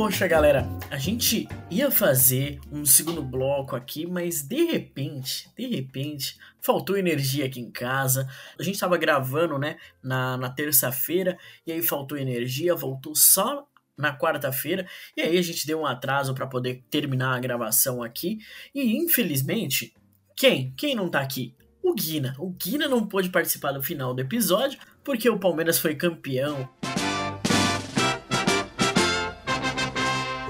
Poxa, 0.04 0.28
galera, 0.28 0.68
a 0.92 0.98
gente 0.98 1.48
ia 1.72 1.90
fazer 1.90 2.60
um 2.70 2.86
segundo 2.86 3.22
bloco 3.22 3.74
aqui, 3.74 4.06
mas 4.06 4.42
de 4.42 4.66
repente, 4.66 5.50
de 5.58 5.66
repente, 5.66 6.38
faltou 6.60 6.98
energia 6.98 7.46
aqui 7.46 7.62
em 7.62 7.72
casa. 7.72 8.28
A 8.60 8.64
gente 8.64 8.78
tava 8.78 8.98
gravando, 8.98 9.58
né, 9.58 9.78
na, 10.04 10.36
na 10.36 10.50
terça-feira, 10.50 11.38
e 11.66 11.72
aí 11.72 11.82
faltou 11.82 12.18
energia, 12.18 12.76
voltou 12.76 13.16
só 13.16 13.66
na 13.98 14.14
quarta-feira, 14.14 14.86
e 15.16 15.22
aí 15.22 15.38
a 15.38 15.42
gente 15.42 15.66
deu 15.66 15.80
um 15.80 15.86
atraso 15.86 16.34
para 16.34 16.48
poder 16.48 16.84
terminar 16.90 17.38
a 17.38 17.40
gravação 17.40 18.04
aqui. 18.04 18.40
E 18.76 18.98
infelizmente, 18.98 19.96
quem? 20.36 20.74
Quem 20.76 20.96
não 20.96 21.08
tá 21.08 21.22
aqui? 21.22 21.56
O 21.82 21.94
Guina. 21.94 22.36
O 22.40 22.50
Guina 22.50 22.90
não 22.90 23.08
pôde 23.08 23.30
participar 23.30 23.72
do 23.72 23.82
final 23.82 24.14
do 24.14 24.20
episódio 24.20 24.78
porque 25.02 25.30
o 25.30 25.40
Palmeiras 25.40 25.80
foi 25.80 25.96
campeão. 25.96 26.70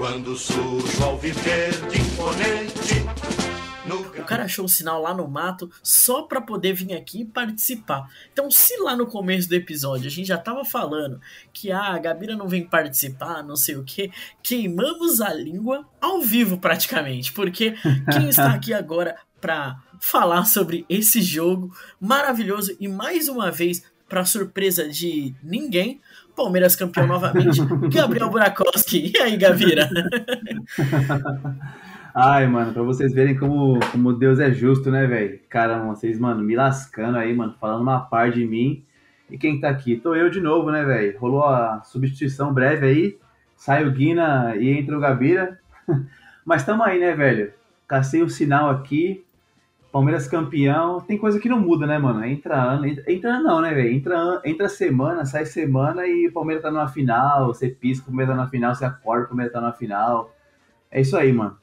Quando 0.04 0.36
sujo 0.36 1.02
ao 1.02 1.16
viver 1.16 1.72
de 1.88 1.98
imponente. 1.98 2.94
O 4.20 4.24
cara 4.24 4.44
achou 4.44 4.66
o 4.66 4.68
sinal 4.68 5.00
lá 5.00 5.14
no 5.14 5.26
mato 5.26 5.70
só 5.82 6.24
para 6.24 6.42
poder 6.42 6.74
vir 6.74 6.92
aqui 6.92 7.22
e 7.22 7.24
participar. 7.24 8.06
Então, 8.30 8.50
se 8.50 8.76
lá 8.82 8.94
no 8.94 9.06
começo 9.06 9.48
do 9.48 9.54
episódio 9.54 10.06
a 10.06 10.10
gente 10.10 10.26
já 10.26 10.36
tava 10.36 10.62
falando 10.62 11.18
que 11.54 11.72
ah, 11.72 11.94
a 11.94 11.98
Gabira 11.98 12.36
não 12.36 12.46
vem 12.46 12.66
participar, 12.66 13.42
não 13.42 13.56
sei 13.56 13.76
o 13.76 13.82
que, 13.82 14.12
queimamos 14.42 15.22
a 15.22 15.32
língua 15.32 15.88
ao 15.98 16.20
vivo 16.20 16.58
praticamente, 16.58 17.32
porque 17.32 17.74
quem 18.12 18.28
está 18.28 18.52
aqui 18.52 18.74
agora 18.74 19.16
para 19.40 19.82
falar 19.98 20.44
sobre 20.44 20.84
esse 20.86 21.22
jogo 21.22 21.74
maravilhoso 21.98 22.76
e 22.78 22.88
mais 22.88 23.26
uma 23.26 23.50
vez 23.50 23.82
para 24.06 24.24
surpresa 24.24 24.86
de 24.86 25.34
ninguém, 25.42 26.00
Palmeiras 26.34 26.76
campeão 26.76 27.06
novamente. 27.06 27.60
Gabriel 27.92 28.30
Burakowski. 28.30 29.12
E 29.14 29.18
aí, 29.20 29.36
Gavira? 29.36 29.88
Ai, 32.14 32.46
mano, 32.46 32.72
pra 32.72 32.82
vocês 32.82 33.12
verem 33.12 33.36
como, 33.36 33.80
como 33.90 34.12
Deus 34.12 34.38
é 34.38 34.52
justo, 34.52 34.88
né, 34.88 35.04
velho? 35.04 35.40
Cara, 35.48 35.82
vocês, 35.82 36.18
mano, 36.18 36.44
me 36.44 36.54
lascando 36.54 37.18
aí, 37.18 37.34
mano, 37.34 37.56
falando 37.60 37.82
uma 37.82 38.00
par 38.00 38.30
de 38.30 38.46
mim. 38.46 38.84
E 39.28 39.36
quem 39.36 39.58
tá 39.58 39.68
aqui? 39.68 39.96
Tô 39.96 40.14
eu 40.14 40.30
de 40.30 40.40
novo, 40.40 40.70
né, 40.70 40.84
velho? 40.84 41.18
Rolou 41.18 41.44
a 41.44 41.82
substituição 41.82 42.54
breve 42.54 42.86
aí. 42.86 43.18
Sai 43.56 43.84
o 43.84 43.90
Guina 43.90 44.54
e 44.56 44.70
entra 44.70 44.96
o 44.96 45.00
Gabira. 45.00 45.58
Mas 46.46 46.64
tamo 46.64 46.84
aí, 46.84 47.00
né, 47.00 47.14
velho? 47.14 47.52
Cacei 47.88 48.22
o 48.22 48.28
sinal 48.28 48.70
aqui. 48.70 49.23
Palmeiras 49.94 50.26
campeão, 50.26 51.00
tem 51.00 51.16
coisa 51.16 51.38
que 51.38 51.48
não 51.48 51.60
muda, 51.60 51.86
né, 51.86 51.96
mano? 51.98 52.24
Entra 52.24 52.60
ano, 52.60 52.84
entra, 52.84 53.12
entra 53.12 53.38
não, 53.38 53.60
né, 53.60 53.72
velho? 53.72 53.92
Entra, 53.92 54.42
entra 54.44 54.68
semana, 54.68 55.24
sai 55.24 55.46
semana 55.46 56.04
e 56.04 56.26
o 56.26 56.32
Palmeiras 56.32 56.64
tá 56.64 56.68
numa 56.68 56.88
final, 56.88 57.46
você 57.46 57.68
pisca, 57.68 58.02
o 58.02 58.06
Palmeiras 58.06 58.34
tá 58.34 58.42
na 58.42 58.50
final, 58.50 58.74
você 58.74 58.84
acorda, 58.84 59.26
o 59.26 59.28
Palmeiras 59.28 59.52
tá 59.52 59.60
na 59.60 59.72
final. 59.72 60.34
É 60.90 61.00
isso 61.00 61.16
aí, 61.16 61.32
mano. 61.32 61.56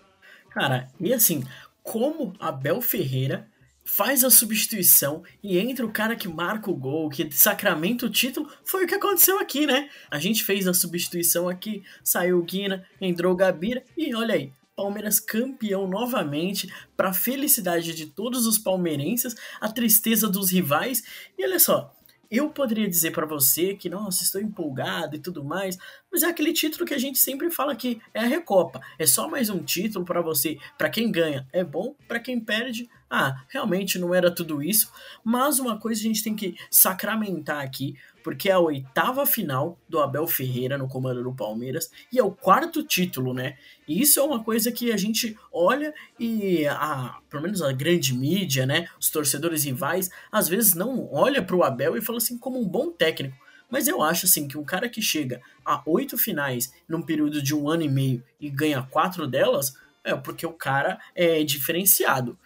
Cara, 0.50 0.88
e 0.98 1.14
assim, 1.14 1.44
como 1.84 2.32
Abel 2.40 2.82
Ferreira 2.82 3.50
faz 3.84 4.24
a 4.24 4.30
substituição 4.30 5.24
e 5.44 5.60
entra 5.60 5.86
o 5.86 5.92
cara 5.92 6.16
que 6.16 6.30
marca 6.30 6.72
o 6.72 6.76
gol, 6.76 7.10
que 7.10 7.30
sacramenta 7.34 8.06
o 8.06 8.10
título, 8.10 8.50
foi 8.64 8.86
o 8.86 8.88
que 8.88 8.96
aconteceu 8.96 9.42
aqui, 9.42 9.66
né? 9.66 9.90
A 10.10 10.20
gente 10.20 10.46
fez 10.46 10.70
a 10.70 10.74
substituição 10.74 11.50
aqui, 11.50 11.84
saiu 12.02 12.40
o 12.40 12.44
Guina, 12.44 12.86
entrou 13.02 13.34
o 13.34 13.36
Gabira 13.36 13.84
e 13.98 14.16
olha 14.16 14.36
aí, 14.36 14.54
Palmeiras 14.82 15.20
campeão 15.20 15.88
novamente, 15.88 16.74
para 16.98 17.14
felicidade 17.14 17.94
de 17.94 18.08
todos 18.08 18.48
os 18.48 18.58
palmeirenses, 18.58 19.36
a 19.60 19.72
tristeza 19.72 20.28
dos 20.28 20.52
rivais. 20.52 21.04
E 21.38 21.46
olha 21.46 21.60
só, 21.60 21.94
eu 22.32 22.50
poderia 22.50 22.90
dizer 22.90 23.12
para 23.12 23.28
você 23.28 23.76
que, 23.76 23.88
nossa, 23.88 24.24
estou 24.24 24.42
empolgado 24.42 25.16
e 25.16 25.20
tudo 25.20 25.44
mais, 25.44 25.78
mas 26.12 26.24
é 26.24 26.28
aquele 26.28 26.52
título 26.52 26.84
que 26.84 26.96
a 26.96 26.98
gente 26.98 27.20
sempre 27.20 27.52
fala 27.52 27.76
que 27.76 28.02
é 28.12 28.22
a 28.22 28.26
Recopa. 28.26 28.82
É 28.98 29.06
só 29.06 29.30
mais 29.30 29.52
um 29.52 29.62
título 29.62 30.04
para 30.04 30.20
você. 30.20 30.58
Para 30.80 30.90
quem 30.90 31.12
ganha 31.12 31.48
é 31.54 31.64
bom, 31.64 31.96
para 32.08 32.20
quem 32.20 32.40
perde, 32.40 32.90
ah, 33.14 33.44
realmente 33.50 34.00
não 34.00 34.16
era 34.16 34.34
tudo 34.34 34.64
isso. 34.64 34.90
Mas 35.22 35.60
uma 35.60 35.78
coisa 35.78 36.00
a 36.00 36.04
gente 36.04 36.24
tem 36.24 36.34
que 36.34 36.56
sacramentar 36.70 37.62
aqui, 37.62 37.98
porque 38.24 38.48
é 38.48 38.54
a 38.54 38.60
oitava 38.60 39.26
final 39.26 39.78
do 39.90 40.00
Abel 40.00 40.26
Ferreira 40.26 40.78
no 40.78 40.88
comando 40.88 41.22
do 41.22 41.34
Palmeiras 41.34 41.92
e 42.10 42.18
é 42.18 42.24
o 42.24 42.32
quarto 42.32 42.82
título, 42.82 43.34
né? 43.34 43.58
E 43.86 44.02
isso 44.02 44.18
é 44.18 44.24
uma 44.24 44.42
coisa 44.42 44.72
que 44.72 44.94
a 44.94 44.98
gente 44.98 45.38
olha 45.52 45.94
e 46.18 46.66
a, 46.68 47.20
pelo 47.30 47.44
menos 47.44 47.62
a 47.62 47.74
grande 47.74 48.14
mídia, 48.16 48.66
né, 48.66 48.88
os 48.98 49.10
torcedores 49.10 49.66
rivais, 49.66 50.10
às 50.32 50.48
vezes 50.48 50.74
não 50.74 51.12
olha 51.12 51.44
para 51.44 51.56
o 51.56 51.64
Abel 51.64 51.98
e 51.98 52.02
fala 52.02 52.20
assim 52.20 52.38
como 52.38 52.62
um 52.62 52.68
bom 52.68 52.92
técnico. 52.92 53.36
Mas 53.70 53.88
eu 53.88 54.02
acho 54.02 54.26
assim 54.26 54.48
que 54.48 54.58
um 54.58 54.64
cara 54.64 54.88
que 54.88 55.02
chega 55.02 55.42
a 55.66 55.82
oito 55.86 56.18
finais 56.18 56.74
num 56.88 57.02
período 57.02 57.42
de 57.42 57.54
um 57.54 57.68
ano 57.68 57.84
e 57.84 57.90
meio 57.90 58.24
e 58.40 58.50
ganha 58.50 58.84
quatro 58.84 59.28
delas, 59.28 59.74
é 60.04 60.16
porque 60.16 60.46
o 60.46 60.54
cara 60.54 61.00
é 61.16 61.44
diferenciado. 61.44 62.38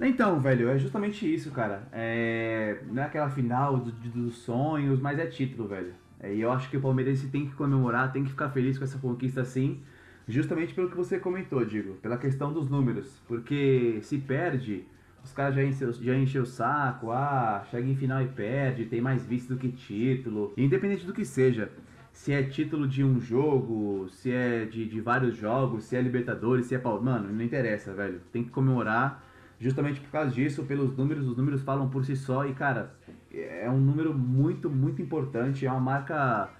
Então, 0.00 0.38
velho, 0.40 0.68
é 0.68 0.78
justamente 0.78 1.32
isso, 1.32 1.50
cara. 1.50 1.88
É... 1.92 2.78
Não 2.90 3.02
é 3.02 3.06
aquela 3.06 3.30
final 3.30 3.78
do, 3.78 3.90
dos 3.90 4.36
sonhos, 4.38 5.00
mas 5.00 5.18
é 5.18 5.26
título, 5.26 5.68
velho. 5.68 5.94
É, 6.20 6.34
e 6.34 6.40
eu 6.40 6.50
acho 6.50 6.70
que 6.70 6.76
o 6.76 6.80
Palmeiras 6.80 7.22
tem 7.30 7.46
que 7.46 7.54
comemorar, 7.54 8.12
tem 8.12 8.24
que 8.24 8.30
ficar 8.30 8.50
feliz 8.50 8.78
com 8.78 8.84
essa 8.84 8.98
conquista 8.98 9.44
sim, 9.44 9.82
justamente 10.26 10.74
pelo 10.74 10.88
que 10.88 10.96
você 10.96 11.18
comentou, 11.18 11.64
Digo, 11.64 11.94
pela 11.96 12.16
questão 12.16 12.52
dos 12.52 12.68
números. 12.68 13.22
Porque 13.28 13.98
se 14.02 14.18
perde, 14.18 14.84
os 15.22 15.32
caras 15.32 15.54
já 15.54 15.62
enchem, 15.62 15.92
já 15.92 16.16
enchem 16.16 16.40
o 16.40 16.46
saco, 16.46 17.10
ah, 17.10 17.64
chega 17.70 17.86
em 17.86 17.96
final 17.96 18.22
e 18.22 18.28
perde, 18.28 18.86
tem 18.86 19.00
mais 19.00 19.24
vice 19.26 19.48
do 19.48 19.56
que 19.56 19.68
título. 19.68 20.52
Independente 20.56 21.04
do 21.04 21.12
que 21.12 21.24
seja, 21.24 21.70
se 22.12 22.32
é 22.32 22.42
título 22.42 22.88
de 22.88 23.04
um 23.04 23.20
jogo, 23.20 24.08
se 24.08 24.30
é 24.32 24.64
de, 24.64 24.86
de 24.86 25.00
vários 25.00 25.36
jogos, 25.36 25.84
se 25.84 25.96
é 25.96 26.00
Libertadores, 26.00 26.66
se 26.66 26.74
é 26.74 26.78
Palmeiras, 26.78 27.22
mano, 27.22 27.34
não 27.34 27.44
interessa, 27.44 27.92
velho. 27.92 28.20
Tem 28.32 28.42
que 28.42 28.50
comemorar 28.50 29.22
justamente 29.58 30.00
por 30.00 30.10
causa 30.10 30.30
disso, 30.30 30.64
pelos 30.64 30.96
números, 30.96 31.26
os 31.26 31.36
números 31.36 31.62
falam 31.62 31.88
por 31.88 32.04
si 32.04 32.16
só 32.16 32.46
e, 32.46 32.54
cara, 32.54 32.94
é 33.32 33.68
um 33.70 33.78
número 33.78 34.12
muito, 34.12 34.68
muito 34.68 35.00
importante, 35.00 35.66
é 35.66 35.70
uma 35.70 35.80
marca 35.80 36.50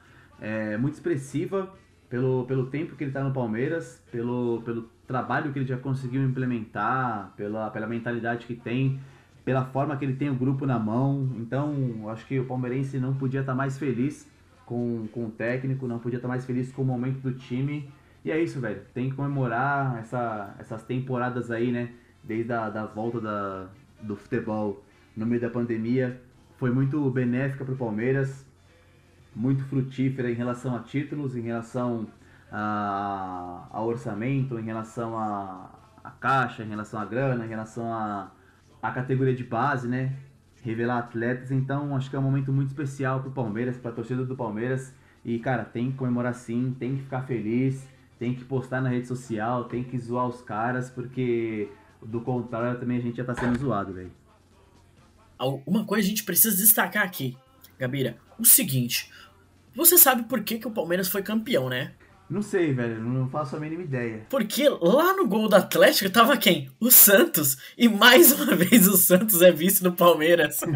é, 0.41 0.77
muito 0.77 0.95
expressiva 0.95 1.73
pelo, 2.09 2.45
pelo 2.45 2.67
tempo 2.67 2.97
que 2.97 3.05
ele 3.05 3.11
está 3.11 3.23
no 3.23 3.33
Palmeiras, 3.33 4.03
pelo, 4.11 4.63
pelo 4.63 4.89
trabalho 5.07 5.53
que 5.53 5.59
ele 5.59 5.67
já 5.67 5.77
conseguiu 5.77 6.23
implementar, 6.23 7.33
pela, 7.37 7.71
pela 7.71 7.87
mentalidade 7.87 8.47
que 8.47 8.55
tem, 8.55 9.01
pela 9.45 9.65
forma 9.65 9.97
que 9.97 10.05
ele 10.05 10.15
tem 10.15 10.29
o 10.29 10.35
grupo 10.35 10.67
na 10.67 10.79
mão. 10.79 11.29
Então, 11.37 12.09
acho 12.11 12.27
que 12.27 12.39
o 12.39 12.45
palmeirense 12.45 12.99
não 12.99 13.15
podia 13.15 13.41
estar 13.41 13.53
tá 13.53 13.57
mais 13.57 13.79
feliz 13.79 14.29
com, 14.65 15.07
com 15.13 15.27
o 15.27 15.31
técnico, 15.31 15.87
não 15.87 15.99
podia 15.99 16.19
estar 16.19 16.29
tá 16.29 16.33
mais 16.33 16.45
feliz 16.45 16.73
com 16.73 16.83
o 16.83 16.85
momento 16.85 17.21
do 17.21 17.33
time. 17.33 17.89
E 18.25 18.31
é 18.31 18.41
isso, 18.43 18.61
velho. 18.61 18.83
Tem 18.93 19.09
que 19.09 19.17
comemorar 19.17 19.99
essa, 19.99 20.55
essas 20.59 20.83
temporadas 20.83 21.51
aí, 21.51 21.71
né? 21.71 21.91
Desde 22.27 22.53
a 22.53 22.69
da 22.69 22.85
volta 22.87 23.21
da, 23.21 23.69
do 24.03 24.17
futebol 24.17 24.85
no 25.17 25.25
meio 25.25 25.41
da 25.41 25.49
pandemia, 25.49 26.21
foi 26.57 26.71
muito 26.71 27.11
benéfica 27.11 27.65
para 27.65 27.75
o 27.75 27.77
Palmeiras, 27.77 28.47
muito 29.35 29.63
frutífera 29.65 30.31
em 30.31 30.35
relação 30.35 30.75
a 30.75 30.81
títulos, 30.81 31.37
em 31.37 31.43
relação 31.43 32.07
a, 32.51 33.69
a 33.71 33.83
orçamento, 33.83 34.59
em 34.59 34.65
relação 34.65 35.19
a, 35.19 35.71
a 36.03 36.11
caixa, 36.11 36.63
em 36.63 36.69
relação 36.69 37.01
a 37.01 37.05
grana, 37.05 37.45
em 37.45 37.49
relação 37.49 37.93
a, 37.93 38.31
a 38.83 38.91
categoria 38.91 39.35
de 39.35 39.45
base, 39.45 39.87
né? 39.87 40.17
Revelar 40.63 40.99
atletas, 40.99 41.51
então 41.51 41.95
acho 41.95 42.11
que 42.11 42.17
é 42.17 42.19
um 42.19 42.23
momento 42.23 42.53
muito 42.53 42.69
especial 42.69 43.21
para 43.21 43.29
o 43.29 43.33
Palmeiras, 43.33 43.77
para 43.77 43.91
a 43.91 43.95
torcida 43.95 44.25
do 44.25 44.35
Palmeiras. 44.35 44.95
E 45.25 45.39
cara, 45.39 45.65
tem 45.65 45.91
que 45.91 45.99
comemorar 45.99 46.35
sim, 46.35 46.75
tem 46.79 46.97
que 46.97 47.03
ficar 47.03 47.23
feliz, 47.23 47.87
tem 48.19 48.35
que 48.35 48.45
postar 48.45 48.81
na 48.81 48.89
rede 48.89 49.07
social, 49.07 49.65
tem 49.65 49.85
que 49.85 49.99
zoar 49.99 50.27
os 50.27 50.41
caras, 50.41 50.89
porque 50.89 51.69
do 52.03 52.21
contrário, 52.21 52.79
também 52.79 52.99
a 52.99 53.01
gente 53.01 53.17
já 53.17 53.25
tá 53.25 53.35
sendo 53.35 53.59
zoado, 53.59 53.93
velho. 53.93 54.13
Uma 55.67 55.85
coisa 55.85 56.07
a 56.07 56.09
gente 56.09 56.25
precisa 56.25 56.57
destacar 56.57 57.05
aqui, 57.05 57.37
Gabira. 57.79 58.17
O 58.39 58.45
seguinte. 58.45 59.11
Você 59.75 59.99
sabe 59.99 60.25
por 60.25 60.43
que, 60.43 60.59
que 60.59 60.67
o 60.67 60.71
Palmeiras 60.71 61.09
foi 61.09 61.23
campeão, 61.23 61.69
né? 61.69 61.93
Não 62.29 62.43
sei, 62.43 62.73
velho, 62.73 63.01
não 63.01 63.29
faço 63.29 63.55
a 63.55 63.61
mínima 63.61 63.85
ideia. 63.85 64.27
Porque 64.29 64.69
lá 64.69 65.15
no 65.15 65.29
gol 65.29 65.49
do 65.49 65.55
Atlético 65.55 66.11
tava 66.11 66.37
quem? 66.37 66.69
O 66.81 66.91
Santos. 66.91 67.57
E 67.79 67.89
mais 67.89 68.33
uma 68.33 68.57
vez 68.57 68.89
o 68.89 68.97
Santos 68.97 69.43
é 69.43 69.53
vice 69.53 69.81
do 69.81 69.93
Palmeiras. 69.93 70.59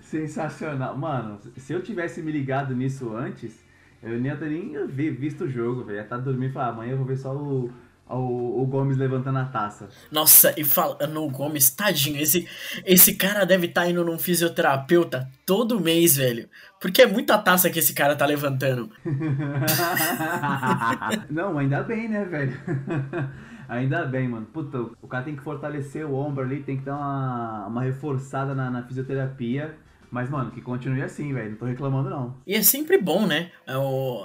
Sensacional. 0.00 0.96
Mano, 0.96 1.40
se 1.56 1.72
eu 1.72 1.82
tivesse 1.82 2.22
me 2.22 2.30
ligado 2.30 2.72
nisso 2.72 3.16
antes, 3.16 3.58
eu 4.02 4.18
nem 4.18 4.30
até 4.30 4.46
nem 4.46 4.86
visto 4.86 5.44
o 5.44 5.50
jogo, 5.50 5.84
velho. 5.84 6.06
Tá 6.08 6.16
dormindo 6.16 6.50
e 6.50 6.52
falar, 6.52 6.68
amanhã 6.68 6.92
eu 6.92 6.96
vou 6.96 7.06
ver 7.06 7.16
só 7.16 7.34
o, 7.34 7.70
o, 8.08 8.62
o, 8.62 8.66
Gomes 8.66 8.96
levantando 8.96 9.38
a 9.38 9.44
taça. 9.44 9.88
Nossa, 10.10 10.54
e 10.58 10.64
falando 10.64 11.22
o 11.22 11.30
Gomes, 11.30 11.70
tadinho, 11.70 12.20
esse, 12.20 12.48
esse 12.84 13.14
cara 13.14 13.44
deve 13.44 13.66
estar 13.66 13.82
tá 13.82 13.90
indo 13.90 14.04
num 14.04 14.18
fisioterapeuta 14.18 15.28
todo 15.44 15.80
mês, 15.80 16.16
velho. 16.16 16.48
Porque 16.80 17.02
é 17.02 17.06
muita 17.06 17.36
taça 17.38 17.68
que 17.68 17.78
esse 17.78 17.92
cara 17.92 18.16
tá 18.16 18.24
levantando. 18.24 18.90
Não, 21.30 21.58
ainda 21.58 21.82
bem, 21.82 22.08
né, 22.08 22.24
velho? 22.24 22.56
Ainda 23.70 24.04
bem, 24.04 24.26
mano. 24.26 24.46
Puta, 24.46 24.80
o 25.00 25.06
cara 25.06 25.22
tem 25.22 25.36
que 25.36 25.44
fortalecer 25.44 26.04
o 26.04 26.12
ombro 26.12 26.42
ali, 26.42 26.60
tem 26.60 26.76
que 26.76 26.84
dar 26.84 26.96
uma, 26.96 27.66
uma 27.68 27.82
reforçada 27.82 28.52
na, 28.52 28.68
na 28.68 28.82
fisioterapia. 28.82 29.76
Mas, 30.10 30.28
mano, 30.28 30.50
que 30.50 30.60
continue 30.60 31.02
assim, 31.02 31.32
velho. 31.32 31.50
Não 31.50 31.56
tô 31.56 31.64
reclamando, 31.66 32.10
não. 32.10 32.36
E 32.46 32.54
é 32.54 32.62
sempre 32.62 32.98
bom, 32.98 33.26
né? 33.26 33.52
É 33.66 33.72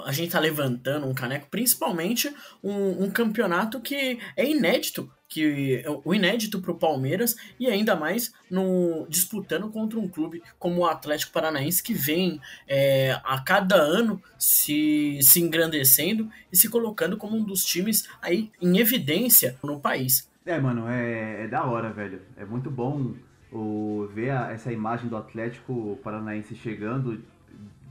a 0.04 0.12
gente 0.12 0.32
tá 0.32 0.40
levantando 0.40 1.06
um 1.06 1.14
caneco, 1.14 1.46
principalmente 1.50 2.34
um, 2.62 3.04
um 3.04 3.10
campeonato 3.10 3.80
que 3.80 4.18
é 4.36 4.44
inédito. 4.44 5.10
Que 5.28 5.82
é 5.84 5.90
o 6.04 6.14
inédito 6.14 6.60
pro 6.60 6.78
Palmeiras 6.78 7.34
e 7.58 7.66
ainda 7.66 7.96
mais 7.96 8.32
no 8.48 9.06
disputando 9.08 9.68
contra 9.70 9.98
um 9.98 10.06
clube 10.06 10.40
como 10.56 10.82
o 10.82 10.86
Atlético 10.86 11.32
Paranaense 11.32 11.82
que 11.82 11.92
vem 11.92 12.40
é, 12.68 13.20
a 13.24 13.40
cada 13.40 13.74
ano 13.74 14.22
se, 14.38 15.18
se 15.20 15.40
engrandecendo 15.40 16.30
e 16.52 16.56
se 16.56 16.68
colocando 16.68 17.16
como 17.16 17.36
um 17.36 17.42
dos 17.42 17.64
times 17.64 18.08
aí 18.22 18.52
em 18.62 18.78
evidência 18.78 19.58
no 19.64 19.80
país. 19.80 20.30
É, 20.46 20.60
mano, 20.60 20.88
é, 20.88 21.42
é 21.42 21.48
da 21.48 21.64
hora, 21.64 21.92
velho. 21.92 22.22
É 22.36 22.44
muito 22.44 22.70
bom 22.70 23.12
o, 23.56 24.08
ver 24.12 24.30
a, 24.30 24.50
essa 24.52 24.72
imagem 24.72 25.08
do 25.08 25.16
Atlético 25.16 25.98
Paranaense 26.02 26.54
chegando 26.54 27.22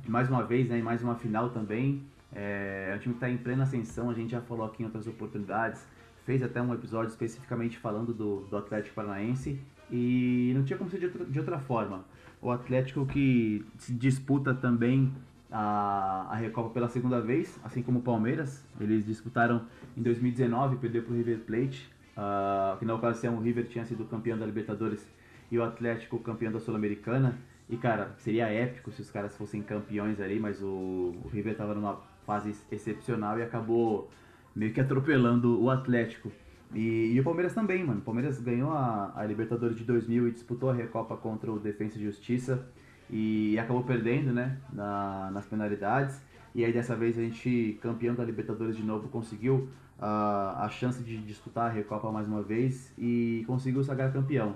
mais 0.07 0.29
uma 0.29 0.43
vez, 0.43 0.69
né, 0.69 0.77
em 0.77 0.83
mais 0.83 1.01
uma 1.01 1.15
final 1.15 1.49
também. 1.49 2.03
É, 2.33 2.89
é 2.91 2.95
um 2.95 2.99
time 2.99 3.13
que 3.13 3.17
está 3.17 3.29
em 3.29 3.37
plena 3.37 3.63
ascensão, 3.63 4.09
a 4.09 4.13
gente 4.13 4.31
já 4.31 4.41
falou 4.41 4.65
aqui 4.65 4.83
em 4.83 4.85
outras 4.85 5.07
oportunidades, 5.07 5.85
fez 6.25 6.43
até 6.43 6.61
um 6.61 6.73
episódio 6.73 7.09
especificamente 7.09 7.77
falando 7.77 8.13
do, 8.13 8.41
do 8.41 8.57
Atlético 8.57 8.95
Paranaense 8.95 9.59
e 9.89 10.51
não 10.55 10.63
tinha 10.63 10.77
como 10.77 10.89
ser 10.89 10.99
de 10.99 11.05
outra, 11.05 11.25
de 11.25 11.39
outra 11.39 11.59
forma. 11.59 12.05
O 12.41 12.51
Atlético 12.51 13.05
que 13.05 13.65
disputa 13.89 14.53
também 14.53 15.11
a, 15.51 16.27
a 16.29 16.35
Recopa 16.35 16.69
pela 16.69 16.89
segunda 16.89 17.21
vez, 17.21 17.59
assim 17.63 17.81
como 17.81 17.99
o 17.99 18.01
Palmeiras, 18.01 18.67
eles 18.79 19.05
disputaram 19.05 19.63
em 19.97 20.01
2019, 20.01 20.75
perdeu 20.75 21.03
para 21.03 21.13
o 21.13 21.15
River 21.15 21.39
Plate, 21.39 21.89
uh, 22.17 22.77
que 22.77 22.85
na 22.85 22.93
ocasião 22.93 23.37
o 23.37 23.39
River 23.39 23.67
tinha 23.67 23.85
sido 23.85 24.05
campeão 24.05 24.37
da 24.37 24.45
Libertadores 24.45 25.07
e 25.51 25.57
o 25.57 25.63
Atlético 25.63 26.19
campeão 26.19 26.51
da 26.51 26.59
Sul-Americana. 26.59 27.37
E 27.69 27.77
cara, 27.77 28.13
seria 28.17 28.47
épico 28.47 28.91
se 28.91 29.01
os 29.01 29.09
caras 29.09 29.35
fossem 29.35 29.61
campeões 29.61 30.19
ali, 30.19 30.39
mas 30.39 30.61
o, 30.61 31.15
o 31.23 31.29
River 31.31 31.53
estava 31.53 31.73
numa 31.73 31.99
fase 32.25 32.53
excepcional 32.71 33.39
e 33.39 33.43
acabou 33.43 34.09
meio 34.55 34.73
que 34.73 34.79
atropelando 34.79 35.61
o 35.61 35.69
Atlético. 35.69 36.31
E, 36.73 37.13
e, 37.13 37.19
o 37.19 37.23
Palmeiras 37.23 37.53
também, 37.53 37.83
mano. 37.83 37.99
O 37.99 38.03
Palmeiras 38.03 38.39
ganhou 38.39 38.71
a, 38.71 39.13
a, 39.15 39.25
Libertadores 39.25 39.77
de 39.77 39.83
2000 39.83 40.27
e 40.27 40.31
disputou 40.31 40.69
a 40.69 40.73
Recopa 40.73 41.15
contra 41.15 41.51
o 41.51 41.59
Defensa 41.59 41.97
e 41.97 42.03
Justiça 42.03 42.65
e 43.09 43.57
acabou 43.59 43.83
perdendo, 43.83 44.33
né, 44.33 44.57
na, 44.73 45.29
nas 45.31 45.45
penalidades. 45.45 46.21
E 46.53 46.63
aí 46.63 46.71
dessa 46.71 46.95
vez 46.95 47.17
a 47.17 47.21
gente, 47.21 47.77
campeão 47.81 48.15
da 48.15 48.23
Libertadores 48.23 48.75
de 48.75 48.83
novo, 48.83 49.09
conseguiu 49.09 49.69
uh, 49.99 50.57
a 50.57 50.69
chance 50.69 51.03
de 51.03 51.17
disputar 51.17 51.69
a 51.69 51.73
Recopa 51.73 52.11
mais 52.11 52.27
uma 52.27 52.41
vez 52.41 52.93
e 52.97 53.43
conseguiu 53.45 53.83
sagrar 53.83 54.11
campeão. 54.11 54.55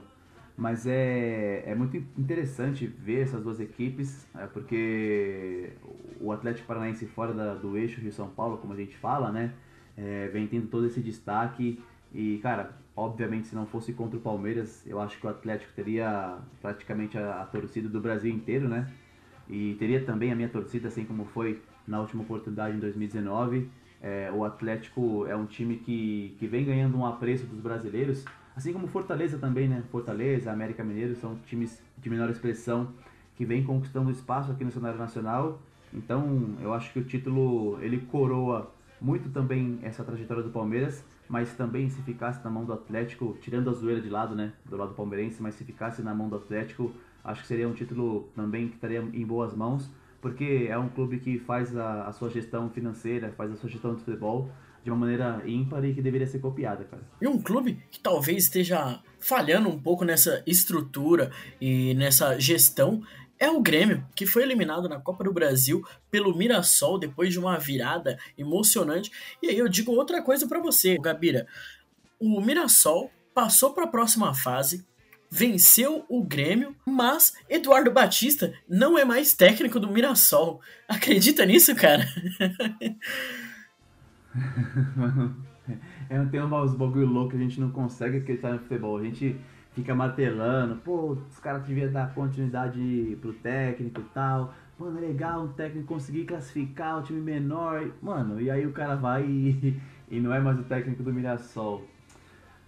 Mas 0.60 0.86
é, 0.86 1.64
é 1.66 1.74
muito 1.74 1.96
interessante 2.18 2.86
ver 2.86 3.22
essas 3.22 3.42
duas 3.42 3.62
equipes, 3.62 4.28
é, 4.36 4.46
porque 4.46 5.72
o 6.20 6.34
Atlético 6.34 6.68
Paranaense 6.68 7.06
fora 7.06 7.34
da, 7.34 7.56
do 7.56 7.78
eixo 7.78 8.02
Rio-São 8.02 8.28
Paulo, 8.28 8.58
como 8.58 8.74
a 8.74 8.76
gente 8.76 8.98
fala, 8.98 9.32
né? 9.32 9.54
É, 9.98 10.28
vem 10.28 10.48
tendo 10.48 10.68
todo 10.68 10.86
esse 10.86 11.00
destaque 11.00 11.82
E, 12.14 12.40
cara, 12.44 12.72
obviamente, 12.96 13.48
se 13.48 13.56
não 13.56 13.66
fosse 13.66 13.94
contra 13.94 14.18
o 14.18 14.22
Palmeiras, 14.22 14.86
eu 14.86 15.00
acho 15.00 15.18
que 15.18 15.26
o 15.26 15.30
Atlético 15.30 15.72
teria 15.74 16.38
praticamente 16.62 17.18
a, 17.18 17.42
a 17.42 17.46
torcida 17.46 17.88
do 17.88 18.02
Brasil 18.02 18.34
inteiro, 18.34 18.68
né? 18.68 18.92
E 19.50 19.76
teria 19.80 20.04
também 20.04 20.30
a 20.30 20.36
minha 20.36 20.50
torcida, 20.50 20.90
assim 20.90 21.06
como 21.06 21.24
foi 21.24 21.62
na 21.88 22.02
última 22.02 22.24
oportunidade 22.24 22.76
em 22.76 22.80
2019. 22.82 23.70
É, 24.02 24.30
o 24.34 24.44
Atlético 24.44 25.26
é 25.26 25.36
um 25.38 25.46
time 25.46 25.78
que, 25.78 26.36
que 26.38 26.48
vem 26.48 26.66
ganhando 26.66 26.98
um 26.98 27.06
apreço 27.06 27.46
dos 27.46 27.62
brasileiros, 27.62 28.26
assim 28.56 28.74
como 28.74 28.88
Fortaleza 28.88 29.38
também, 29.38 29.68
né? 29.68 29.84
Fortaleza, 29.92 30.52
América 30.52 30.84
Mineiro 30.84 31.16
são 31.16 31.36
times 31.46 31.82
de 31.98 32.10
menor 32.10 32.30
expressão 32.30 32.94
que 33.36 33.46
vem 33.46 33.64
conquistando 33.64 34.12
espaço 34.12 34.52
aqui 34.52 34.64
no 34.64 34.72
cenário 34.72 35.00
nacional. 35.00 35.62
Então, 35.94 36.56
eu 36.62 36.74
acho 36.74 36.92
que 36.92 37.00
o 37.00 37.04
título 37.04 37.82
ele 37.82 38.00
coroa 38.00 38.72
muito 39.02 39.30
também 39.30 39.80
essa 39.82 40.04
trajetória 40.04 40.44
do 40.44 40.50
Palmeiras, 40.50 41.04
mas 41.28 41.54
também 41.54 41.90
se 41.90 42.02
ficasse 42.02 42.44
na 42.44 42.50
mão 42.50 42.66
do 42.66 42.74
Atlético, 42.74 43.38
tirando 43.42 43.70
a 43.70 43.74
zoeira 43.74 44.02
de 44.02 44.10
lado, 44.10 44.36
né, 44.36 44.52
do 44.66 44.76
lado 44.76 44.94
palmeirense, 44.94 45.42
mas 45.42 45.56
se 45.56 45.64
ficasse 45.64 46.02
na 46.02 46.14
mão 46.14 46.28
do 46.28 46.36
Atlético, 46.36 46.92
acho 47.24 47.42
que 47.42 47.48
seria 47.48 47.68
um 47.68 47.74
título 47.74 48.30
também 48.36 48.68
que 48.68 48.76
estaria 48.76 49.00
em 49.00 49.26
boas 49.26 49.56
mãos, 49.56 49.90
porque 50.22 50.68
é 50.70 50.78
um 50.78 50.90
clube 50.90 51.20
que 51.20 51.40
faz 51.40 51.76
a, 51.78 52.08
a 52.08 52.12
sua 52.12 52.30
gestão 52.30 52.70
financeira, 52.70 53.32
faz 53.38 53.52
a 53.52 53.56
sua 53.56 53.70
gestão 53.70 53.94
de 53.94 54.02
futebol 54.04 54.50
de 54.90 54.94
uma 54.94 55.00
maneira 55.00 55.42
ímpar 55.46 55.86
e 55.86 55.94
que 55.94 56.02
deveria 56.02 56.26
ser 56.26 56.40
copiada, 56.40 56.84
cara. 56.84 57.04
E 57.22 57.28
um 57.28 57.40
clube 57.40 57.80
que 57.92 58.00
talvez 58.00 58.46
esteja 58.46 59.00
falhando 59.20 59.70
um 59.70 59.80
pouco 59.80 60.04
nessa 60.04 60.42
estrutura 60.48 61.32
e 61.62 61.94
nessa 61.94 62.40
gestão 62.40 63.04
é 63.38 63.50
o 63.50 63.62
Grêmio, 63.62 64.06
que 64.16 64.26
foi 64.26 64.44
eliminado 64.44 64.90
na 64.90 65.00
Copa 65.00 65.24
do 65.24 65.32
Brasil 65.32 65.82
pelo 66.12 66.36
Mirassol 66.36 67.00
depois 67.00 67.32
de 67.32 67.40
uma 67.40 67.58
virada 67.58 68.18
emocionante. 68.38 69.12
E 69.42 69.48
aí 69.48 69.58
eu 69.58 69.70
digo 69.70 69.92
outra 69.92 70.22
coisa 70.22 70.48
para 70.48 70.60
você, 70.60 70.98
Gabira. 70.98 71.48
O 72.20 72.42
Mirassol 72.42 73.12
passou 73.34 73.74
para 73.74 73.86
a 73.86 73.88
próxima 73.88 74.34
fase, 74.34 74.86
venceu 75.30 76.04
o 76.10 76.24
Grêmio, 76.24 76.76
mas 76.86 77.34
Eduardo 77.48 77.92
Batista 77.92 78.54
não 78.68 78.98
é 78.98 79.06
mais 79.06 79.34
técnico 79.34 79.80
do 79.80 79.90
Mirassol. 79.90 80.60
Acredita 80.88 81.46
nisso, 81.46 81.74
cara? 81.76 82.06
é, 86.10 86.26
tem 86.26 86.42
uns 86.42 86.74
bagulho 86.74 87.06
louco 87.06 87.32
que 87.32 87.38
a 87.38 87.40
gente 87.40 87.60
não 87.60 87.72
consegue 87.72 88.18
acreditar 88.18 88.54
no 88.54 88.60
futebol. 88.60 88.98
A 88.98 89.04
gente 89.04 89.40
fica 89.74 89.94
martelando, 89.96 90.76
pô, 90.78 91.18
os 91.30 91.40
caras 91.40 91.64
deviam 91.64 91.92
dar 91.92 92.14
continuidade 92.14 93.18
pro 93.22 93.34
técnico 93.34 94.02
e 94.02 94.14
tal. 94.14 94.54
Mano, 94.78 94.98
é 94.98 95.02
legal 95.02 95.44
um 95.44 95.50
técnico 95.50 95.88
conseguir 95.88 96.26
classificar 96.26 97.00
o 97.00 97.04
time 97.04 97.20
menor. 97.20 97.92
Mano, 98.02 98.40
e 98.40 98.50
aí 98.50 98.66
o 98.66 98.72
cara 98.72 98.96
vai 98.96 99.26
e, 99.26 99.80
e 100.10 100.20
não 100.20 100.34
é 100.34 100.40
mais 100.40 100.58
o 100.60 100.64
técnico 100.64 101.04
do 101.04 101.14
Mirassol. 101.14 101.84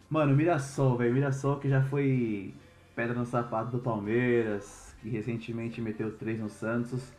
Mano, 0.09 0.35
Mirassol, 0.35 0.97
velho. 0.97 1.13
Mirassol 1.13 1.57
que 1.57 1.69
já 1.69 1.81
foi 1.83 2.53
pedra 2.95 3.13
no 3.17 3.25
sapato 3.25 3.71
do 3.71 3.79
Palmeiras, 3.79 4.95
que 5.01 5.09
recentemente 5.09 5.81
meteu 5.81 6.11
três 6.11 6.39
no 6.39 6.49
Santos. 6.49 7.13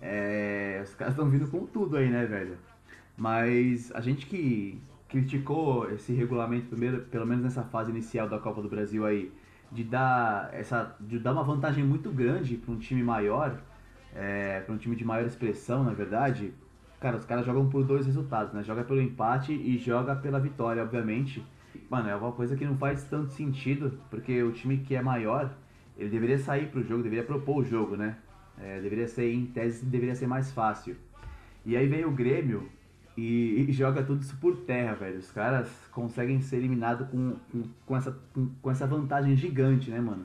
É, 0.00 0.80
os 0.84 0.94
caras 0.94 1.14
estão 1.14 1.28
vindo 1.28 1.48
com 1.50 1.66
tudo 1.66 1.96
aí, 1.96 2.08
né, 2.08 2.24
velho? 2.24 2.56
Mas 3.18 3.90
a 3.94 4.00
gente 4.00 4.26
que 4.26 4.80
criticou 5.08 5.90
esse 5.90 6.12
regulamento 6.12 6.66
primeiro, 6.66 7.00
pelo 7.06 7.26
menos 7.26 7.42
nessa 7.42 7.64
fase 7.64 7.90
inicial 7.90 8.28
da 8.28 8.38
Copa 8.38 8.62
do 8.62 8.68
Brasil 8.68 9.04
aí, 9.04 9.32
de 9.72 9.82
dar 9.82 10.50
essa, 10.52 10.94
de 11.00 11.18
dar 11.18 11.32
uma 11.32 11.42
vantagem 11.42 11.82
muito 11.82 12.10
grande 12.10 12.56
para 12.56 12.72
um 12.72 12.78
time 12.78 13.02
maior, 13.02 13.60
é, 14.14 14.60
para 14.60 14.72
um 14.72 14.78
time 14.78 14.94
de 14.94 15.04
maior 15.04 15.26
expressão, 15.26 15.82
na 15.82 15.92
verdade. 15.92 16.54
Cara, 17.00 17.16
os 17.16 17.24
caras 17.24 17.44
jogam 17.44 17.68
por 17.68 17.84
dois 17.84 18.06
resultados, 18.06 18.52
né? 18.54 18.62
Joga 18.62 18.84
pelo 18.84 19.00
empate 19.00 19.52
e 19.52 19.76
joga 19.78 20.14
pela 20.14 20.38
vitória, 20.38 20.82
obviamente. 20.82 21.44
Mano, 21.90 22.08
é 22.08 22.14
uma 22.14 22.32
coisa 22.32 22.56
que 22.56 22.64
não 22.64 22.76
faz 22.76 23.02
tanto 23.04 23.32
sentido, 23.32 23.98
porque 24.10 24.42
o 24.42 24.52
time 24.52 24.78
que 24.78 24.94
é 24.94 25.02
maior, 25.02 25.52
ele 25.96 26.08
deveria 26.08 26.38
sair 26.38 26.68
pro 26.68 26.82
jogo, 26.82 27.02
deveria 27.02 27.24
propor 27.24 27.58
o 27.58 27.64
jogo, 27.64 27.96
né? 27.96 28.16
É, 28.60 28.80
deveria 28.80 29.08
ser, 29.08 29.32
em 29.32 29.46
tese, 29.46 29.84
deveria 29.84 30.14
ser 30.14 30.26
mais 30.28 30.52
fácil. 30.52 30.96
E 31.64 31.76
aí 31.76 31.86
vem 31.86 32.04
o 32.04 32.10
Grêmio, 32.10 32.68
e, 33.20 33.72
joga 33.72 34.04
tudo 34.04 34.22
isso 34.22 34.36
por 34.36 34.56
terra, 34.58 34.94
velho. 34.94 35.18
Os 35.18 35.32
caras 35.32 35.68
conseguem 35.90 36.40
ser 36.40 36.58
eliminados 36.58 37.08
com, 37.08 37.34
com, 37.50 37.64
com, 37.84 37.96
essa, 37.96 38.16
com, 38.32 38.48
com, 38.62 38.70
essa 38.70 38.86
vantagem 38.86 39.34
gigante, 39.34 39.90
né, 39.90 40.00
mano? 40.00 40.24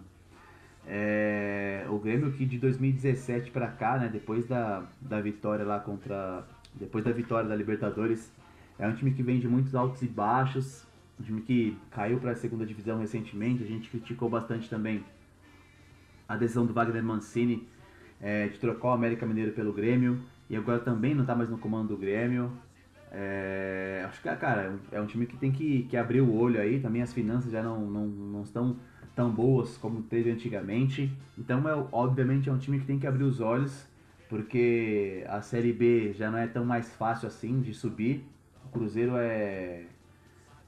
É, 0.86 1.88
o 1.90 1.98
Grêmio 1.98 2.32
que 2.34 2.46
de 2.46 2.60
2017 2.60 3.50
para 3.50 3.68
cá, 3.68 3.98
né, 3.98 4.10
depois 4.10 4.46
da, 4.48 4.84
da 5.02 5.20
vitória 5.20 5.66
lá 5.66 5.80
contra. 5.80 6.44
Depois 6.76 7.04
da 7.04 7.12
vitória 7.12 7.50
da 7.50 7.56
Libertadores, 7.56 8.32
é 8.78 8.88
um 8.88 8.94
time 8.94 9.12
que 9.12 9.24
vem 9.24 9.40
de 9.40 9.48
muitos 9.48 9.74
altos 9.74 10.02
e 10.04 10.08
baixos. 10.08 10.86
Um 11.20 11.24
time 11.24 11.42
que 11.42 11.78
caiu 11.90 12.20
para 12.20 12.32
a 12.32 12.36
segunda 12.36 12.66
divisão 12.66 13.00
recentemente. 13.00 13.64
A 13.64 13.68
gente 13.68 13.90
criticou 13.90 14.30
bastante 14.30 14.70
também 14.70 15.04
a 16.28 16.36
decisão 16.36 16.66
do 16.66 16.74
Wagner 16.74 17.04
Mancini 17.04 17.68
é, 18.22 18.48
de 18.48 18.60
trocar 18.60 18.90
o 18.90 18.92
América 18.92 19.26
Mineiro 19.26 19.52
pelo 19.52 19.74
Grêmio. 19.74 20.20
E 20.48 20.56
agora 20.56 20.80
também 20.80 21.16
não 21.16 21.22
está 21.22 21.36
mais 21.36 21.50
no 21.50 21.58
comando 21.58 21.90
do 21.90 21.98
Grêmio. 21.98 22.52
É, 23.16 24.04
acho 24.08 24.20
que, 24.22 24.36
cara, 24.36 24.76
é 24.92 25.00
um 25.00 25.06
time 25.06 25.28
que 25.28 25.38
tem 25.38 25.52
que, 25.52 25.84
que 25.84 25.96
abrir 25.96 26.22
o 26.22 26.34
olho 26.34 26.60
aí. 26.60 26.80
Também 26.80 27.02
as 27.02 27.14
finanças 27.14 27.52
já 27.52 27.62
não, 27.62 27.80
não, 27.86 28.08
não 28.08 28.42
estão 28.42 28.76
tão 29.16 29.30
boas 29.30 29.78
como 29.78 30.02
teve 30.02 30.32
antigamente. 30.32 31.12
Então, 31.38 31.68
é, 31.70 31.88
obviamente, 31.92 32.50
é 32.50 32.52
um 32.52 32.58
time 32.58 32.80
que 32.80 32.86
tem 32.86 32.98
que 32.98 33.06
abrir 33.06 33.24
os 33.24 33.40
olhos, 33.40 33.88
porque 34.28 35.24
a 35.28 35.42
Série 35.44 35.72
B 35.72 36.14
já 36.14 36.32
não 36.32 36.40
é 36.40 36.48
tão 36.48 36.66
mais 36.66 36.92
fácil 36.96 37.28
assim 37.28 37.62
de 37.62 37.74
subir. 37.74 38.26
O 38.66 38.70
Cruzeiro 38.70 39.16
é, 39.16 39.86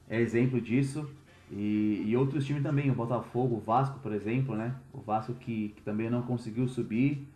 é 0.08 0.20
exemplo 0.20 0.60
disso. 0.60 1.10
E, 1.50 2.02
e 2.06 2.16
outros 2.16 2.44
times 2.44 2.62
também, 2.62 2.90
o 2.90 2.94
Botafogo, 2.94 3.56
o 3.56 3.60
Vasco, 3.60 3.98
por 4.00 4.12
exemplo, 4.12 4.56
né? 4.56 4.74
O 4.92 5.00
Vasco 5.00 5.34
que, 5.34 5.70
que 5.76 5.82
também 5.82 6.08
não 6.08 6.22
conseguiu 6.22 6.68
subir. 6.68 7.26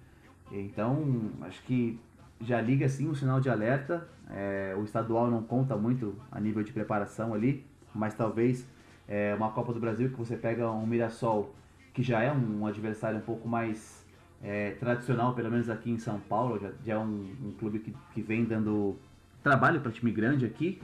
Então, 0.52 1.30
acho 1.42 1.62
que 1.62 1.98
já 2.41 2.61
liga 2.61 2.86
assim 2.86 3.09
um 3.09 3.14
sinal 3.14 3.41
de 3.41 3.51
alerta. 3.51 4.07
É, 4.30 4.74
o 4.78 4.84
estadual 4.84 5.30
não 5.30 5.43
conta 5.43 5.76
muito 5.76 6.16
a 6.30 6.41
nível 6.41 6.62
de 6.62 6.72
preparação 6.72 7.34
ali, 7.34 7.64
mas 7.95 8.14
talvez 8.14 8.66
é, 9.09 9.34
uma 9.34 9.51
Copa 9.51 9.72
do 9.72 9.80
Brasil 9.80 10.09
que 10.09 10.16
você 10.16 10.36
pega 10.36 10.70
um 10.70 10.86
Mirassol, 10.86 11.55
que 11.93 12.03
já 12.03 12.22
é 12.22 12.32
um, 12.32 12.61
um 12.61 12.66
adversário 12.66 13.18
um 13.18 13.22
pouco 13.22 13.49
mais 13.49 14.07
é, 14.43 14.72
tradicional, 14.72 15.34
pelo 15.34 15.51
menos 15.51 15.68
aqui 15.68 15.91
em 15.91 15.99
São 15.99 16.18
Paulo, 16.20 16.59
já, 16.59 16.70
já 16.84 16.95
é 16.95 16.99
um, 16.99 17.34
um 17.45 17.53
clube 17.59 17.80
que, 17.80 17.95
que 18.14 18.22
vem 18.22 18.45
dando 18.45 18.97
trabalho 19.43 19.80
para 19.80 19.91
time 19.91 20.12
grande 20.12 20.47
aqui. 20.47 20.80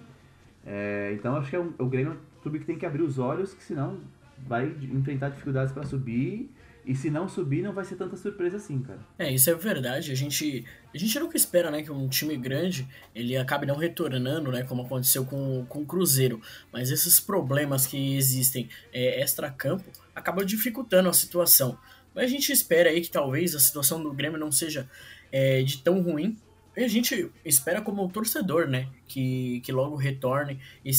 É, 0.65 1.13
então 1.15 1.37
acho 1.37 1.51
que 1.51 1.57
é 1.57 1.61
um, 1.61 1.73
o 1.79 1.87
Grêmio 1.87 2.13
é 2.13 2.15
um 2.15 2.43
clube 2.43 2.59
que 2.59 2.65
tem 2.65 2.77
que 2.77 2.85
abrir 2.85 3.03
os 3.03 3.19
olhos, 3.19 3.55
que 3.55 3.63
senão 3.63 4.01
vai 4.47 4.67
enfrentar 4.93 5.31
dificuldades 5.31 5.73
para 5.73 5.85
subir 5.85 6.51
e 6.87 6.95
se 6.95 7.11
não 7.11 7.29
subir, 7.29 7.63
não 7.63 7.73
vai 7.73 7.85
ser 7.85 7.97
tanta 7.97 8.17
surpresa 8.17 8.59
assim, 8.59 8.81
cara. 8.81 9.01
É, 9.19 9.33
isso 9.33 9.51
é 9.51 9.55
verdade. 9.55 10.13
A 10.13 10.15
gente, 10.15 10.65
a 10.95 10.97
gente 10.97 11.19
nunca 11.19 11.37
espera, 11.37 11.69
né, 11.69 11.83
que 11.83 11.91
um 11.91 12.09
time 12.09 12.37
grande 12.37 12.89
ele 13.13 13.37
acabe 13.37 13.67
não 13.67 13.77
retornando, 13.77 14.53
né, 14.53 14.63
como 14.63 14.83
aconteceu 14.83 15.25
com, 15.25 15.67
com 15.69 15.81
o 15.83 15.87
Cruzeiro. 15.87 16.41
Mas 16.73 16.91
esses 16.91 17.19
problemas 17.19 17.87
que 17.87 18.17
existem 18.17 18.69
é, 18.93 19.21
extra-campo 19.21 19.85
acabam 20.15 20.45
dificultando 20.45 21.09
a 21.09 21.13
situação. 21.13 21.77
Mas 22.15 22.27
a 22.27 22.29
gente 22.29 22.53
espera 22.53 22.89
aí 22.89 23.01
que 23.01 23.11
talvez 23.11 23.57
a 23.57 23.59
situação 23.59 24.01
do 24.01 24.13
Grêmio 24.13 24.39
não 24.39 24.53
seja 24.53 24.89
é, 25.33 25.63
de 25.63 25.83
tão 25.83 26.01
ruim 26.01 26.39
a 26.85 26.89
gente 26.89 27.31
espera 27.45 27.81
como 27.81 28.09
torcedor, 28.09 28.69
né? 28.69 28.89
Que, 29.09 29.61
que 29.61 29.73
logo 29.73 29.97
retorne 29.97 30.61
e, 30.85 30.91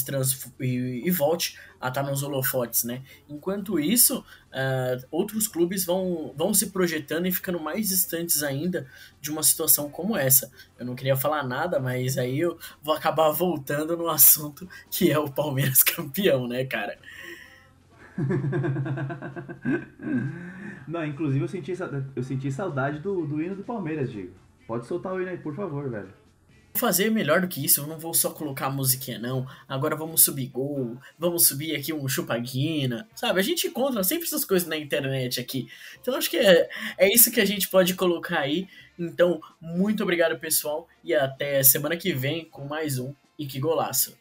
e, 0.59 1.03
e 1.05 1.11
volte 1.11 1.59
a 1.79 1.89
estar 1.89 2.01
nos 2.01 2.23
holofotes, 2.23 2.83
né? 2.83 3.03
Enquanto 3.29 3.79
isso, 3.79 4.19
uh, 4.19 5.05
outros 5.11 5.47
clubes 5.47 5.85
vão, 5.85 6.33
vão 6.35 6.51
se 6.51 6.71
projetando 6.71 7.27
e 7.27 7.31
ficando 7.31 7.59
mais 7.59 7.89
distantes 7.89 8.41
ainda 8.41 8.87
de 9.21 9.29
uma 9.29 9.43
situação 9.43 9.87
como 9.87 10.17
essa. 10.17 10.51
Eu 10.79 10.85
não 10.85 10.95
queria 10.95 11.15
falar 11.15 11.43
nada, 11.43 11.79
mas 11.79 12.17
aí 12.17 12.39
eu 12.39 12.57
vou 12.81 12.95
acabar 12.95 13.29
voltando 13.29 13.95
no 13.95 14.09
assunto 14.09 14.67
que 14.89 15.11
é 15.11 15.19
o 15.19 15.31
Palmeiras 15.31 15.83
campeão, 15.83 16.47
né, 16.47 16.65
cara? 16.65 16.97
não, 20.87 21.05
inclusive 21.05 21.43
eu 21.43 21.47
senti, 21.47 21.71
eu 22.15 22.23
senti 22.23 22.51
saudade 22.51 22.99
do, 22.99 23.27
do 23.27 23.39
hino 23.39 23.55
do 23.55 23.63
Palmeiras, 23.63 24.11
Diego. 24.11 24.46
Pode 24.67 24.85
soltar 24.85 25.13
o 25.13 25.21
hino 25.21 25.31
aí, 25.31 25.37
por 25.37 25.55
favor, 25.55 25.89
velho. 25.89 26.13
Vou 26.73 26.81
fazer 26.81 27.09
melhor 27.09 27.41
do 27.41 27.47
que 27.47 27.63
isso, 27.65 27.81
eu 27.81 27.87
não 27.87 27.97
vou 27.97 28.13
só 28.13 28.29
colocar 28.29 28.67
a 28.67 28.69
musiquinha, 28.69 29.17
não. 29.17 29.47
Agora 29.67 29.95
vamos 29.95 30.23
subir 30.23 30.47
gol, 30.47 30.97
vamos 31.17 31.47
subir 31.47 31.75
aqui 31.75 31.91
um 31.91 32.07
chupaguina, 32.07 33.07
sabe? 33.15 33.39
A 33.39 33.43
gente 33.43 33.67
encontra 33.67 34.03
sempre 34.03 34.25
essas 34.25 34.45
coisas 34.45 34.67
na 34.67 34.77
internet 34.77 35.39
aqui. 35.39 35.67
Então 35.99 36.15
acho 36.15 36.29
que 36.29 36.37
é, 36.37 36.69
é 36.97 37.11
isso 37.11 37.31
que 37.31 37.41
a 37.41 37.45
gente 37.45 37.67
pode 37.69 37.95
colocar 37.95 38.41
aí. 38.41 38.67
Então, 38.99 39.41
muito 39.59 40.03
obrigado, 40.03 40.37
pessoal, 40.37 40.87
e 41.03 41.15
até 41.15 41.63
semana 41.63 41.97
que 41.97 42.13
vem 42.13 42.45
com 42.45 42.67
mais 42.67 42.99
um 42.99 43.13
E 43.39 43.47
Que 43.47 43.59
Golaço. 43.59 44.15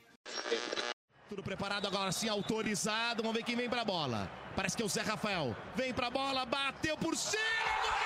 Tudo 1.28 1.42
preparado 1.42 1.86
agora 1.86 2.12
sim, 2.12 2.28
autorizado. 2.28 3.22
Vamos 3.22 3.36
ver 3.36 3.44
quem 3.44 3.56
vem 3.56 3.68
pra 3.68 3.84
bola. 3.84 4.30
Parece 4.54 4.76
que 4.76 4.82
é 4.82 4.86
o 4.86 4.88
Zé 4.88 5.02
Rafael. 5.02 5.54
Vem 5.74 5.92
pra 5.92 6.08
bola, 6.08 6.46
bateu 6.46 6.96
por 6.96 7.16
cima. 7.16 8.05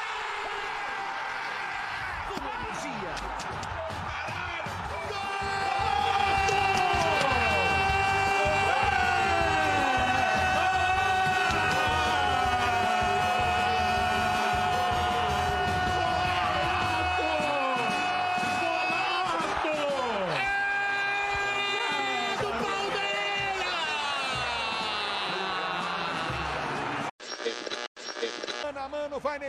Garcia. 2.82 3.49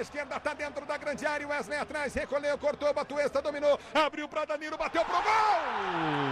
esquerda, 0.02 0.40
tá 0.40 0.54
dentro 0.54 0.86
da 0.86 0.98
grande 0.98 1.26
área. 1.26 1.48
Wesley 1.48 1.78
atrás, 1.78 2.14
recolheu, 2.14 2.58
cortou, 2.58 2.94
Batuesta 2.94 3.42
dominou, 3.42 3.80
abriu 3.94 4.28
para 4.28 4.46
Danilo, 4.46 4.78
bateu 4.78 5.04
pro 5.06 5.22
gol! 5.22 6.31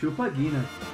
Chupa 0.00 0.30
Guinness. 0.34 0.89